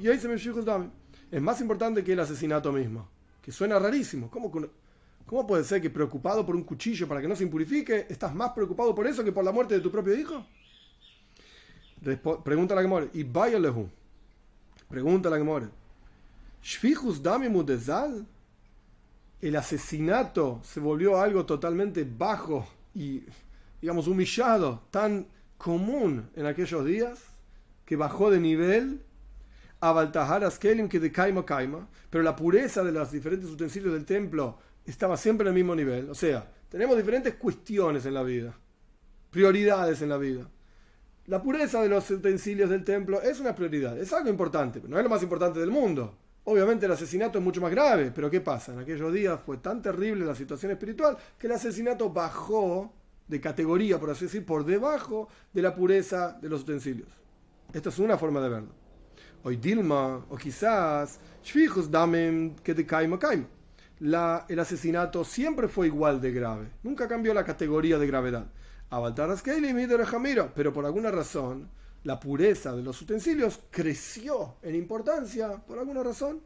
y 0.00 0.08
ahí 0.08 0.18
se 0.20 0.32
Es 1.32 1.42
más 1.42 1.60
importante 1.60 2.04
que 2.04 2.12
el 2.12 2.20
asesinato 2.20 2.70
mismo. 2.70 3.08
Que 3.42 3.50
suena 3.50 3.80
rarísimo. 3.80 4.30
¿Cómo 4.30 4.52
¿Cómo 5.26 5.44
puede 5.46 5.64
ser 5.64 5.82
que 5.82 5.90
preocupado 5.90 6.46
por 6.46 6.54
un 6.54 6.62
cuchillo 6.62 7.08
para 7.08 7.20
que 7.20 7.26
no 7.26 7.34
se 7.34 7.42
impurifique, 7.42 8.06
estás 8.08 8.32
más 8.34 8.52
preocupado 8.52 8.94
por 8.94 9.06
eso 9.06 9.24
que 9.24 9.32
por 9.32 9.44
la 9.44 9.52
muerte 9.52 9.74
de 9.74 9.80
tu 9.80 9.90
propio 9.90 10.14
hijo? 10.14 10.46
pregunta 12.44 12.74
la 12.76 12.82
Gemore. 12.82 13.10
Y 13.14 13.24
vaya 13.24 13.58
lehu. 13.58 13.88
Pregunta 14.88 15.28
la 15.28 15.38
Gemore. 15.38 15.66
Shfijus 16.62 17.20
dami 17.22 17.48
mudezal. 17.48 18.24
El 19.40 19.56
asesinato 19.56 20.60
se 20.62 20.80
volvió 20.80 21.20
algo 21.20 21.44
totalmente 21.44 22.04
bajo 22.04 22.66
y, 22.94 23.24
digamos, 23.80 24.06
humillado, 24.06 24.84
tan 24.90 25.26
común 25.58 26.30
en 26.34 26.46
aquellos 26.46 26.84
días, 26.84 27.18
que 27.84 27.96
bajó 27.96 28.30
de 28.30 28.40
nivel 28.40 29.02
a 29.80 29.92
Baltaharas 29.92 30.58
Kelim 30.58 30.88
que 30.88 30.98
de 31.00 31.12
Kaima 31.12 31.44
Kaima, 31.44 31.86
pero 32.08 32.24
la 32.24 32.34
pureza 32.34 32.82
de 32.82 32.92
los 32.92 33.12
diferentes 33.12 33.50
utensilios 33.50 33.92
del 33.92 34.04
templo 34.04 34.58
estaba 34.90 35.16
siempre 35.16 35.44
en 35.44 35.48
el 35.48 35.54
mismo 35.54 35.74
nivel. 35.74 36.10
O 36.10 36.14
sea, 36.14 36.50
tenemos 36.68 36.96
diferentes 36.96 37.34
cuestiones 37.34 38.06
en 38.06 38.14
la 38.14 38.22
vida, 38.22 38.56
prioridades 39.30 40.02
en 40.02 40.08
la 40.08 40.18
vida. 40.18 40.48
La 41.26 41.42
pureza 41.42 41.82
de 41.82 41.88
los 41.88 42.08
utensilios 42.10 42.70
del 42.70 42.84
templo 42.84 43.20
es 43.20 43.40
una 43.40 43.54
prioridad, 43.54 43.98
es 43.98 44.12
algo 44.12 44.30
importante, 44.30 44.80
pero 44.80 44.92
no 44.92 44.98
es 44.98 45.02
lo 45.02 45.10
más 45.10 45.22
importante 45.22 45.58
del 45.58 45.70
mundo. 45.70 46.16
Obviamente 46.44 46.86
el 46.86 46.92
asesinato 46.92 47.38
es 47.38 47.44
mucho 47.44 47.60
más 47.60 47.72
grave, 47.72 48.12
pero 48.14 48.30
¿qué 48.30 48.40
pasa? 48.40 48.72
En 48.72 48.78
aquellos 48.78 49.12
días 49.12 49.40
fue 49.44 49.56
tan 49.56 49.82
terrible 49.82 50.24
la 50.24 50.36
situación 50.36 50.70
espiritual 50.70 51.16
que 51.36 51.48
el 51.48 51.54
asesinato 51.54 52.10
bajó 52.10 52.92
de 53.26 53.40
categoría, 53.40 53.98
por 53.98 54.10
así 54.10 54.26
decir, 54.26 54.46
por 54.46 54.64
debajo 54.64 55.28
de 55.52 55.62
la 55.62 55.74
pureza 55.74 56.38
de 56.40 56.48
los 56.48 56.62
utensilios. 56.62 57.08
Esta 57.72 57.88
es 57.88 57.98
una 57.98 58.16
forma 58.16 58.40
de 58.40 58.48
verlo. 58.48 58.68
Hoy 59.42 59.56
Dilma, 59.56 60.24
o 60.28 60.36
quizás, 60.36 61.18
Damen 61.90 62.56
que 62.62 62.74
de 62.74 62.86
Kaima 62.86 63.18
El 63.98 64.58
asesinato 64.58 65.24
siempre 65.24 65.68
fue 65.68 65.86
igual 65.86 66.20
de 66.20 66.32
grave. 66.32 66.68
Nunca 66.82 67.08
cambió 67.08 67.32
la 67.32 67.44
categoría 67.44 67.98
de 67.98 68.06
gravedad. 68.06 68.46
Pero 70.54 70.72
por 70.72 70.84
alguna 70.84 71.10
razón, 71.10 71.70
la 72.04 72.20
pureza 72.20 72.74
de 72.74 72.82
los 72.82 73.00
utensilios 73.00 73.60
creció 73.70 74.56
en 74.62 74.74
importancia. 74.74 75.56
Por 75.66 75.78
alguna 75.78 76.02
razón. 76.02 76.42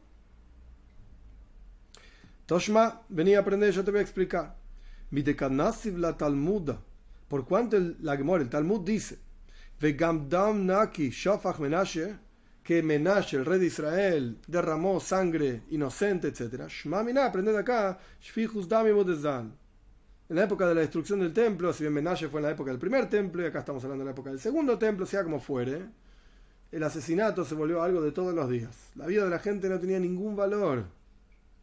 Toshma, 2.45 3.01
venía 3.09 3.37
a 3.37 3.41
aprender, 3.41 3.71
yo 3.71 3.83
te 3.83 3.91
voy 3.91 3.99
a 3.99 4.03
explicar. 4.03 4.55
la 5.11 6.17
Talmud. 6.17 6.71
Por 7.27 7.45
cuanto 7.45 7.77
el, 7.77 7.97
la 8.01 8.15
el 8.15 8.49
Talmud 8.49 8.81
dice, 8.81 9.19
Vegamdam 9.79 10.65
Naki 10.65 11.09
Shofach 11.09 11.59
Menashe, 11.59 12.17
que 12.63 12.83
Menashe, 12.83 13.37
el 13.37 13.45
rey 13.45 13.59
de 13.59 13.65
Israel, 13.67 14.37
derramó 14.47 14.99
sangre 14.99 15.63
inocente, 15.69 16.27
etc. 16.27 16.67
Shmamina, 16.67 17.25
aprended 17.25 17.55
acá, 17.55 17.97
En 20.29 20.35
la 20.35 20.43
época 20.43 20.67
de 20.67 20.75
la 20.75 20.81
destrucción 20.81 21.19
del 21.19 21.33
templo, 21.33 21.73
si 21.73 21.83
bien 21.83 21.93
Menashe 21.93 22.29
fue 22.29 22.39
en 22.39 22.45
la 22.45 22.51
época 22.51 22.71
del 22.71 22.79
primer 22.79 23.09
templo, 23.09 23.41
y 23.41 23.45
acá 23.45 23.59
estamos 23.59 23.83
hablando 23.83 24.03
de 24.03 24.09
la 24.09 24.11
época 24.11 24.29
del 24.29 24.39
segundo 24.39 24.77
templo, 24.77 25.05
sea 25.05 25.23
como 25.23 25.39
fuere, 25.39 25.85
el 26.71 26.83
asesinato 26.83 27.43
se 27.43 27.55
volvió 27.55 27.81
algo 27.81 28.01
de 28.01 28.11
todos 28.11 28.33
los 28.33 28.49
días. 28.49 28.91
La 28.95 29.07
vida 29.07 29.25
de 29.25 29.29
la 29.29 29.39
gente 29.39 29.67
no 29.67 29.79
tenía 29.79 29.99
ningún 29.99 30.35
valor. 30.35 30.85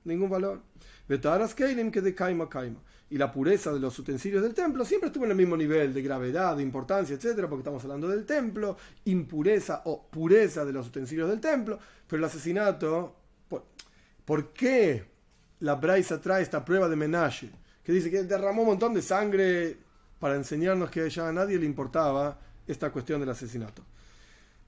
Ningún 0.05 0.29
valor. 0.29 0.63
Betaras 1.09 1.55
Keilim 1.55 1.91
que 1.91 2.01
de 2.01 2.15
Kaima 2.15 2.49
Kaima 2.49 2.81
y 3.11 3.17
la 3.17 3.33
pureza 3.33 3.73
de 3.73 3.81
los 3.81 3.99
utensilios 3.99 4.43
del 4.43 4.55
templo 4.55 4.85
siempre 4.85 5.09
estuvo 5.09 5.25
en 5.25 5.31
el 5.31 5.37
mismo 5.37 5.57
nivel 5.57 5.95
de 5.95 6.03
gravedad, 6.03 6.57
de 6.57 6.63
importancia, 6.63 7.15
etcétera, 7.15 7.49
porque 7.49 7.61
estamos 7.61 7.83
hablando 7.85 8.09
del 8.09 8.27
templo, 8.27 8.77
impureza 9.07 9.83
o 9.87 10.09
pureza 10.09 10.65
de 10.65 10.73
los 10.73 10.89
utensilios 10.89 11.29
del 11.29 11.41
templo, 11.41 11.79
pero 12.07 12.19
el 12.19 12.25
asesinato, 12.25 13.17
¿por, 14.25 14.53
qué 14.53 15.05
la 15.61 15.77
Braisa 15.77 16.21
trae 16.21 16.43
esta 16.43 16.65
prueba 16.65 16.89
de 16.89 16.97
Menashe? 16.97 17.51
Que 17.83 17.93
dice 17.93 18.11
que 18.11 18.25
derramó 18.25 18.63
un 18.63 18.69
montón 18.69 18.93
de 18.93 19.01
sangre 19.01 19.79
para 20.19 20.35
enseñarnos 20.35 20.91
que 20.91 21.09
ya 21.09 21.29
a 21.29 21.33
nadie 21.33 21.59
le 21.59 21.65
importaba 21.65 22.39
esta 22.67 22.91
cuestión 22.91 23.21
del 23.21 23.31
asesinato. 23.31 23.83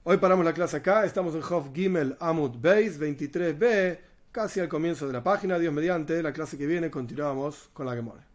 Hoy 0.03 0.17
paramos 0.17 0.43
la 0.43 0.53
clase 0.53 0.77
acá, 0.77 1.05
estamos 1.05 1.35
en 1.35 1.43
Hof 1.43 1.67
Gimel 1.75 2.17
Amud 2.19 2.57
Beis 2.59 2.99
23b 2.99 3.99
casi 4.31 4.59
al 4.59 4.69
comienzo 4.69 5.05
de 5.05 5.13
la 5.13 5.21
página. 5.21 5.59
Dios 5.59 5.71
mediante, 5.71 6.23
la 6.23 6.33
clase 6.33 6.57
que 6.57 6.65
viene 6.65 6.89
continuamos 6.89 7.69
con 7.73 7.85
la 7.85 8.01
muere. 8.01 8.30